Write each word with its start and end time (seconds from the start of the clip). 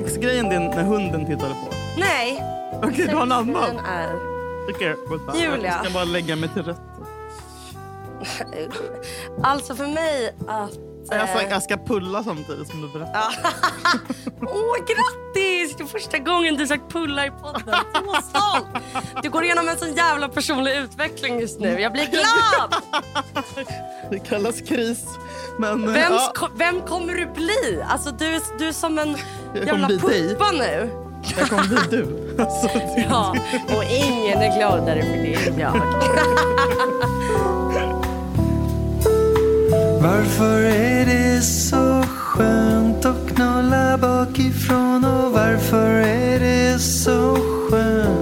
sexgrejen 0.00 0.48
din 0.48 0.62
när 0.62 0.82
hunden 0.82 1.26
tittade 1.26 1.54
på? 1.54 1.74
Nej. 1.96 2.44
Okej, 2.82 3.06
du 3.08 3.14
har 3.16 3.22
en 3.22 3.32
annan. 3.32 3.78
Är... 3.78 4.30
Vänta. 5.10 5.38
Julia. 5.38 5.72
Jag 5.72 5.84
ska 5.84 5.94
bara 5.94 6.04
lägga 6.04 6.36
mig 6.36 6.48
till 6.48 6.62
rätta. 6.62 6.80
Alltså 9.42 9.74
för 9.74 9.86
mig 9.86 10.34
att... 10.46 10.70
Jag 11.10 11.28
ska, 11.28 11.42
eh, 11.42 11.50
jag 11.50 11.62
ska 11.62 11.76
pulla 11.76 12.24
samtidigt 12.24 12.68
som 12.68 12.82
du 12.82 12.88
berättar. 12.88 13.22
Åh, 14.40 14.76
grattis! 14.76 15.76
Det 15.76 15.82
är 15.82 15.86
första 15.86 16.18
gången 16.18 16.56
du 16.56 16.66
sagt 16.66 16.92
pulla 16.92 17.26
i 17.26 17.30
podden. 17.30 17.74
Så 17.94 18.22
stolt! 18.22 18.66
Du 19.22 19.30
går 19.30 19.44
igenom 19.44 19.68
en 19.68 19.78
sån 19.78 19.94
jävla 19.94 20.28
personlig 20.28 20.76
utveckling 20.76 21.40
just 21.40 21.60
nu. 21.60 21.80
Jag 21.80 21.92
blir 21.92 22.06
glad! 22.06 22.74
Det 24.10 24.18
kallas 24.18 24.60
kris. 24.60 25.04
Men, 25.60 25.84
eh, 25.88 25.92
Vem, 25.94 26.12
ja, 26.12 26.48
vem 26.56 26.80
kommer 26.80 27.14
du 27.14 27.26
bli? 27.26 27.82
Alltså, 27.88 28.10
du, 28.10 28.24
är- 28.34 28.58
du 28.58 28.68
är 28.68 28.72
som 28.72 28.98
en 28.98 29.16
jävla 29.66 29.88
puppa 29.88 30.50
nu. 30.52 30.90
jag 31.38 31.48
kommer 31.48 31.66
bli 31.68 31.78
du. 31.90 32.06
Alltså, 32.42 32.66
det- 32.78 33.06
Ja, 33.10 33.36
och 33.76 33.84
ingen 33.84 34.38
är 34.38 34.58
gladare 34.58 35.02
för 35.02 35.16
det 35.16 35.34
än 35.48 35.58
jag. 35.58 35.72
Varför 40.02 40.60
är 40.62 41.06
det 41.06 41.40
så 41.42 42.02
skönt 42.08 43.04
att 43.04 43.28
knulla 43.34 43.98
bakifrån 43.98 45.04
och 45.04 45.32
varför 45.32 45.90
är 46.00 46.40
det 46.40 46.78
så 46.78 47.36
skönt? 47.70 48.19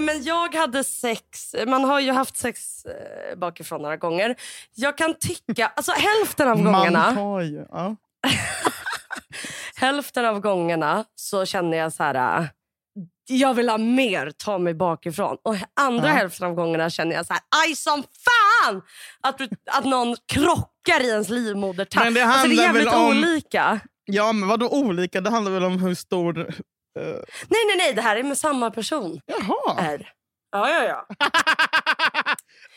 Nej 0.00 0.14
men 0.14 0.22
jag 0.24 0.54
hade 0.54 0.84
sex, 0.84 1.54
man 1.66 1.84
har 1.84 2.00
ju 2.00 2.12
haft 2.12 2.36
sex 2.36 2.84
eh, 2.86 3.38
bakifrån 3.38 3.82
några 3.82 3.96
gånger. 3.96 4.36
Jag 4.74 4.98
kan 4.98 5.14
tycka, 5.14 5.72
alltså 5.76 5.92
hälften 5.92 6.48
av 6.48 6.58
Man 6.62 6.72
gångerna, 6.72 7.00
har 7.12 7.40
ju... 7.42 7.64
Ja. 7.72 7.96
hälften 9.76 10.24
av 10.26 10.40
gångerna 10.40 11.04
så 11.14 11.46
känner 11.46 11.76
jag 11.78 11.92
så 11.92 12.02
här. 12.02 12.40
äh, 12.40 12.46
Jag 13.28 13.54
vill 13.54 13.68
ha 13.68 13.78
mer, 13.78 14.30
ta 14.36 14.58
mig 14.58 14.74
bakifrån. 14.74 15.36
Och 15.42 15.56
andra 15.80 16.08
Ja. 16.08 16.14
hälften 16.14 16.46
av 16.48 16.54
gångerna 16.54 16.90
känner 16.90 17.14
jag 17.16 17.26
så 17.26 17.32
här, 17.32 17.42
aj 17.66 17.74
som 17.76 18.02
fan! 18.02 18.82
Att, 19.20 19.38
du, 19.38 19.48
att 19.70 19.84
någon 19.84 20.16
krockar 20.32 21.00
i 21.02 21.08
ens 21.08 21.28
livmodertapp. 21.28 22.04
Men 22.04 22.14
det 22.14 22.24
alltså, 22.24 22.48
det 22.48 22.54
är 22.54 22.62
jävligt 22.62 22.94
om- 22.94 23.06
olika. 23.08 23.80
ja, 24.04 24.32
men 24.32 24.48
vadå 24.48 24.68
olika? 24.68 25.20
Det 25.20 25.30
handlar 25.30 25.52
väl 25.52 25.64
om 25.64 25.78
hur 25.82 25.94
stor... 25.94 26.54
eh, 26.98 27.02
Nej, 27.48 27.64
nej, 27.66 27.76
nej, 27.76 27.92
det 27.94 28.02
här 28.02 28.16
är 28.16 28.22
med 28.22 28.38
samma 28.38 28.70
person. 28.70 29.20
Jaha. 29.26 29.76
R. 29.78 30.12
Ja, 30.52 30.70
ja, 30.70 30.84
ja. 30.84 31.06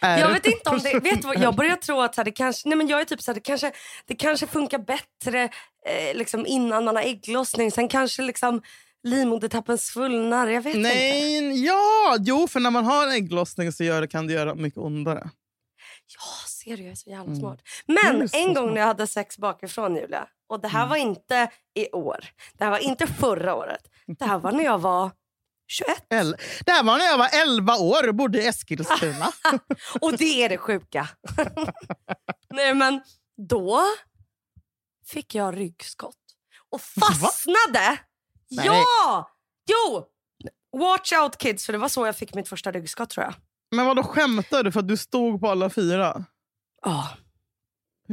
Jag 0.19 0.29
vet 0.29 0.45
inte 0.45 0.69
om 0.69 0.79
det, 0.79 0.99
vet 0.99 1.23
vad, 1.25 1.39
jag 1.39 1.55
börjar 1.55 1.75
tro 1.75 2.01
att 2.01 2.15
så 2.15 2.21
här, 2.21 2.25
det 2.25 2.31
kanske, 2.31 2.69
nej 2.69 2.77
men 2.77 2.87
jag 2.87 3.01
är 3.01 3.05
typ 3.05 3.21
så 3.21 3.31
här, 3.31 3.33
det 3.35 3.41
kanske, 3.41 3.71
det 4.05 4.15
kanske 4.15 4.47
funkar 4.47 4.77
bättre 4.79 5.43
eh, 5.87 6.13
liksom 6.17 6.45
innan 6.45 6.85
man 6.85 6.95
har 6.95 7.03
ägglossning. 7.03 7.71
Sen 7.71 7.87
kanske 7.87 8.21
liksom 8.21 8.61
livmodertappen 9.03 9.77
svullnar. 9.77 10.47
Jag 10.47 10.61
vet 10.61 10.75
inte. 10.75 10.89
Nej, 10.89 11.65
ja! 11.65 12.15
Jo, 12.19 12.47
för 12.47 12.59
när 12.59 12.71
man 12.71 12.85
har 12.85 13.07
ägglossning 13.07 13.71
så 13.71 13.83
gör 13.83 14.01
det, 14.01 14.07
kan 14.07 14.27
det 14.27 14.33
göra 14.33 14.55
mycket 14.55 14.77
ondare. 14.77 15.29
Ja, 16.17 16.47
ser 16.49 16.77
du, 16.77 16.83
jag 16.83 16.91
är 16.91 16.95
så 16.95 17.09
jävla 17.09 17.25
Mm. 17.25 17.39
smart. 17.39 17.59
Men 17.85 18.29
en 18.33 18.53
gång 18.53 18.55
smart. 18.55 18.73
När 18.73 18.79
jag 18.81 18.87
hade 18.87 19.07
sex 19.07 19.37
bakifrån 19.37 19.95
Julia. 19.95 20.27
Och 20.51 20.61
det 20.61 20.67
här 20.67 20.87
var 20.87 20.95
inte 20.95 21.51
i 21.73 21.91
år. 21.91 22.25
Det 22.53 22.63
här 22.63 22.71
var 22.71 22.77
inte 22.79 23.07
förra 23.07 23.55
året. 23.55 23.81
Det 24.19 24.25
här 24.25 24.39
var 24.39 24.51
när 24.51 24.63
jag 24.63 24.79
var 24.79 25.11
21. 25.67 26.05
El- 26.09 26.35
det 26.65 26.71
här 26.71 26.83
var 26.83 26.97
när 26.97 27.05
jag 27.05 27.17
var 27.17 27.29
11 27.33 27.75
år 27.77 28.07
och 28.07 28.15
bodde 28.15 28.41
i 28.43 28.47
Eskilstuna. 28.47 29.31
Och 30.01 30.17
det 30.17 30.43
är 30.43 30.49
det 30.49 30.57
sjuka. 30.57 31.09
Nej 32.53 32.73
men 32.73 33.01
då 33.49 33.81
fick 35.07 35.35
jag 35.35 35.57
ryggskott. 35.57 36.15
Och 36.69 36.81
fastnade. 36.81 37.97
Nej. 38.49 38.65
Ja! 38.65 39.31
Jo! 39.69 40.05
Watch 40.79 41.13
out 41.13 41.37
kids, 41.37 41.65
för 41.65 41.73
det 41.73 41.79
var 41.79 41.89
så 41.89 42.05
jag 42.05 42.15
fick 42.15 42.33
mitt 42.33 42.49
första 42.49 42.71
ryggskott 42.71 43.09
tror 43.09 43.23
jag. 43.25 43.33
Men 43.75 43.85
vad 43.85 43.95
då 43.95 44.03
skämtar 44.03 44.63
du 44.63 44.71
för 44.71 44.79
att 44.79 44.87
du 44.87 44.97
stod 44.97 45.41
på 45.41 45.49
alla 45.49 45.69
fyra? 45.69 46.25
Ja. 46.81 47.09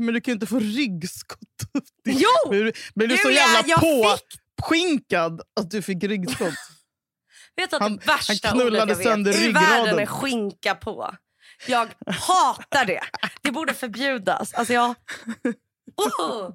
Men 0.04 0.14
du 0.14 0.20
kan 0.20 0.32
ju 0.32 0.34
inte 0.34 0.47
få 0.47 0.59
ryggskott. 0.59 1.38
Jo! 2.04 2.50
Blev 2.94 3.09
du, 3.09 3.16
så 3.16 3.31
jävla 3.31 3.62
jag 3.66 3.81
fick- 3.81 4.38
påskinkad 4.60 5.41
att 5.60 5.70
du 5.70 5.82
fick 5.82 6.04
ryggskott? 6.04 6.54
Vet 7.56 7.70
du 7.70 7.76
att 7.76 7.82
Han- 7.82 7.97
det 7.97 8.06
värsta 8.06 8.48
han 8.48 8.62
ordet 8.62 8.78
jag 8.78 8.86
vet 8.86 9.06
i 9.36 9.41
ryggraden. 9.41 9.70
världen 9.84 9.98
är 9.98 10.06
skinka 10.06 10.75
på. 10.75 11.14
Jag 11.66 11.88
hatar 12.06 12.84
det. 12.84 13.00
Det 13.42 13.50
borde 13.50 13.75
förbjudas. 13.75 14.54
Alltså 14.54 14.72
jag... 14.75 14.94
Oh! 15.97 16.50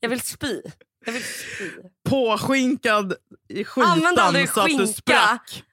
Jag 0.00 0.08
vill 0.08 0.20
spy. 0.20 0.60
Jag 1.06 1.12
vill 1.12 1.24
spy. 1.24 1.70
Påskinkad 2.08 3.14
i 3.48 3.64
skitan 3.64 4.46
så 4.48 4.60
att 4.60 4.78
du 4.78 4.86
sprack. 4.86 5.64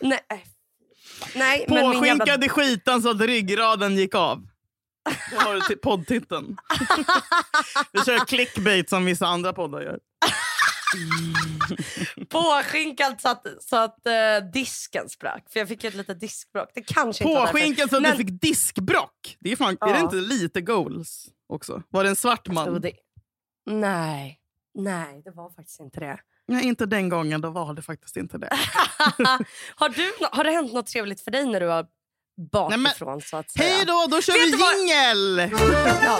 Nej, 0.00 0.20
Nej 1.34 1.64
men 1.68 1.90
min 1.90 2.04
jävla... 2.04 2.24
Påskinkad 2.24 2.44
i 2.44 2.48
skitan 2.48 3.02
så 3.02 3.10
att 3.10 3.20
ryggraden 3.20 3.96
gick 3.96 4.14
av. 4.14 4.46
Det 5.30 5.36
har 5.36 5.68
du 5.68 5.76
poddtiteln. 5.76 6.56
Vi 7.92 8.00
kör 8.04 8.26
clickbait 8.26 8.88
som 8.90 9.04
vissa 9.04 9.26
andra 9.26 9.52
poddar 9.52 9.80
gör. 9.80 9.98
Påskinkad 12.28 13.20
så 13.20 13.28
att, 13.28 13.46
så 13.60 13.76
att 13.76 14.06
eh, 14.06 14.50
disken 14.52 15.08
sprack. 15.08 15.44
För 15.50 15.58
jag 15.60 15.68
fick 15.68 15.84
ett 15.84 15.94
litet 15.94 16.20
diskbråck. 16.20 16.68
Det 16.74 16.82
kanske. 16.82 17.24
Påskinkad 17.24 17.90
så 17.90 17.96
att 17.96 18.02
Men- 18.02 18.10
du 18.10 18.16
fick 18.16 18.40
diskbrock. 18.40 19.36
Det 19.40 19.52
är, 19.52 19.56
fan, 19.56 19.76
är 19.80 19.86
det 19.86 19.98
Ja. 19.98 20.00
inte 20.00 20.16
lite 20.16 20.60
goals 20.60 21.26
också? 21.48 21.82
Var 21.90 22.04
det 22.04 22.10
en 22.10 22.16
svart 22.16 22.48
man? 22.48 22.80
det... 22.80 22.92
Nej. 23.66 24.40
Nej, 24.74 25.22
det 25.24 25.30
var 25.30 25.50
faktiskt 25.50 25.80
inte 25.80 26.00
det. 26.00 26.18
Nej, 26.48 26.64
inte 26.64 26.86
den 26.86 27.08
gången. 27.08 27.40
Då 27.40 27.50
var 27.50 27.74
det 27.74 27.82
faktiskt 27.82 28.16
inte 28.16 28.38
det. 28.38 28.48
har, 29.76 29.88
du, 29.88 30.12
har 30.32 30.44
det 30.44 30.50
hänt 30.50 30.72
något 30.72 30.86
trevligt 30.86 31.20
för 31.20 31.30
dig 31.30 31.46
när 31.46 31.60
du 31.60 31.66
var 31.66 31.86
bakifrån? 32.52 33.20
så 33.20 33.36
att 33.36 33.50
säga? 33.50 33.68
Hej 33.68 33.84
då, 33.86 34.06
då 34.10 34.22
kör 34.22 34.32
Vet 34.32 34.54
vi 34.54 34.56
vad- 34.56 34.78
jingel! 34.78 35.50
Ja. 36.04 36.18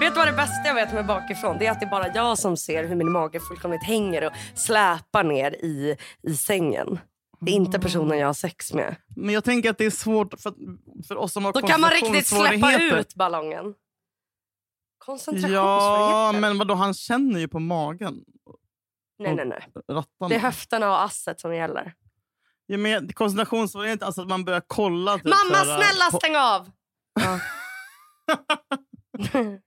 Vet 0.00 0.14
du 0.14 0.18
vad 0.18 0.28
det 0.28 0.32
bästa 0.32 0.62
jag 0.66 0.74
vet 0.74 0.92
med 0.92 1.06
bakifrån? 1.06 1.56
Det 1.58 1.66
är 1.66 1.70
att 1.70 1.80
det 1.80 1.86
är 1.86 1.90
bara 1.90 2.14
jag 2.14 2.38
som 2.38 2.56
ser 2.56 2.84
hur 2.84 2.96
min 2.96 3.12
mage 3.12 3.40
fullkomligt 3.40 3.84
hänger 3.84 4.24
och 4.26 4.32
släpar 4.54 5.24
ner 5.24 5.50
i, 5.52 5.96
i 6.22 6.34
sängen. 6.34 6.98
Det 7.40 7.50
är 7.50 7.54
inte 7.54 7.78
personen 7.78 8.18
jag 8.18 8.26
har 8.26 8.34
sex 8.34 8.72
med. 8.72 8.96
Men 9.16 9.34
jag 9.34 9.44
tänker 9.44 9.70
att 9.70 9.78
det 9.78 9.84
är 9.86 9.90
svårt 9.90 10.34
för, 10.40 10.52
för 11.08 11.16
oss 11.16 11.32
som 11.32 11.44
har 11.44 11.52
Då 11.52 11.62
kan 11.62 11.80
man 11.80 11.90
riktigt 11.90 12.26
släppa 12.26 12.78
ut 12.78 13.14
ballongen. 13.14 13.74
Ja, 15.48 16.32
men 16.34 16.58
vadå, 16.58 16.74
han 16.74 16.94
känner 16.94 17.40
ju 17.40 17.48
på 17.48 17.58
magen. 17.58 18.24
Nej, 19.18 19.34
nej, 19.34 19.46
nej. 19.46 19.68
Rattarna. 19.90 20.28
Det 20.28 20.34
är 20.34 20.38
höfterna 20.38 20.90
och 20.90 21.02
asset 21.04 21.40
som 21.40 21.54
gäller. 21.54 21.94
Ja, 22.66 22.78
men 22.78 23.12
koncentrationssvårigheter, 23.12 24.06
alltså 24.06 24.22
att 24.22 24.28
man 24.28 24.44
börjar 24.44 24.62
kolla. 24.66 25.14
Typ, 25.18 25.24
Mamma, 25.24 25.64
så 25.64 25.70
här, 25.70 25.82
snälla 25.82 26.10
på- 26.10 26.16
stäng 26.18 26.36
av! 26.36 26.70
Ja. 27.20 27.40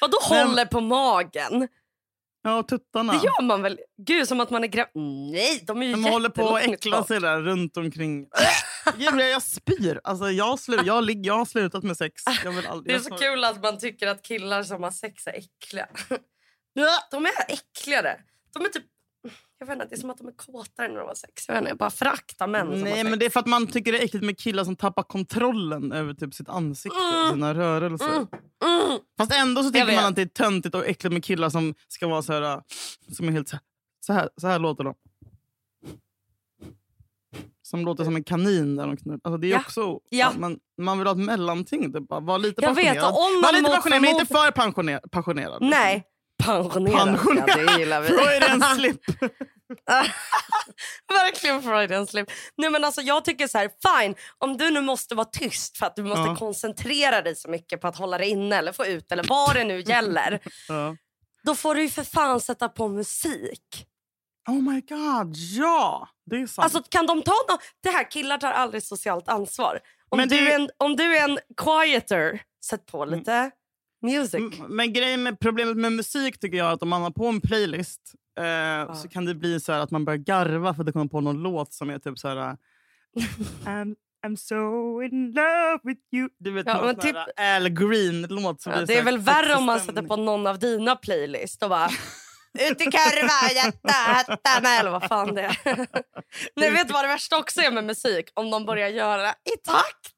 Vadå 0.00 0.18
Men- 0.30 0.46
håller 0.48 0.66
på 0.66 0.80
magen? 0.80 1.68
Ja, 2.42 2.62
tuttarna. 2.62 3.12
Det 3.12 3.18
gör 3.24 3.42
man 3.42 3.62
väl? 3.62 3.80
Gud, 3.96 4.28
som 4.28 4.40
att 4.40 4.50
man 4.50 4.64
är 4.64 4.68
gravid. 4.68 4.90
Nej, 5.32 5.64
de 5.66 5.82
är 5.82 5.86
ju 5.86 5.96
man 5.96 6.12
håller 6.12 6.28
på 6.28 6.56
att 6.56 6.62
äckla 6.62 7.04
sig 7.04 7.20
där 7.20 7.40
runt 7.40 7.76
omkring. 7.76 8.26
Julia, 8.98 9.28
jag 9.28 9.42
spyr. 9.42 10.00
Alltså, 10.04 10.30
jag, 10.30 10.56
slu- 10.56 10.82
jag, 10.86 11.04
lig- 11.04 11.26
jag 11.26 11.38
har 11.38 11.44
slutat 11.44 11.82
med 11.84 11.96
sex. 11.96 12.22
Aldrig, 12.46 12.94
Det 12.94 12.94
är 12.94 12.98
så 12.98 13.16
kul 13.16 13.44
att 13.44 13.62
man 13.62 13.78
tycker 13.78 14.06
att 14.06 14.22
killar 14.22 14.62
som 14.62 14.82
har 14.82 14.90
sex 14.90 15.26
är 15.26 15.32
äckliga. 15.32 15.86
De 17.10 17.26
är 17.26 17.32
äckligare. 17.48 18.20
De 18.54 18.64
är 18.64 18.68
typ... 18.68 18.84
Jag 19.58 19.66
vet 19.66 19.74
inte, 19.74 19.86
det 19.86 19.94
är 19.94 20.00
som 20.00 20.10
att 20.10 20.18
de 20.18 20.28
är 20.28 20.32
kåtare 20.32 20.88
när 20.88 20.98
de 20.98 21.06
har 21.08 21.14
sex. 21.14 21.48
Jag 21.48 21.54
vet 21.54 21.60
inte, 21.60 21.70
jag 21.70 21.78
bara 21.78 21.90
föraktar 21.90 22.46
män 22.46 22.60
som 22.66 22.72
har 22.72 22.78
Nej, 22.78 22.92
sex. 22.94 23.10
men 23.10 23.18
det 23.18 23.26
är 23.26 23.30
för 23.30 23.40
att 23.40 23.46
man 23.46 23.66
tycker 23.66 23.92
det 23.92 23.98
är 23.98 24.04
äckligt 24.04 24.24
med 24.24 24.38
killar 24.38 24.64
som 24.64 24.76
tappar 24.76 25.02
kontrollen 25.02 25.92
över 25.92 26.14
typ 26.14 26.34
sitt 26.34 26.48
ansikte 26.48 26.98
och 26.98 27.14
Mm. 27.14 27.30
sina 27.30 27.54
rörelser. 27.54 28.06
Mm, 28.08 28.26
mm. 28.64 28.98
Fast 29.18 29.32
ändå 29.32 29.62
så 29.62 29.70
tycker 29.70 29.94
man 29.96 30.04
att 30.04 30.16
det 30.16 30.22
är 30.22 30.26
töntigt 30.26 30.74
och 30.74 30.86
äckligt 30.86 31.12
med 31.12 31.24
killar 31.24 31.48
som 31.50 31.74
ska 31.88 32.06
vara 32.08 32.22
så 32.22 32.32
här... 32.32 32.62
Som 33.12 33.28
är 33.28 33.32
helt 33.32 33.48
så 33.48 33.56
här, 33.56 33.62
så 34.06 34.12
här, 34.12 34.28
så 34.40 34.46
här 34.46 34.58
låter 34.58 34.84
de. 34.84 34.94
Som 37.66 37.84
låter 37.84 38.04
som 38.04 38.16
en 38.16 38.24
kanin. 38.24 38.76
Där 38.76 38.84
de 38.86 38.90
alltså 39.24 39.36
det 39.38 39.46
är 39.46 39.50
Ja. 39.50 39.58
också... 39.60 39.98
Ja. 40.10 40.32
men 40.38 40.58
man 40.80 40.98
vill 40.98 41.06
ha 41.06 41.12
ett 41.12 41.18
mellanting. 41.20 41.92
Det 41.92 41.98
är 41.98 42.00
bara, 42.00 42.20
var 42.20 42.38
lite 42.38 42.62
Jag 42.62 42.74
vet, 42.74 42.84
passionerad. 42.86 43.12
och 43.12 43.18
om 43.26 43.34
var 43.34 43.42
man 43.42 43.52
lite 43.54 43.62
mot 43.62 43.74
passionerad, 43.74 44.02
men 44.02 44.10
inte 44.10 44.26
för 44.26 44.50
passionerad. 44.50 45.10
passionerad. 45.10 45.58
Nej, 45.62 46.04
pensionerad. 46.44 47.06
Pensionerad. 47.06 47.48
Ja, 47.48 47.56
det 47.72 47.78
gillar 47.80 48.00
vi. 48.00 48.08
En 48.52 48.62
slip. 48.76 49.00
Verkligen 51.08 51.62
Freudian 51.62 52.06
slip. 52.06 52.30
Nej, 52.56 52.70
men 52.70 52.84
alltså, 52.84 53.00
jag 53.00 53.24
tycker 53.24 53.46
så 53.48 53.58
här, 53.58 53.70
fine, 54.00 54.14
om 54.38 54.56
du 54.56 54.70
nu 54.70 54.80
måste 54.80 55.14
vara 55.14 55.24
tyst 55.32 55.76
för 55.78 55.86
att 55.86 55.96
du 55.96 56.02
måste 56.02 56.20
Ja. 56.28 56.36
koncentrera 56.36 57.22
dig 57.22 57.36
så 57.36 57.50
mycket 57.50 57.80
på 57.80 57.86
att 57.88 57.96
hålla 57.96 58.18
dig 58.18 58.28
inne 58.28 58.56
eller 58.56 58.72
få 58.72 58.86
ut 58.86 59.12
eller 59.12 59.24
vad 59.28 59.54
det 59.54 59.64
nu 59.64 59.80
gäller. 59.80 60.40
Ja. 60.68 60.96
då 61.44 61.54
får 61.54 61.74
du 61.74 61.82
ju 61.82 61.88
för 61.88 62.02
fan 62.04 62.40
sätta 62.40 62.68
på 62.68 62.88
musik. 62.88 63.86
Oh 64.48 64.62
my 64.72 64.80
god, 64.80 65.36
ja! 65.36 66.08
Det 66.26 66.36
är 66.36 66.46
sant. 66.46 66.64
Alltså 66.64 66.82
kan 66.90 67.06
de 67.06 67.22
ta 67.22 67.30
no 67.32 67.58
Det 67.82 67.88
här, 67.88 68.10
killar 68.10 68.38
tar 68.38 68.52
aldrig 68.52 68.82
socialt 68.82 69.28
ansvar. 69.28 69.78
Om, 70.08 70.16
Men 70.18 70.28
du, 70.28 70.38
är 70.48 70.54
en, 70.54 70.68
om 70.78 70.96
du 70.96 71.16
är 71.16 71.24
en 71.28 71.38
quieter, 71.56 72.42
sätt 72.64 72.86
på 72.86 73.02
Mm. 73.02 73.18
lite 73.18 73.50
music. 74.02 74.34
M- 74.34 74.66
Men 74.68 74.92
grejen 74.92 75.22
med 75.22 75.40
problemet 75.40 75.76
med 75.76 75.92
musik 75.92 76.40
tycker 76.40 76.58
jag 76.58 76.68
är 76.68 76.72
att 76.72 76.82
om 76.82 76.88
man 76.88 77.02
har 77.02 77.10
på 77.10 77.26
en 77.26 77.40
playlist 77.40 78.00
eh, 78.38 78.94
så 78.94 79.08
kan 79.08 79.24
det 79.24 79.34
bli 79.34 79.60
så 79.60 79.72
här 79.72 79.80
att 79.80 79.90
man 79.90 80.04
börjar 80.04 80.18
garva 80.18 80.74
för 80.74 80.82
att 80.82 80.86
det 80.86 80.92
kommer 80.92 81.06
på 81.08 81.20
någon 81.20 81.42
låt 81.42 81.72
som 81.72 81.90
är 81.90 81.98
typ 81.98 82.18
så 82.18 82.28
här... 82.28 82.36
eh, 82.36 82.54
I'm, 83.64 83.94
I'm 84.26 84.36
so 84.36 85.02
in 85.02 85.32
love 85.32 85.78
with 85.82 86.00
you. 86.12 86.28
Du 86.38 86.50
vet, 86.50 86.66
Ja, 86.66 86.82
men 86.86 86.96
typ- 86.98 87.16
Al 87.56 87.68
Green-låt. 87.68 88.62
Ja, 88.66 88.84
det 88.86 88.98
är 88.98 89.02
väl 89.04 89.18
värre 89.18 89.54
om 89.54 89.64
man 89.64 89.80
sätter 89.80 90.02
på 90.02 90.16
någon 90.16 90.46
av 90.46 90.58
dina 90.58 90.96
playlist 90.96 91.62
och 91.62 91.68
bara 91.70 91.88
ut 92.58 92.80
i 92.80 92.84
kurva, 92.84 93.52
jätta, 93.54 94.78
eller 94.80 94.90
vad 94.90 95.04
fan 95.08 95.34
det 95.34 95.42
är. 95.42 95.86
Ni 96.60 96.70
vet 96.70 96.90
vad 96.90 97.04
det 97.04 97.08
värsta 97.08 97.38
också 97.38 97.60
är 97.60 97.70
med 97.70 97.84
musik? 97.84 98.30
Om 98.34 98.50
de 98.50 98.64
börjar 98.66 98.88
göra 98.88 99.30
i 99.30 99.56
takt. 99.64 100.14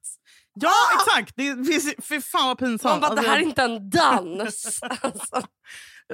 Ja, 0.60 0.72
exakt! 0.94 1.32
Det 1.36 1.64
finns, 1.66 1.94
fy 2.08 2.20
fan 2.20 2.46
vad 2.46 2.58
pinsamt. 2.58 2.82
Man 2.82 3.00
bara, 3.00 3.06
Alltså, 3.06 3.22
det 3.24 3.28
här 3.30 3.36
är 3.36 3.42
inte 3.42 3.62
en 3.62 3.90
dans. 3.90 4.80
Alltså, 4.82 5.42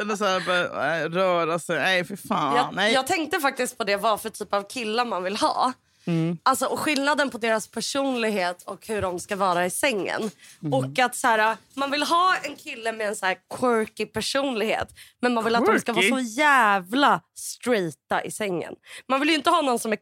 Eller 0.00 0.16
så 0.16 0.24
här, 0.24 0.40
bara, 0.46 0.96
äh, 0.98 1.08
röra 1.10 1.58
sig. 1.58 1.78
Nej, 1.78 2.04
fy 2.04 2.16
fan. 2.16 2.56
jag, 2.56 2.74
Nej. 2.74 2.92
jag 2.92 3.06
tänkte 3.06 3.40
faktiskt 3.40 3.78
på 3.78 3.84
det, 3.84 3.96
vad 3.96 4.20
för 4.20 4.30
typ 4.30 4.54
av 4.54 4.68
killar 4.68 5.04
man 5.04 5.22
vill 5.22 5.36
ha. 5.36 5.72
Mm. 6.04 6.38
Alltså, 6.42 6.66
och 6.66 6.78
skillnaden 6.78 7.30
på 7.30 7.38
deras 7.38 7.68
personlighet 7.68 8.62
och 8.62 8.86
hur 8.86 9.02
de 9.02 9.18
ska 9.20 9.36
vara 9.36 9.66
i 9.66 9.70
sängen. 9.70 10.30
Mm. 10.62 10.74
Och 10.74 10.98
att 10.98 11.16
så 11.16 11.26
här, 11.28 11.56
Man 11.74 11.90
vill 11.90 12.02
ha 12.02 12.36
en 12.42 12.56
kille 12.56 12.92
med 12.92 13.08
en 13.08 13.16
så 13.16 13.26
här 13.26 13.36
quirky 13.60 14.06
personlighet 14.06 14.88
men 15.20 15.34
man 15.34 15.44
vill 15.44 15.54
att 15.56 15.66
de 15.66 15.78
ska 15.80 15.92
vara 15.92 16.02
Quirky? 16.02 16.24
så 16.26 16.40
jävla 16.40 17.20
straighta 17.38 18.24
i 18.24 18.30
sängen. 18.30 18.74
Man 19.08 19.20
vill 19.20 19.28
ju 19.28 19.34
inte 19.34 19.50
ha 19.50 19.62
någon 19.62 19.78
som 19.78 19.92
är 19.92 19.98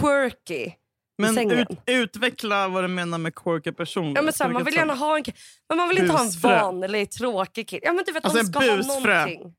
quirky 0.00 0.54
i 0.54 0.74
Men 1.22 1.34
sängen. 1.34 1.58
ut, 1.58 1.68
utveckla 1.86 2.68
vad 2.68 2.84
du 2.84 2.88
menar 2.88 3.18
med 3.18 3.34
quirky 3.34 3.72
personlighet. 3.72 4.16
Ja, 4.16 4.22
men 4.22 4.32
så 4.32 4.44
här, 4.44 4.50
man 4.50 4.64
vill 4.64 4.74
gärna 4.74 4.94
ha 4.94 5.16
en 5.16 5.24
men 5.68 5.78
man 5.78 5.88
vill 5.88 5.98
inte 5.98 6.12
ha 6.12 6.20
en 6.24 6.30
vanlig 6.42 7.10
tråkig 7.10 7.68
kille. 7.68 7.80
Ja, 7.84 7.92
men 7.92 8.04
du 8.06 8.12
vet, 8.12 8.24
Alltså 8.24 8.42
de 8.42 8.46
ska 8.52 8.58
ha 8.58 8.76
busfrö. 8.76 9.14
någonting. 9.16 9.54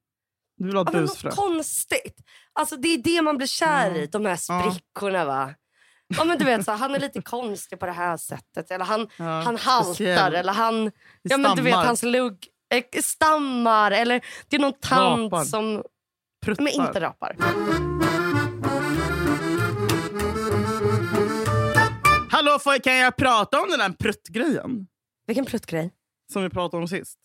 Du 0.58 0.66
vill 0.66 0.76
ha 0.76 0.86
Ja, 0.94 1.00
busfrö. 1.02 1.30
något 1.30 1.38
konstigt. 1.38 2.16
Alltså, 2.54 2.76
det 2.76 2.88
är 2.94 2.98
det 2.98 3.22
man 3.22 3.38
blir 3.38 3.48
kär 3.48 3.96
i, 3.96 4.08
de 4.08 4.26
här 4.26 4.36
sprickorna. 4.36 5.26
Va? 5.26 5.54
Ja, 6.18 6.24
men 6.24 6.38
du 6.38 6.46
vet, 6.46 6.66
så 6.66 6.72
han 6.72 6.96
är 6.96 7.00
lite 7.00 7.22
konstig 7.22 7.80
på 7.80 7.86
det 7.86 7.92
här 7.92 8.18
sättet. 8.18 8.72
Eller 8.72 8.86
han, 8.86 9.08
Ja, 9.18 9.24
han 9.26 9.58
haltar. 9.58 9.94
speciell. 9.94 10.36
Eller 10.36 10.54
han, 10.54 10.92
ja, 11.22 11.38
men 11.38 11.56
du 11.56 11.62
vet, 11.62 11.74
hans 11.76 12.04
lugg 12.04 12.48
eh, 12.74 13.02
stammar. 13.02 13.92
Eller 13.92 14.22
det 14.48 14.56
är 14.56 14.60
någon 14.60 14.74
tant 14.74 15.34
Rapar. 15.34 15.44
som... 15.46 15.84
Pruttar. 16.46 16.64
Men 16.64 16.74
inte 16.74 17.00
rapar. 17.02 17.36
Hallå, 22.32 22.60
får, 22.60 22.80
kan 22.84 22.96
jag 22.98 23.16
prata 23.16 23.62
om 23.62 23.70
den 23.70 23.80
där 23.80 23.90
pruttgrejen 23.90 24.88
Vilken 25.28 25.46
pruttgrej. 25.46 25.92
som 26.34 26.44
vi 26.44 26.50
pratade 26.50 26.82
om 26.82 26.88
sist? 26.88 27.18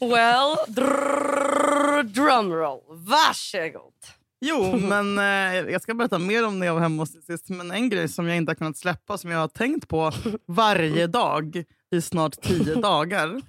Well, 0.00 0.56
drrrr, 0.68 2.02
drumroll. 2.02 2.80
Varsågod. 2.88 3.92
Jo, 4.40 4.76
men 4.88 5.18
eh, 5.18 5.72
jag 5.72 5.82
ska 5.82 5.94
berätta 5.94 6.18
mer 6.18 6.46
om 6.46 6.58
när 6.58 6.66
jag 6.66 6.74
var 6.74 6.80
hemma 6.80 7.02
hos 7.02 7.24
sist. 7.26 7.48
Men 7.48 7.70
en 7.70 7.88
grej 7.90 8.08
som 8.08 8.28
jag 8.28 8.36
inte 8.36 8.50
har 8.50 8.54
kunnat 8.54 8.76
släppa, 8.76 9.18
som 9.18 9.30
jag 9.30 9.38
har 9.38 9.48
tänkt 9.48 9.88
på 9.88 10.12
varje 10.48 11.06
dag 11.06 11.64
i 11.94 12.02
snart 12.02 12.42
tio 12.42 12.74
dagar, 12.74 13.40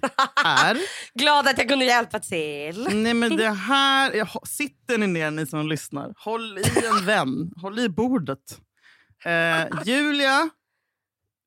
är... 0.44 0.78
Glad 1.14 1.48
att 1.48 1.58
jag 1.58 1.68
kunde 1.68 1.84
hjälpa 1.84 2.18
till. 2.18 2.88
Nej, 2.92 3.14
men 3.14 3.36
det 3.36 3.50
här... 3.50 4.12
Jag, 4.14 4.48
sitter 4.48 4.98
ni 4.98 5.06
ner, 5.06 5.30
ni 5.30 5.46
som 5.46 5.68
lyssnar? 5.68 6.12
Håll 6.16 6.58
i 6.58 6.86
en 6.86 7.06
vän. 7.06 7.52
Håll 7.56 7.78
i 7.78 7.88
bordet. 7.88 8.60
Eh, 9.24 9.82
Julia 9.84 10.50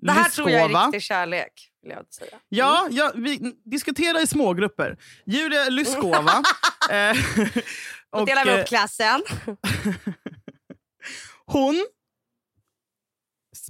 Det 0.01 0.11
här 0.11 0.29
tror 0.29 0.49
jag 0.49 0.61
är 0.61 0.67
Lyskova. 0.67 0.85
riktig 0.85 1.01
kärlek. 1.01 1.53
Vill 1.81 1.91
jag 1.91 2.13
säga. 2.13 2.38
Ja, 2.49 2.88
ja, 2.91 3.11
vi 3.15 3.53
diskuterar 3.65 4.23
i 4.23 4.27
smågrupper. 4.27 4.97
Julia 5.25 5.69
Lyskova. 5.69 6.43
Eh, 6.91 7.17
Och 8.09 8.25
delar 8.25 8.45
vi 8.45 8.51
eh, 8.51 8.59
upp 8.59 8.67
klassen. 8.67 9.23
Hon 11.45 11.88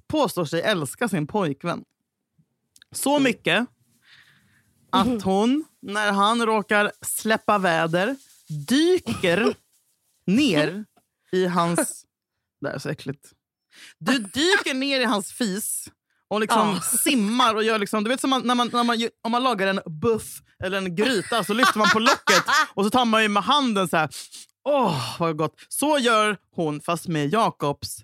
påstår 0.08 0.46
sig 0.46 0.62
älska 0.62 1.08
sin 1.08 1.28
pojkvän. 1.28 1.84
Så 2.92 3.20
mycket 3.20 3.68
att 4.90 5.22
hon, 5.24 5.66
när 5.82 6.12
han 6.12 6.46
råkar 6.46 6.92
släppa 7.02 7.58
väder, 7.58 8.16
dyker 8.68 9.56
ner 10.26 10.86
i 11.32 11.46
hans... 11.46 12.06
Det 12.62 12.68
här 12.68 12.76
är 12.76 12.80
så 12.80 12.90
äckligt. 12.90 13.34
Du 13.98 14.18
dyker 14.18 14.74
ner 14.74 15.00
i 15.00 15.06
hans 15.06 15.32
fis 15.32 15.92
och 16.32 16.42
liksom 16.42 16.80
Ja. 16.92 16.98
simmar. 16.98 17.56
och 17.56 17.64
gör 17.64 17.80
liksom, 17.80 18.04
Du 18.04 18.10
vet 18.10 18.22
som 18.22 18.30
man, 18.30 18.42
när 18.48 18.56
man, 18.56 18.70
när 18.74 18.84
man, 18.84 19.10
Om 19.24 19.32
man 19.32 19.44
lagar 19.44 19.68
en 19.68 19.82
buff 20.02 20.42
eller 20.64 20.78
en 20.78 20.96
gryta 20.96 21.44
så 21.44 21.54
lyfter 21.54 21.80
man 21.80 21.90
på 21.90 22.00
locket 22.00 22.44
och 22.74 22.84
så 22.84 22.90
tar 22.90 23.06
man 23.06 23.22
ju 23.24 23.28
med 23.28 23.44
handen 23.44 23.88
så 23.88 23.98
här. 23.98 24.10
Åh, 24.70 25.16
vad 25.20 25.38
gott. 25.38 25.56
Så 25.70 25.98
gör 25.98 26.38
hon, 26.56 26.82
fast 26.82 27.08
med 27.08 27.34
Jakobs 27.34 27.98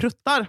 pruttar. 0.00 0.46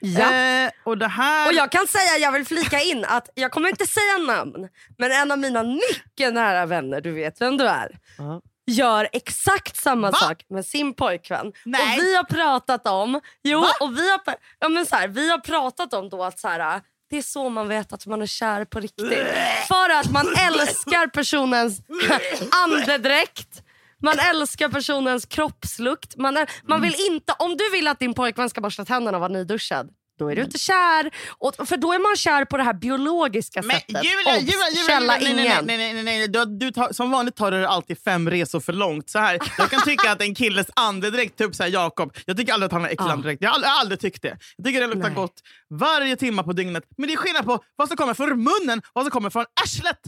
Ja. 0.00 0.32
Eh, 0.32 0.70
och 0.84 0.98
det 0.98 1.08
här... 1.08 1.48
Och 1.48 1.54
jag 1.54 1.72
kan 1.72 1.86
säga, 1.86 2.18
jag 2.20 2.32
vill 2.32 2.46
flika 2.46 2.80
in 2.80 3.04
att 3.04 3.28
jag 3.34 3.52
kommer 3.52 3.68
inte 3.68 3.86
säga 3.86 4.18
namn, 4.18 4.68
men 4.98 5.12
en 5.12 5.30
av 5.32 5.38
mina 5.38 5.62
mycket 5.62 6.34
nära 6.34 6.66
vänner, 6.66 7.00
du 7.00 7.12
vet 7.12 7.40
vem 7.40 7.56
du 7.56 7.64
är, 7.68 7.98
Ja. 8.18 8.42
Gör 8.66 9.08
exakt 9.12 9.76
samma 9.76 10.10
Va? 10.10 10.16
sak 10.16 10.44
med 10.48 10.66
sin 10.66 10.94
pojkvän. 10.94 11.52
Nej. 11.64 11.98
Och 11.98 12.02
vi 12.04 12.16
har 12.16 12.24
pratat 12.24 12.86
om, 12.86 13.20
jo, 13.42 13.60
Va? 13.60 13.68
och 13.80 13.98
vi 13.98 14.10
har, 14.10 14.20
ja, 14.58 14.68
men 14.68 14.86
så 14.86 14.96
här, 14.96 15.08
vi 15.08 15.30
har 15.30 15.38
pratat 15.38 15.94
om 15.94 16.08
då 16.08 16.24
att 16.24 16.38
så 16.38 16.48
här, 16.48 16.80
det 17.10 17.18
är 17.18 17.22
så 17.22 17.48
man 17.48 17.68
vet 17.68 17.92
att 17.92 18.06
man 18.06 18.22
är 18.22 18.26
kär 18.26 18.64
på 18.64 18.80
riktigt. 18.80 19.28
För 19.68 19.90
att 19.90 20.10
man 20.10 20.26
älskar 20.46 21.06
personens 21.06 21.80
andedräkt. 22.64 23.62
Man 24.02 24.18
älskar 24.18 24.68
personens 24.68 25.26
kroppslukt. 25.26 26.16
Man, 26.16 26.36
är, 26.36 26.50
man 26.64 26.80
vill 26.82 26.94
inte, 27.10 27.34
om 27.38 27.56
du 27.56 27.70
vill 27.70 27.88
att 27.88 27.98
din 27.98 28.14
pojkvän 28.14 28.50
ska 28.50 28.60
borsta 28.60 28.84
tänderna 28.84 29.16
och 29.16 29.20
vara 29.20 29.32
nyduschad, 29.32 29.90
då 30.18 30.28
är 30.30 30.36
du 30.36 30.42
inte 30.42 30.58
kär. 30.58 31.10
Och, 31.38 31.68
för 31.68 31.76
då 31.76 31.92
är 31.92 31.98
man 31.98 32.16
kär 32.16 32.44
på 32.44 32.56
det 32.56 32.62
här 32.62 32.72
biologiska 32.74 33.62
Men 33.62 33.70
sättet. 33.76 34.04
Julia, 34.04 34.38
Julia, 34.38 34.68
Julia, 34.70 34.86
källa 34.86 35.12
nej, 35.20 35.34
nej, 35.34 35.44
ingen. 35.46 35.64
nej, 35.66 35.76
nej, 35.76 35.92
nej, 35.92 36.02
nej. 36.04 36.28
Du, 36.28 36.44
du 36.44 36.70
tar, 36.70 36.92
som 36.92 37.10
vanligt 37.10 37.36
tar 37.36 37.50
du 37.50 37.66
alltid 37.66 37.98
fem 38.04 38.30
resor 38.30 38.60
för 38.60 38.72
långt. 38.72 39.10
Så 39.10 39.18
här, 39.18 39.38
jag 39.58 39.70
kan 39.70 39.82
tycka 39.82 40.12
att 40.12 40.20
en 40.22 40.34
killes 40.34 40.66
andedräkt, 40.76 41.38
typ 41.38 41.54
så 41.54 41.62
här 41.62 41.70
Jakob, 41.70 42.16
jag 42.26 42.36
tycker 42.36 42.52
aldrig 42.52 42.66
att 42.66 42.72
han 42.72 42.80
har 42.82 42.88
äcklig 42.88 43.06
Ja. 43.08 43.12
andedräkt. 43.12 43.42
Jag 43.42 43.48
har 43.48 43.54
aldrig, 43.54 43.70
aldrig 43.70 44.00
tyckt 44.00 44.22
det. 44.22 44.38
Jag 44.56 44.66
tycker 44.66 44.80
det 44.80 44.86
luktar 44.86 45.00
Nej. 45.08 45.14
gott 45.14 45.40
varje 45.70 46.16
timme 46.16 46.42
på 46.42 46.52
dygnet. 46.52 46.84
Men 46.96 47.06
det 47.08 47.12
är 47.12 47.16
skillnad 47.16 47.44
på 47.44 47.58
vad 47.76 47.88
som 47.88 47.96
kommer 47.96 48.14
från 48.14 48.28
munnen 48.28 48.78
och 48.78 48.84
vad 48.92 49.04
som 49.04 49.10
kommer 49.10 49.30
från 49.30 49.44
arslet. 49.64 50.00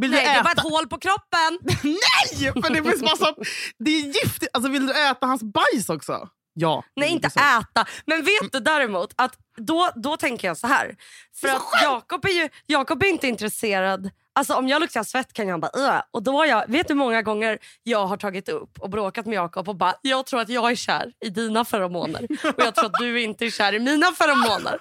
Vill 0.00 0.10
Nej, 0.10 0.20
du 0.20 0.26
det 0.26 0.32
äta? 0.32 0.42
bara 0.42 0.52
ett 0.52 0.60
hål 0.72 0.88
på 0.88 0.98
kroppen. 0.98 1.58
Nej! 1.82 2.52
För 2.52 2.74
det 2.74 2.82
finns 2.90 3.02
massa... 3.02 3.34
Det 3.78 3.90
är 3.90 4.00
giftigt. 4.06 4.50
Alltså, 4.52 4.70
vill 4.70 4.86
du 4.86 4.92
äta 5.10 5.26
hans 5.26 5.42
bajs 5.42 5.88
också? 5.88 6.28
Ja. 6.54 6.84
Nej, 6.96 7.10
inte 7.10 7.26
äta. 7.26 7.86
Men 8.06 8.24
vet 8.24 8.52
du 8.52 8.60
däremot 8.60 9.12
att 9.16 9.38
då, 9.56 9.90
då 9.94 10.16
tänker 10.16 10.48
jag 10.48 10.56
så 10.56 10.66
här. 10.66 10.96
För 11.40 11.48
att 11.48 11.62
Jakob 11.82 12.24
är 12.24 12.42
ju 12.42 12.48
Jakob 12.66 13.02
är 13.02 13.06
inte 13.06 13.28
intresserad. 13.28 14.10
Alltså 14.36 14.54
om 14.54 14.68
jag 14.68 14.80
luktar 14.80 15.02
svett 15.02 15.32
kan 15.32 15.48
jag 15.48 15.60
bara 15.60 15.70
Ugh. 15.76 16.02
och 16.10 16.22
då 16.22 16.32
har 16.32 16.46
jag, 16.46 16.64
Vet 16.68 16.88
du 16.88 16.94
hur 16.94 16.98
många 16.98 17.22
gånger 17.22 17.58
jag 17.82 18.06
har 18.06 18.16
tagit 18.16 18.48
upp 18.48 18.78
och 18.78 18.90
bråkat 18.90 19.26
med 19.26 19.36
Jakob 19.36 19.68
och 19.68 19.76
bara 19.76 19.94
jag 20.02 20.26
tror 20.26 20.40
att 20.40 20.48
jag 20.48 20.70
är 20.70 20.74
kär 20.74 21.12
i 21.24 21.28
dina 21.28 21.64
feromoner 21.64 22.22
och 22.44 22.64
jag 22.64 22.74
tror 22.74 22.86
att 22.86 22.98
du 22.98 23.22
inte 23.22 23.46
är 23.46 23.50
kär 23.50 23.72
i 23.74 23.78
mina 23.78 24.06
feromoner. 24.12 24.78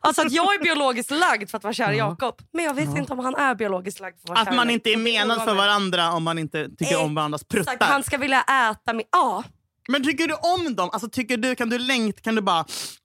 Alltså 0.00 0.22
att 0.22 0.32
jag 0.32 0.54
är 0.54 0.62
biologiskt 0.62 1.10
lagd 1.10 1.50
för 1.50 1.56
att 1.56 1.64
vara 1.64 1.74
kär 1.74 1.92
i 1.92 1.96
Jakob 1.96 2.42
men 2.52 2.64
jag 2.64 2.74
vet 2.74 2.96
inte 2.96 3.12
om 3.12 3.18
han 3.18 3.34
är 3.34 3.54
biologiskt 3.54 4.00
lagd 4.00 4.16
för 4.20 4.24
att 4.24 4.28
vara 4.28 4.44
kär 4.44 4.50
Att 4.50 4.56
man 4.56 4.70
inte 4.70 4.90
är 4.90 4.96
menad 4.96 5.44
för 5.44 5.54
varandra 5.54 6.12
om 6.12 6.22
man 6.22 6.38
inte 6.38 6.68
tycker 6.78 7.02
om 7.02 7.14
varandras 7.14 7.44
pruttar. 7.44 7.76
Han 7.80 8.02
ska 8.02 8.18
vilja 8.18 8.42
äta 8.42 8.92
min... 8.92 9.06
Ja. 9.12 9.44
Men 9.88 10.04
tycker 10.04 10.28
du 10.28 10.34
om 10.34 10.74
dem? 10.74 10.90
Alltså, 10.92 11.08
tycker 11.08 11.36
du, 11.36 11.54
kan 11.54 11.70
du 11.70 11.78
längt, 11.78 12.22
kan 12.22 12.34
du 12.34 12.42
bara... 12.42 12.60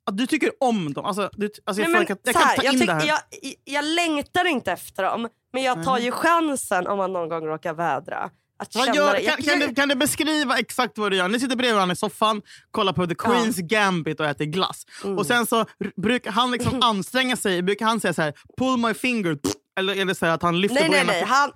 Att 0.06 0.18
du 0.18 0.28
tycker 0.28 0.52
om 0.60 0.94
dem? 0.94 1.06
Alltså, 1.06 1.30
du, 1.34 1.50
alltså, 1.66 1.82
jag, 1.84 1.92
Nej, 1.92 2.08
får- 2.08 2.16
men 2.16 2.18
jag 2.24 2.36
kan 2.36 2.42
här, 2.48 2.56
ta 2.58 2.64
jag, 2.64 2.74
in 2.74 2.80
det 2.86 2.94
här. 2.94 3.08
jag, 3.08 3.20
jag 3.66 3.86
längtar 3.86 4.46
inte 4.46 4.72
efter 4.72 5.04
dem, 5.04 5.28
men 5.54 5.64
jag 5.64 5.84
tar 5.84 5.98
ju 6.00 6.12
chansen 6.12 6.88
om 6.88 6.98
man 6.98 7.14
någon 7.14 7.30
gång 7.30 7.46
råkar 7.46 7.74
vädra. 7.74 8.30
Att 8.60 8.74
känna 8.74 8.96
gör, 8.96 9.14
det. 9.14 9.20
kan, 9.22 9.26
Jag- 9.26 9.46
kan, 9.46 9.60
jag- 9.60 9.70
du, 9.70 9.76
kan 9.76 9.90
du 9.90 9.96
beskriva 9.96 10.58
exakt 10.58 10.98
vad 10.98 11.12
du 11.12 11.18
gör? 11.18 11.28
Ni 11.28 11.40
sitter 11.40 11.56
bredvid 11.56 11.76
varandra 11.76 11.94
i 11.94 11.96
soffan, 11.96 12.42
kollar 12.72 12.94
på 12.94 13.08
The 13.08 13.14
Queen's 13.14 13.62
Gambit 13.62 14.20
och 14.20 14.26
äter 14.26 14.46
glass. 14.46 14.86
Mm. 15.04 15.18
Och 15.18 15.26
Sen 15.26 15.46
så 15.46 15.66
brukar 16.02 16.32
han 16.32 16.52
liksom 16.52 16.80
anstränga 16.82 17.38
sig. 17.38 17.62
Brukar 17.62 17.86
han 17.86 18.00
säga 18.00 18.14
så 18.14 18.22
här, 18.22 18.34
pull 18.58 18.78
my 18.78 18.94
finger? 18.94 19.38
Eller, 19.80 19.96
eller 20.02 20.14
så 20.14 20.26
här 20.26 20.34
att 20.34 20.42
han 20.42 20.62
lyfter 20.62 20.76
Nej, 20.76 20.86
på 20.86 20.92
nej, 20.92 21.02
ena 21.02 21.12
nej. 21.12 21.24
Han, 21.28 21.52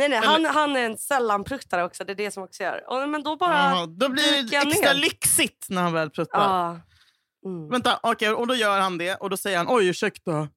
Nej, 0.00 0.08
nej, 0.08 0.20
han, 0.24 0.44
han 0.44 0.76
är 0.76 0.80
en 0.86 0.98
sällanpruttare 0.98 1.84
också. 1.84 2.04
Det 2.04 2.12
är 2.12 2.16
det 2.16 2.30
som 2.30 2.42
också 2.42 2.62
gör. 2.62 2.84
Och, 2.88 3.08
men 3.08 3.22
då 3.22 3.36
bara... 3.36 3.54
Ja, 3.54 3.86
då 3.86 4.08
blir 4.08 4.42
det 4.50 4.56
extra 4.56 4.92
ner. 4.92 5.00
lyxigt 5.00 5.66
när 5.68 5.82
han 5.82 5.92
väl 5.92 6.10
pruttar. 6.10 6.40
Ja. 6.40 6.80
Mm. 7.46 7.68
Vänta, 7.70 8.00
okej, 8.02 8.30
och 8.30 8.46
då 8.46 8.54
gör 8.54 8.80
han 8.80 8.98
det 8.98 9.14
och 9.14 9.30
då 9.30 9.36
säger 9.36 9.56
han 9.58 9.66
oj 9.68 9.88
ursäkta. 9.88 10.30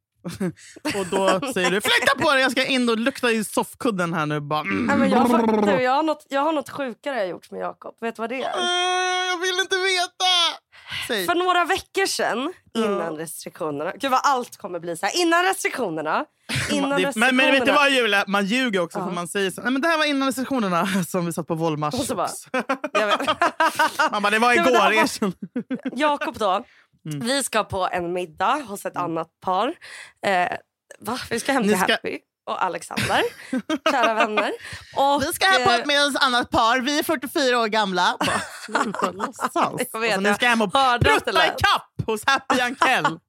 och 1.00 1.06
då 1.12 1.52
säger 1.54 1.72
du 1.72 1.82
flytta 1.82 2.16
på 2.20 2.32
dig, 2.32 2.42
jag 2.42 2.52
ska 2.52 2.66
in 2.66 2.90
och 2.90 2.98
lukta 2.98 3.32
i 3.32 3.44
soffkudden 3.44 4.14
här 4.14 4.26
nu. 4.26 4.40
Bara, 4.40 4.60
mm. 4.62 4.86
Nej, 4.86 4.98
men 4.98 5.10
jag, 5.10 5.18
har- 5.18 5.80
jag, 5.80 5.92
har 5.92 6.04
något, 6.04 6.26
jag 6.30 6.42
har 6.42 6.54
något 6.54 6.70
sjukare 6.70 7.18
jag 7.18 7.28
gjort 7.28 7.52
med 7.52 7.62
Jakob. 7.62 7.96
Vet 8.02 8.16
du 8.16 8.22
vad 8.22 8.30
det 8.30 8.44
är? 8.44 8.58
Äh, 8.58 9.28
jag 9.32 9.38
vill 9.38 9.60
inte 9.60 9.76
veta! 9.76 10.63
Säg. 11.08 11.26
För 11.26 11.36
några 11.36 11.66
veckor 11.66 12.06
sedan, 12.06 12.54
innan 12.76 12.92
Ja. 13.16 13.22
restriktionerna... 13.24 13.92
Gud 14.00 14.12
vad 14.12 14.20
allt 14.24 14.58
kommer 14.58 14.80
bli 14.80 14.98
så 14.98 15.06
här. 15.06 15.22
Innan 15.22 15.44
restriktionerna. 15.46 16.26
Innan 16.72 16.90
det, 16.90 16.96
restriktionerna. 16.96 17.26
men, 17.34 17.36
men 17.36 17.52
vet 17.52 17.66
du 17.66 17.72
vad 17.72 17.92
Julia, 17.92 18.24
man 18.28 18.46
ljuger 18.46 18.80
också 18.80 19.00
Ja. 19.00 19.06
för 19.06 19.12
man 19.14 19.28
säger 19.28 19.52
så, 19.52 19.62
Nej, 19.62 19.72
men 19.72 19.82
det 19.82 19.88
här 19.88 19.98
var 19.98 20.06
innan 20.06 20.28
restriktionerna 20.28 20.88
som 21.08 21.26
vi 21.26 21.34
satt 21.34 21.48
på 21.48 21.56
Volmars. 21.56 21.94
Och 21.94 22.00
så 22.06 22.16
bara- 22.16 22.30
bara, 24.22 24.30
det 24.30 24.40
var 24.40 24.54
Ja, 24.54 24.62
igår. 24.70 24.94
erkänn. 24.94 25.34
Jakob 25.96 26.38
då. 26.38 26.66
Mm. 27.06 27.20
Vi 27.20 27.44
ska 27.44 27.64
på 27.64 27.90
en 27.92 28.14
middag 28.14 28.54
hos 28.68 28.86
ett 28.86 28.98
annat 28.98 29.28
par. 29.42 29.68
Eh, 30.26 30.48
va? 31.00 31.20
Vi 31.30 31.40
ska 31.40 31.52
hem 31.52 31.64
till 31.64 31.80
ska- 31.80 31.92
Happy 31.94 32.20
och 32.46 32.64
Alexander. 32.64 33.24
Kära 33.92 34.14
vänner. 34.14 34.52
Och, 34.96 35.22
Vi 35.22 35.34
ska 35.34 35.46
hem 35.46 35.64
på 35.64 35.72
eh, 35.72 35.86
med 35.86 36.08
ett 36.08 36.24
annat 36.24 36.50
par, 36.50 36.80
vi 36.80 37.00
är 37.00 37.04
44 37.04 37.60
år 37.60 37.68
gamla. 37.68 38.18
Jag 38.68 38.84
vet, 38.86 39.40
alltså, 39.40 40.20
ni 40.20 40.34
ska 40.34 40.48
hem 40.48 40.62
och 40.62 40.72
prutta 41.02 41.48
kapp 41.48 42.08
hos 42.08 42.26
Happy 42.26 42.60
Ankell. 42.62 43.20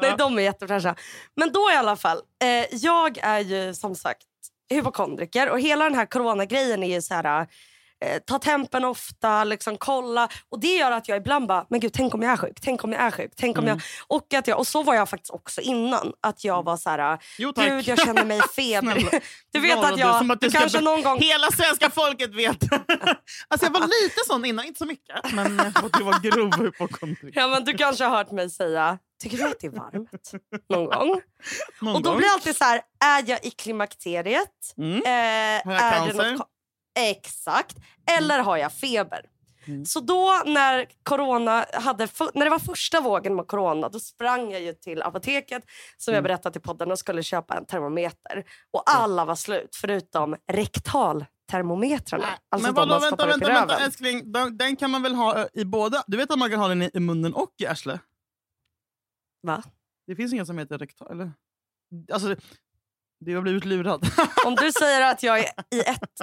Nej, 0.00 0.14
de 0.18 0.38
är 0.38 0.42
jättefräscha. 0.42 0.94
Men 1.36 1.52
då 1.52 1.70
i 1.72 1.76
alla 1.76 1.96
fall. 1.96 2.18
Eh, 2.42 2.66
jag 2.70 3.18
är 3.18 3.38
ju 3.38 3.74
som 3.74 3.94
sagt 3.94 4.26
hypokondriker 4.70 5.50
och 5.50 5.60
hela 5.60 5.84
den 5.84 5.94
här 5.94 6.06
coronagrejen 6.06 6.82
är 6.82 6.94
ju 6.94 7.02
så 7.02 7.14
här... 7.14 7.46
Eh, 8.02 8.18
ta 8.26 8.38
tempen 8.38 8.84
ofta, 8.84 9.44
liksom 9.44 9.76
kolla. 9.78 10.28
Och 10.48 10.60
Det 10.60 10.76
gör 10.76 10.90
att 10.90 11.08
jag 11.08 11.18
ibland 11.18 11.46
bara, 11.48 11.66
men 11.70 11.80
gud 11.80 11.92
tänk 11.92 12.14
om 12.14 12.22
jag 12.22 12.32
är 12.32 12.36
sjuk, 12.36 12.56
tänk 12.60 12.84
om 12.84 12.92
jag 12.92 13.02
är 13.02 13.10
sjuk. 13.10 13.32
Tänk 13.36 13.58
om 13.58 13.64
Mm. 13.64 13.78
jag... 14.08 14.16
och, 14.16 14.34
att 14.34 14.46
jag, 14.46 14.58
och 14.58 14.66
så 14.66 14.82
var 14.82 14.94
jag 14.94 15.08
faktiskt 15.08 15.30
också 15.34 15.60
innan. 15.60 16.12
Att 16.20 16.44
jag 16.44 16.64
var 16.64 16.76
så 16.76 16.90
här, 16.90 17.18
Jo 17.38 17.52
tack. 17.52 17.66
gud 17.68 17.88
jag 17.88 17.98
känner 17.98 18.24
mig 18.24 18.40
feber. 18.56 19.20
Du 19.52 19.60
vet 19.60 19.78
att 19.78 19.98
jag, 19.98 20.30
att 20.32 20.40
du 20.40 20.50
ska 20.50 20.58
kanske 20.60 20.78
be- 20.78 20.84
någon 20.84 21.02
gång... 21.02 21.18
Hela 21.18 21.50
svenska 21.50 21.90
folket 21.90 22.34
vet. 22.34 22.56
alltså 23.48 23.66
jag 23.66 23.70
var 23.70 23.80
lite 24.04 24.20
sån 24.26 24.44
innan, 24.44 24.64
inte 24.64 24.78
så 24.78 24.86
mycket. 24.86 25.32
Men 25.32 25.56
jag 25.56 25.90
du 25.98 26.04
var 26.04 26.20
grov 26.20 26.64
hypokondriker. 26.64 27.40
Ja, 27.40 27.48
men 27.48 27.64
du 27.64 27.72
kanske 27.72 28.04
har 28.04 28.16
hört 28.16 28.30
mig 28.30 28.50
säga, 28.50 28.98
tycker 29.22 29.36
du 29.36 29.44
att 29.44 29.60
det 29.60 29.66
är 29.66 29.70
varmt? 29.70 30.32
Någon 30.70 30.86
gång. 30.86 31.20
Någon 31.80 31.94
Och 31.96 32.02
då 32.02 32.10
gång. 32.10 32.16
blir 32.18 32.28
det 32.28 32.34
alltid 32.34 32.56
så 32.56 32.64
här, 32.64 32.80
är 33.04 33.24
jag 33.30 33.44
i 33.44 33.50
klimakteriet? 33.50 34.74
Mm. 34.78 35.02
Eh, 35.04 35.10
jag 35.64 35.74
är 35.74 35.90
cancer? 35.90 36.22
Det 36.24 36.30
något, 36.30 36.48
exakt. 36.98 37.76
Eller 38.18 38.38
har 38.38 38.56
jag 38.56 38.72
feber? 38.72 39.26
Mm. 39.66 39.84
Så 39.84 40.00
då 40.00 40.42
när, 40.46 40.86
corona 41.02 41.66
hade, 41.72 42.08
när 42.34 42.44
det 42.44 42.50
var 42.50 42.58
första 42.58 43.00
vågen 43.00 43.34
med 43.34 43.46
corona 43.46 43.88
då 43.88 44.00
sprang 44.00 44.50
jag 44.50 44.60
ju 44.62 44.72
till 44.72 45.02
apoteket 45.02 45.64
som 45.96 46.12
jag 46.14 46.18
Mm. 46.18 46.28
berättade 46.28 46.58
i 46.58 46.62
podden 46.62 46.90
och 46.90 46.98
skulle 46.98 47.22
köpa 47.22 47.56
en 47.56 47.66
termometer. 47.66 48.44
Och 48.70 48.82
alla 48.86 49.24
var 49.24 49.34
slut 49.34 49.76
förutom 49.76 50.36
rektaltermometrarna. 50.52 52.26
Alltså 52.48 52.68
men 52.68 52.74
vadå, 52.74 52.98
vänta, 52.98 53.26
vänta, 53.26 53.48
vänta 53.48 53.78
älskling. 53.78 54.32
Den, 54.32 54.56
den 54.56 54.76
kan 54.76 54.90
man 54.90 55.02
väl 55.02 55.14
ha 55.14 55.48
i 55.52 55.64
båda? 55.64 56.04
Du 56.06 56.16
vet 56.16 56.30
att 56.30 56.38
man 56.38 56.50
kan 56.50 56.60
ha 56.60 56.68
den 56.68 56.82
i, 56.82 56.90
i 56.94 57.00
munnen 57.00 57.34
och 57.34 57.54
i 57.58 57.66
arslet? 57.66 58.00
Va? 59.42 59.62
Det 60.06 60.16
finns 60.16 60.32
inget 60.32 60.46
som 60.46 60.58
heter 60.58 60.78
rektal, 60.78 61.10
eller? 61.10 61.32
Alltså, 62.12 62.36
du 63.24 63.34
har 63.34 63.42
blivit 63.42 63.64
lurad. 63.64 64.06
Om 64.46 64.54
du 64.54 64.72
säger 64.72 65.00
att 65.12 65.22
jag 65.22 65.40
i 65.40 65.80
ett, 65.86 66.20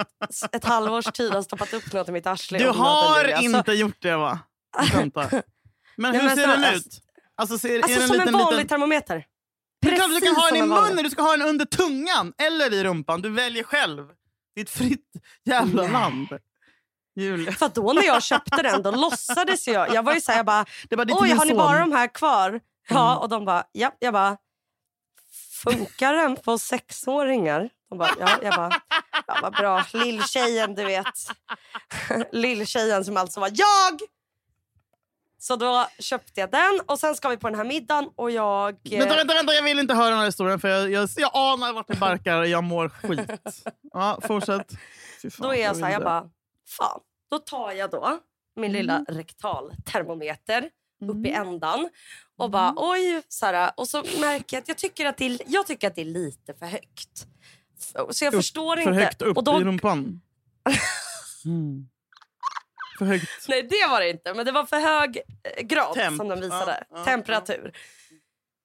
ett 0.52 0.64
halvårs 0.64 1.04
tid 1.04 1.32
har 1.32 1.42
stoppat 1.42 1.72
upp 1.74 1.92
något 1.92 2.08
i 2.08 2.12
mitt 2.12 2.26
arsle 2.26 2.58
Du 2.58 2.68
har 2.68 3.24
nu, 3.26 3.32
alltså- 3.32 3.56
inte 3.58 3.72
gjort 3.72 3.96
det 4.02 4.16
va? 4.16 4.38
Vänta. 4.92 5.20
Men 5.96 6.12
Nej, 6.12 6.20
hur 6.20 6.26
men 6.28 6.36
ser 6.36 6.46
så- 6.48 6.60
den 6.60 6.74
ut? 6.74 6.86
Alltså, 7.36 7.58
ser, 7.58 7.78
är 7.78 7.82
Alltså 7.82 7.98
den 7.98 8.08
som 8.08 8.16
liten, 8.16 8.28
en 8.28 8.34
vanlig 8.40 8.56
liten... 8.56 8.68
termometer. 8.68 9.24
Du 9.82 9.96
kan, 9.96 10.10
du 10.10 10.20
kan 10.20 10.34
ha 10.36 10.42
Precis 10.42 10.48
den 10.50 10.56
i 10.56 10.60
en 10.60 10.68
vanlig. 10.70 10.90
munnen, 10.90 11.04
du 11.04 11.10
ska 11.10 11.22
ha 11.22 11.36
den 11.36 11.48
under 11.48 11.64
tungan 11.64 12.32
eller 12.42 12.72
i 12.74 12.84
rumpan. 12.84 13.22
Du 13.22 13.30
väljer 13.30 13.62
själv. 13.62 14.06
Det 14.54 14.60
är 14.60 14.64
ett 14.64 14.70
fritt 14.70 15.06
jävla 15.44 15.82
Nej. 15.82 15.92
land. 15.92 16.28
Julia. 17.16 17.52
För 17.52 17.68
då 17.74 17.92
när 17.92 18.02
jag 18.02 18.22
köpte 18.22 18.62
den 18.62 18.82
då 18.82 18.90
låtsades 18.90 19.68
jag. 19.68 19.94
Jag 19.94 20.02
var 20.02 20.14
ju 20.14 20.20
så 20.20 20.32
här, 20.32 20.38
jag 20.38 20.46
bara, 20.46 20.64
ditt 21.04 21.16
oj 21.20 21.30
har 21.30 21.44
ni 21.44 21.54
bara 21.54 21.78
de 21.78 21.92
här 21.92 22.06
kvar? 22.14 22.60
Ja, 22.88 23.06
Mm. 23.10 23.18
och 23.18 23.28
de 23.28 23.44
bara, 23.44 23.64
ja. 23.72 23.92
Jag 23.98 24.12
bara, 24.12 24.36
funkar 25.64 26.12
den 26.14 26.36
på 26.36 26.58
sexåringar? 26.58 27.70
De 27.90 27.98
bara, 27.98 28.10
ja. 28.20 28.38
Jag 28.42 28.54
bara, 28.54 28.80
ja 29.26 29.38
vad 29.42 29.52
bra. 29.52 29.84
Lilltjejen 29.92 30.74
du 30.74 30.84
vet. 30.84 31.06
Lilltjejen 32.32 33.04
som 33.04 33.16
alltså 33.16 33.40
var 33.40 33.48
jag. 33.54 34.00
Så 35.38 35.56
då 35.56 35.86
köpte 35.98 36.40
jag 36.40 36.50
den 36.50 36.80
och 36.86 36.98
sen 36.98 37.14
ska 37.14 37.28
vi 37.28 37.36
på 37.36 37.48
den 37.48 37.58
här 37.58 37.64
middagen 37.64 38.10
och 38.16 38.30
jag... 38.30 38.70
eh, 38.92 38.98
Vänta, 38.98 39.16
vänta, 39.16 39.34
vänta, 39.34 39.54
jag 39.54 39.62
vill 39.62 39.78
inte 39.78 39.94
höra 39.94 40.08
den 40.08 40.18
här 40.18 40.26
historien 40.26 40.60
för 40.60 40.68
jag, 40.68 40.90
jag, 40.90 41.08
jag 41.16 41.30
anar 41.34 41.72
vart 41.72 41.88
det 41.88 41.96
barkar 41.96 42.38
och 42.38 42.46
jag 42.46 42.64
mår 42.64 42.88
skit. 42.88 43.64
Ja, 43.92 44.18
fortsätt. 44.22 44.72
Fan, 45.22 45.30
Då 45.38 45.54
är 45.54 45.62
jag 45.64 45.76
så 45.76 45.84
här, 45.84 45.92
jag 45.92 46.02
bara, 46.04 46.24
fan. 46.78 47.00
Då 47.30 47.38
tar 47.38 47.72
jag 47.72 47.90
då 47.90 48.18
min 48.56 48.72
lilla 48.72 49.04
rektaltermometer 49.08 50.70
upp 51.10 51.26
i 51.26 51.30
ändan 51.30 51.88
och 52.40 52.50
bara 52.50 52.74
oj. 52.76 53.22
Så 53.28 53.70
och 53.76 53.88
så 53.88 54.04
märker 54.20 54.56
jag 54.56 54.62
att 54.62 54.68
jag 54.68 54.76
tycker 54.78 55.06
att 55.06 55.16
det 55.16 55.26
är, 55.26 55.38
jag 55.46 55.66
tycker 55.66 55.86
att 55.88 55.94
det 55.94 56.00
är 56.00 56.04
lite 56.04 56.54
för 56.54 56.66
högt. 56.66 57.26
Så 58.10 58.24
jag 58.24 58.34
Upp- 58.34 58.38
förstår 58.38 58.76
För 58.76 58.90
inte. 58.90 59.04
högt 59.04 59.22
upp 59.22 59.36
och 59.36 59.44
då, 59.44 59.60
i 59.60 59.64
rumpan. 59.64 60.20
Mm. 61.44 61.88
För 62.98 63.04
högt. 63.06 63.48
nej 63.48 63.62
det 63.62 63.86
var 63.90 64.00
det 64.00 64.10
inte, 64.10 64.34
men 64.34 64.46
det 64.46 64.52
var 64.52 64.64
för 64.66 64.80
hög 64.80 65.16
eh, 65.56 65.62
grad 65.62 65.94
Temp. 65.94 66.16
som 66.16 66.28
de 66.28 66.40
visade. 66.40 66.84
Ja, 66.90 66.96
ja, 66.98 67.04
Temperatur. 67.04 67.72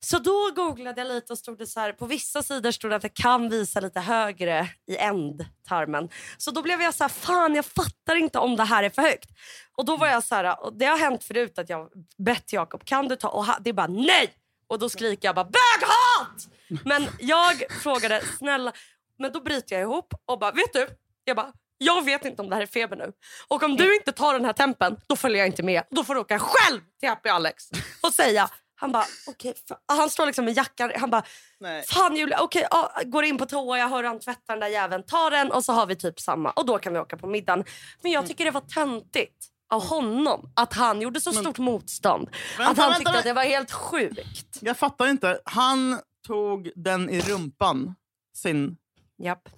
Så 0.05 0.19
då 0.19 0.51
googlade 0.55 1.01
jag 1.01 1.07
lite 1.07 1.33
och 1.33 1.39
stod 1.39 1.57
det 1.57 1.67
så 1.67 1.79
här, 1.79 1.91
på 1.91 2.05
vissa 2.05 2.43
sidor 2.43 2.71
stod 2.71 2.91
det 2.91 2.95
att 2.95 3.01
det 3.01 3.09
kan 3.09 3.49
visa 3.49 3.79
lite 3.79 3.99
högre 3.99 4.69
i 4.87 4.97
ändtarmen. 4.97 6.09
Så 6.37 6.51
då 6.51 6.61
blev 6.61 6.81
jag 6.81 6.93
så 6.93 7.03
här, 7.03 7.09
fan 7.09 7.55
jag 7.55 7.65
fattar 7.65 8.15
inte 8.15 8.39
om 8.39 8.55
det 8.55 8.63
här 8.63 8.83
är 8.83 8.89
för 8.89 9.01
högt. 9.01 9.29
Och 9.77 9.85
då 9.85 9.97
var 9.97 10.07
jag 10.07 10.23
så 10.23 10.35
här, 10.35 10.63
och 10.63 10.77
det 10.77 10.85
har 10.85 10.97
hänt 10.97 11.23
förut 11.23 11.59
att 11.59 11.69
jag 11.69 11.89
bett 12.17 12.53
Jakob, 12.53 12.85
kan 12.85 13.07
du 13.07 13.15
ta? 13.15 13.27
Och 13.27 13.45
det 13.59 13.69
är 13.69 13.73
bara 13.73 13.87
nej! 13.87 14.33
Och 14.67 14.79
då 14.79 14.89
skriker 14.89 15.27
jag 15.27 15.35
bara 15.35 15.45
böghat! 15.45 16.47
Men 16.85 17.07
jag 17.19 17.63
frågade, 17.81 18.21
snälla, 18.37 18.73
men 19.19 19.31
då 19.31 19.41
bryter 19.41 19.75
jag 19.75 19.81
ihop 19.81 20.13
och 20.25 20.39
bara, 20.39 20.51
vet 20.51 20.73
du? 20.73 20.87
Jag 21.23 21.35
bara, 21.35 21.53
jag 21.77 22.05
vet 22.05 22.25
inte 22.25 22.41
om 22.41 22.49
det 22.49 22.55
här 22.55 22.63
är 22.63 22.67
feber 22.67 22.97
nu. 22.97 23.11
Och 23.47 23.63
om 23.63 23.75
du 23.75 23.95
inte 23.95 24.11
tar 24.11 24.33
den 24.33 24.45
här 24.45 24.53
tempen, 24.53 24.97
då 25.07 25.15
följer 25.15 25.39
jag 25.39 25.47
inte 25.47 25.63
med. 25.63 25.83
Då 25.89 26.03
får 26.03 26.15
du 26.15 26.21
åka 26.21 26.39
själv 26.39 26.81
till 26.99 27.09
Happy 27.09 27.29
Alex 27.29 27.69
och 28.01 28.13
säga. 28.13 28.49
Han 28.77 28.91
bara, 28.91 29.05
okej. 29.27 29.53
fa- 29.69 29.77
han 29.97 30.09
står 30.09 30.25
liksom 30.25 30.45
med 30.45 30.53
jackan. 30.57 30.91
Han 30.95 31.09
bara, 31.09 31.23
Nej. 31.59 31.83
fan 31.87 32.15
Julia, 32.15 32.39
okej. 32.41 32.67
ja, 32.71 32.91
går 33.05 33.23
in 33.25 33.37
på 33.37 33.45
toa, 33.45 33.77
jag 33.77 33.89
hör 33.89 34.03
han 34.03 34.19
tvätta 34.19 34.53
den 34.53 34.59
där 34.59 34.67
jäveln. 34.67 35.03
Ta 35.07 35.29
den 35.29 35.51
och 35.51 35.65
så 35.65 35.73
har 35.73 35.85
vi 35.85 35.95
typ 35.95 36.19
samma. 36.19 36.51
Och 36.51 36.65
då 36.65 36.77
kan 36.77 36.93
vi 36.93 36.99
åka 36.99 37.17
på 37.17 37.27
middagen. 37.27 37.63
Men 38.01 38.11
jag 38.11 38.27
tycker 38.27 38.45
det 38.45 38.51
var 38.51 38.61
töntigt 38.61 39.47
av 39.69 39.83
honom 39.87 40.51
att 40.55 40.73
han 40.73 41.01
gjorde 41.01 41.21
så 41.21 41.31
Men- 41.31 41.43
stort 41.43 41.57
motstånd. 41.57 42.29
Vänta, 42.57 42.71
att 42.71 42.77
han 42.77 42.89
vänta, 42.89 42.93
tyckte 42.97 43.03
vänta. 43.11 43.19
att 43.19 43.25
det 43.25 43.33
var 43.33 43.43
helt 43.43 43.71
sjukt. 43.71 44.57
Jag 44.61 44.77
fattar 44.77 45.07
inte. 45.07 45.39
Han 45.45 45.99
tog 46.27 46.71
den 46.75 47.09
i 47.09 47.21
rumpan. 47.21 47.95
Sin. 48.35 48.77
Japp. 49.23 49.49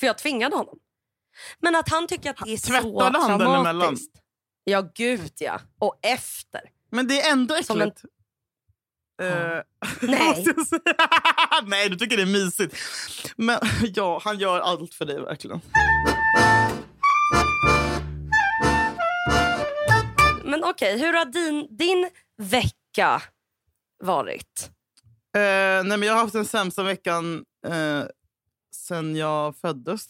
För 0.00 0.06
jag 0.06 0.18
tvingade 0.18 0.56
honom. 0.56 0.78
Men 1.60 1.76
att 1.76 1.88
han 1.88 2.06
tycker 2.06 2.30
att 2.30 2.36
det 2.44 2.52
är 2.52 2.56
så 2.56 2.66
Tvättade 2.70 3.18
han 3.18 3.38
den 3.38 3.48
emellan? 3.48 3.64
traumatiskt. 3.64 4.16
Ja, 4.64 4.80
gud 4.94 5.32
ja. 5.38 5.60
Och 5.78 5.98
efter. 6.02 6.60
Men 6.90 7.08
det 7.08 7.20
är 7.22 7.32
ändå 7.32 7.54
äckligt. 7.54 8.02
Eh, 9.22 9.62
Nej. 10.00 10.44
Nej, 11.66 11.88
du 11.88 11.96
tycker 11.96 12.16
det 12.16 12.22
är 12.22 12.26
mysigt. 12.26 12.76
Men 13.36 13.58
ja, 13.94 14.20
han 14.24 14.38
gör 14.38 14.60
allt 14.60 14.94
för 14.94 15.04
dig 15.04 15.20
verkligen. 15.20 15.60
Men 20.44 20.64
okej, 20.64 20.98
hur 20.98 21.12
har 21.12 21.24
din, 21.24 21.76
din 21.76 22.10
vecka 22.38 23.22
varit? 24.04 24.70
Eh, 25.36 25.40
nej, 25.84 25.84
men 25.84 26.02
jag 26.02 26.12
har 26.12 26.20
haft 26.20 26.32
den 26.32 26.44
sämsta 26.44 26.82
veckan 26.82 27.44
eh, 27.66 28.02
sen 28.74 29.16
jag 29.16 29.56
föddes. 29.56 30.08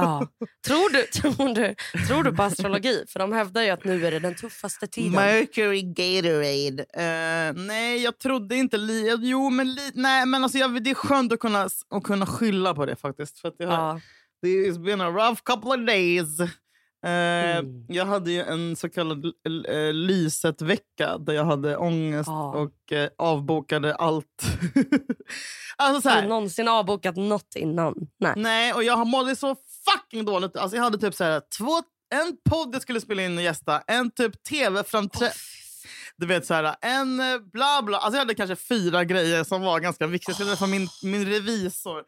Ja. 0.00 0.28
Tror, 0.66 0.92
du, 0.92 1.02
tror, 1.06 1.54
du, 1.54 1.74
tror 2.06 2.22
du 2.22 2.32
på 2.36 2.42
astrologi? 2.42 3.04
För 3.08 3.18
de 3.18 3.32
hävdar 3.32 3.62
ju 3.62 3.70
att 3.70 3.84
nu 3.84 4.06
är 4.06 4.10
det 4.10 4.18
den 4.18 4.34
tuffaste 4.34 4.86
tiden. 4.86 5.12
Mercury 5.12 5.82
Gatorade. 5.82 6.84
Eh, 6.94 7.62
nej, 7.66 8.02
jag 8.02 8.18
trodde 8.18 8.56
inte... 8.56 8.76
Li 8.76 9.16
jo, 9.20 9.50
men, 9.50 9.74
li 9.74 9.90
nej, 9.94 10.26
men 10.26 10.42
alltså, 10.44 10.58
jag, 10.58 10.84
det 10.84 10.90
är 10.90 10.94
skönt 10.94 11.32
att 11.32 11.40
kunna, 11.40 11.68
att 11.90 12.02
kunna 12.04 12.26
skylla 12.26 12.74
på 12.74 12.86
det 12.86 12.96
faktiskt. 12.96 13.38
För 13.38 13.48
att 13.48 13.54
jag, 13.58 13.72
Ja. 13.72 14.00
It's 14.46 14.84
been 14.84 15.00
a 15.00 15.10
rough 15.10 15.40
couple 15.42 15.70
of 15.70 15.86
days. 15.86 16.40
Eh, 16.40 16.46
Mm. 17.06 17.84
Jag 17.88 18.06
hade 18.06 18.30
ju 18.30 18.42
en 18.42 18.76
så 18.76 18.88
kallad 18.88 19.24
uh, 19.26 19.92
Lyset-vecka 19.92 21.18
där 21.18 21.32
jag 21.32 21.44
hade 21.44 21.76
ångest 21.76 22.28
Ja. 22.28 22.54
och 22.54 22.92
eh, 22.92 23.08
avbokade 23.18 23.94
allt. 23.94 24.42
alltså 25.76 26.02
så 26.02 26.08
Har 26.08 26.16
du 26.16 26.22
här, 26.22 26.28
någonsin 26.28 26.68
avbokat 26.68 27.16
något 27.16 27.56
innan? 27.56 27.94
Nej. 28.20 28.32
Nej, 28.36 28.72
och 28.72 28.84
jag 28.84 29.06
mådde 29.06 29.36
så 29.36 29.56
fucking 29.92 30.24
dåligt. 30.24 30.56
Alltså 30.56 30.76
jag 30.76 30.84
hade 30.84 30.98
typ 30.98 31.14
så 31.14 31.24
här, 31.24 31.42
två, 31.58 31.82
en 32.14 32.36
podd 32.50 32.74
jag 32.74 32.82
skulle 32.82 33.00
spela 33.00 33.22
in 33.22 33.36
och 33.38 33.42
gästa, 33.44 33.82
en 33.86 34.10
typ 34.10 34.42
tv-framträdande. 34.44 35.36
Du 36.16 36.26
vet 36.26 36.46
så 36.46 36.54
här, 36.54 36.76
en 36.80 37.20
eh, 37.20 37.38
bla 37.52 37.82
bla. 37.82 37.98
Alltså 37.98 38.12
jag 38.16 38.18
hade 38.20 38.34
kanske 38.34 38.56
fyra 38.56 39.04
grejer 39.04 39.44
som 39.44 39.62
var 39.62 39.80
ganska 39.80 40.06
viktiga. 40.06 40.30
Jag 40.30 40.36
skulle 40.36 40.50
träffa 40.50 40.66
min, 40.66 40.88
min 41.02 41.26
revisor. 41.26 42.04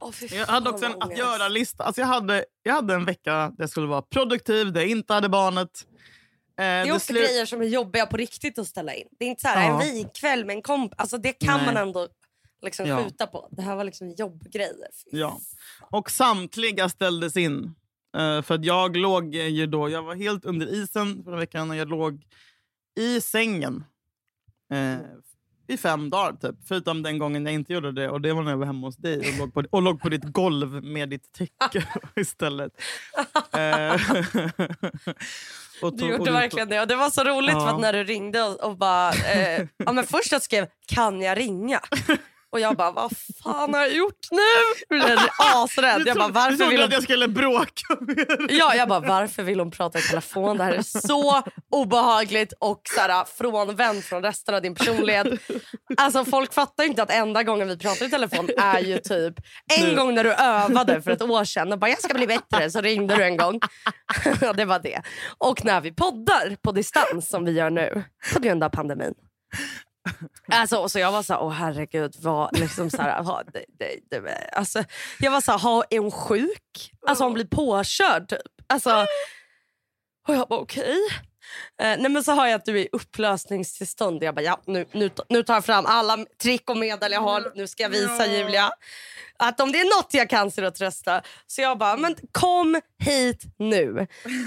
Åh, 0.00 0.12
fy 0.12 0.26
jag 0.36 0.46
hade 0.46 0.70
också 0.70 0.84
en 0.86 1.02
att 1.02 1.18
göra-lista. 1.18 1.84
Alltså 1.84 2.00
jag, 2.00 2.08
hade, 2.08 2.44
jag 2.62 2.74
hade 2.74 2.94
en 2.94 3.04
vecka 3.04 3.32
där 3.34 3.54
jag 3.58 3.70
skulle 3.70 3.86
vara 3.86 4.02
produktiv, 4.02 4.72
där 4.72 4.80
jag 4.80 4.90
inte 4.90 5.14
hade 5.14 5.28
barnet. 5.28 5.70
Eh, 6.58 6.62
Det 6.62 6.64
är 6.64 6.92
också 6.94 7.12
slu- 7.12 7.16
grejer 7.18 7.46
som 7.46 7.60
är 7.60 7.66
jobbiga 7.66 8.06
på 8.06 8.16
riktigt 8.16 8.58
att 8.58 8.66
ställa 8.66 8.94
in. 8.94 9.06
Det 9.18 9.24
är 9.24 9.28
inte 9.28 9.40
så 9.42 9.48
här, 9.48 9.68
Ja. 9.68 9.82
en 9.82 9.94
vikkväll 9.94 10.44
med 10.44 10.56
en 10.56 10.62
komp. 10.62 10.92
Alltså 10.96 11.18
det 11.18 11.32
kan 11.32 11.56
Nej. 11.56 11.66
man 11.66 11.76
ändå 11.76 12.08
liksom 12.62 12.86
Ja. 12.86 13.04
skjuta 13.04 13.26
på. 13.26 13.48
Det 13.50 13.62
här 13.62 13.76
var 13.76 13.84
liksom 13.84 14.10
jobbgrejer. 14.18 14.88
Ja. 15.10 15.38
Och 15.90 16.10
samtliga 16.10 16.88
ställdes 16.88 17.36
in. 17.36 17.74
Eh, 18.16 18.42
för 18.42 18.58
jag 18.62 18.96
låg 18.96 19.34
ju 19.34 19.66
då, 19.66 19.88
jag 19.88 20.02
var 20.02 20.14
helt 20.14 20.44
under 20.44 20.66
isen 20.66 21.24
förra 21.24 21.36
veckan 21.36 21.70
och 21.70 21.76
jag 21.76 21.88
låg 21.88 22.22
i 22.98 23.20
sängen 23.20 23.84
eh, 24.72 24.96
i 25.70 25.76
fem 25.76 26.10
dagar 26.10 26.32
typ. 26.32 26.56
Förutom 26.68 27.02
den 27.02 27.18
gången 27.18 27.44
jag 27.46 27.54
inte 27.54 27.72
gjorde 27.72 27.92
det 27.92 28.08
och 28.10 28.20
det 28.20 28.32
var 28.32 28.42
när 28.42 28.50
jag 28.50 28.58
var 28.58 28.66
hemma 28.66 28.86
hos 28.86 28.96
dig 28.96 29.18
och 29.18 29.38
låg 29.38 29.54
på, 29.54 29.64
och 29.70 29.82
låg 29.82 30.00
på 30.00 30.08
ditt 30.08 30.24
golv 30.24 30.84
med 30.84 31.08
ditt 31.08 31.32
täcke 31.32 31.88
istället. 32.16 32.72
Eh, 33.52 33.96
Du 35.80 35.90
tog- 35.90 36.02
och 36.02 36.08
gjorde 36.08 36.24
du- 36.24 36.32
verkligen 36.32 36.68
det. 36.68 36.80
Och 36.80 36.86
det 36.88 36.96
var 36.96 37.10
så 37.10 37.24
roligt 37.24 37.50
Ja. 37.52 37.70
för 37.70 37.78
när 37.78 37.92
du 37.92 38.04
ringde 38.04 38.42
och, 38.42 38.60
och 38.64 38.76
bara... 38.78 39.10
Eh, 39.12 39.66
ja, 39.76 39.92
men 39.92 40.04
först 40.04 40.32
jag 40.32 40.42
skrev 40.42 40.66
kan 40.86 41.20
jag 41.20 41.38
ringa? 41.38 41.80
Och 42.52 42.60
jag 42.60 42.76
bara 42.76 42.90
vad 42.90 43.12
fan 43.42 43.74
har 43.74 43.80
jag 43.80 43.92
gjort 43.92 44.28
nu? 44.30 44.38
Jag 44.88 45.06
blev 45.06 45.18
asrädd. 45.38 46.02
Jag 46.06 46.16
bara 46.16 46.28
varför 46.28 46.66
vill 46.66 46.80
att 46.80 46.86
hon... 46.86 46.92
jag 46.92 47.02
skulle 47.02 47.28
bråka 47.28 47.96
med 48.00 48.16
dig. 48.16 48.58
Ja, 48.58 48.74
jag 48.74 48.88
bara 48.88 49.00
varför 49.00 49.42
vill 49.42 49.58
hon 49.58 49.70
prata 49.70 49.98
i 49.98 50.02
telefon? 50.02 50.58
Det 50.58 50.64
här 50.64 50.72
är 50.72 50.82
så 50.82 51.42
obehagligt 51.70 52.52
och 52.58 52.80
så 52.94 53.00
här, 53.00 53.24
frånvänt 53.24 54.04
från 54.04 54.22
resten 54.22 54.54
av 54.54 54.62
din 54.62 54.74
personlighet. 54.74 55.26
Alltså 55.96 56.24
folk 56.24 56.54
fattar 56.54 56.84
inte 56.84 57.02
att 57.02 57.10
enda 57.10 57.42
gången 57.42 57.68
vi 57.68 57.78
pratar 57.78 58.06
i 58.06 58.10
telefon 58.10 58.48
är 58.58 58.80
ju 58.80 58.98
typ 58.98 59.34
en 59.78 59.96
gång 59.96 60.14
när 60.14 60.24
du 60.24 60.32
övade 60.32 61.02
för 61.02 61.10
ett 61.10 61.22
år 61.22 61.44
sedan 61.44 61.72
och 61.72 61.78
bara 61.78 61.90
jag 61.90 62.02
ska 62.02 62.14
bli 62.14 62.26
bättre 62.26 62.70
så 62.70 62.80
ringde 62.80 63.16
du 63.16 63.24
en 63.24 63.36
gång. 63.36 63.60
Det 64.54 64.64
var 64.64 64.78
det. 64.78 65.02
Och 65.38 65.64
när 65.64 65.80
vi 65.80 65.92
poddar 65.92 66.56
på 66.62 66.72
distans 66.72 67.28
som 67.28 67.44
vi 67.44 67.52
gör 67.52 67.70
nu 67.70 68.04
på 68.34 68.40
grund 68.40 68.64
av 68.64 68.68
pandemin. 68.68 69.14
Alltså, 70.48 70.88
så 70.88 70.98
jag 70.98 71.12
var 71.12 71.22
så 71.22 71.32
här, 71.32 71.42
åh 71.42 71.52
herregud, 71.52 72.16
vad, 72.18 72.58
liksom 72.58 72.90
så 72.90 73.02
här, 73.02 73.22
ha, 73.22 73.42
det, 73.52 73.64
det, 73.78 74.20
det, 74.20 74.50
alltså, 74.52 74.84
jag 75.18 75.30
var 75.30 75.40
så 75.40 75.50
här, 75.52 75.58
ha, 75.58 75.84
är 75.90 75.98
hon 75.98 76.10
sjuk? 76.10 76.92
Alltså 77.06 77.24
hon 77.24 77.34
blir 77.34 77.44
påkörd 77.44 78.28
typ. 78.28 78.38
Alltså, 78.66 79.06
och 80.28 80.34
jag 80.34 80.48
bara 80.48 80.60
okej. 80.60 80.96
Eh, 81.82 81.96
nej 81.98 82.10
men 82.10 82.24
så 82.24 82.32
har 82.32 82.46
jag 82.46 82.54
att 82.54 82.64
du 82.64 82.80
är 82.80 82.84
i 82.84 82.88
upplösningstillstånd. 82.92 84.22
Jag 84.22 84.34
bara 84.34 84.42
ja, 84.42 84.60
nu, 84.66 84.86
nu, 84.92 85.10
nu 85.28 85.42
tar 85.42 85.54
jag 85.54 85.64
fram 85.64 85.86
alla 85.86 86.18
trick 86.42 86.70
och 86.70 86.76
medel 86.76 87.12
jag 87.12 87.20
har. 87.20 87.52
Nu 87.54 87.66
ska 87.66 87.82
jag 87.82 87.90
visa. 87.90 88.26
Julia 88.26 88.72
att 89.38 89.60
om 89.60 89.72
det 89.72 89.80
är 89.80 89.98
något 89.98 90.14
jag 90.14 90.30
kan 90.30 90.50
så 90.50 90.60
är 90.60 90.62
det 90.62 90.68
att 90.68 90.74
trösta. 90.74 91.22
Så 91.46 91.60
jag 91.62 91.78
bara, 91.78 91.96
men 91.96 92.16
kom 92.32 92.80
hit 92.98 93.42
nu. 93.58 93.98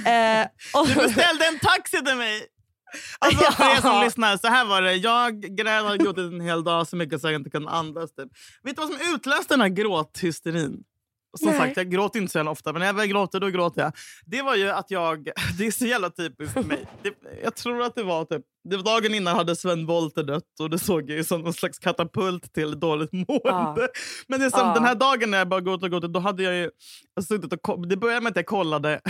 Eh, 0.06 0.48
och, 0.74 0.88
Du 0.88 0.96
beställde 0.96 1.46
en 1.46 1.60
taxi 1.60 1.98
till 2.06 2.16
mig! 2.16 2.48
Alltså, 3.20 3.52
för 3.52 3.64
er 3.64 3.82
som 3.82 4.04
lyssnar, 4.04 4.38
så 4.38 4.48
här 4.48 4.66
var 4.66 4.82
det. 4.82 4.96
Jag 4.96 5.42
grät 5.42 5.84
och 5.84 5.98
gråtit 5.98 6.34
en 6.34 6.42
hel 6.42 6.64
dag 6.64 6.88
så 6.88 6.96
mycket 6.96 7.22
så 7.22 7.28
jag 7.28 7.36
inte 7.36 7.50
kunde 7.50 7.70
andas. 7.70 8.16
Typ. 8.16 8.30
Vet 8.64 8.76
du 8.76 8.82
vad 8.82 8.92
som 8.92 9.16
utlöste 9.16 9.54
den 9.54 9.62
här 9.62 9.70
gråthysterin? 9.70 10.84
Som 11.38 11.50
Nej. 11.50 11.60
sagt, 11.60 11.78
jag 11.78 11.92
gråter 11.92 12.20
inte 12.20 12.32
så 12.32 12.50
ofta, 12.50 12.74
men 12.74 12.80
när 12.80 12.86
jag 12.86 12.94
väl 12.94 13.08
gråter 13.08 13.40
då 13.40 13.48
gråter 13.48 13.82
jag. 13.82 13.92
Det 14.26 14.42
var 14.42 14.56
ju 14.56 14.70
att 14.70 14.92
jag... 14.92 15.30
Det 15.58 15.68
är 15.68 15.72
så 15.72 15.86
jävla 15.86 16.10
typiskt 16.10 16.54
för 16.54 16.64
mig. 16.64 16.86
Det, 17.04 17.14
jag 17.44 17.56
tror 17.56 17.82
att 17.82 17.96
det 17.96 18.04
var 18.04 18.26
typ... 18.26 18.42
Det 18.70 18.78
var 18.78 18.84
dagen 18.84 19.14
innan 19.16 19.36
hade 19.36 19.56
Sven 19.56 19.86
Wollter 19.86 20.24
dött 20.24 20.60
och 20.60 20.70
det 20.70 20.80
såg 20.80 21.10
jag 21.10 21.18
ju 21.18 21.24
som 21.24 21.42
någon 21.42 21.54
slags 21.54 21.80
katapult 21.80 22.54
till 22.54 22.80
dåligt 22.80 23.12
mående. 23.14 23.42
Ja. 23.82 23.88
Men 24.28 24.40
det 24.40 24.46
är 24.46 24.50
som 24.50 24.68
Ja. 24.68 24.74
den 24.74 24.84
här 24.84 24.96
dagen 24.96 25.32
när 25.32 25.38
jag 25.38 25.50
bara 25.50 25.62
gått 25.62 25.84
och 25.84 25.92
gått, 25.92 26.14
då 26.14 26.20
hade 26.20 26.44
jag 26.44 26.56
ju 26.56 26.70
suttit 27.28 27.54
och 27.54 27.88
Det 27.88 27.98
började 27.98 28.22
med 28.22 28.30
att 28.30 28.36
jag 28.36 28.46
kollade 28.46 29.02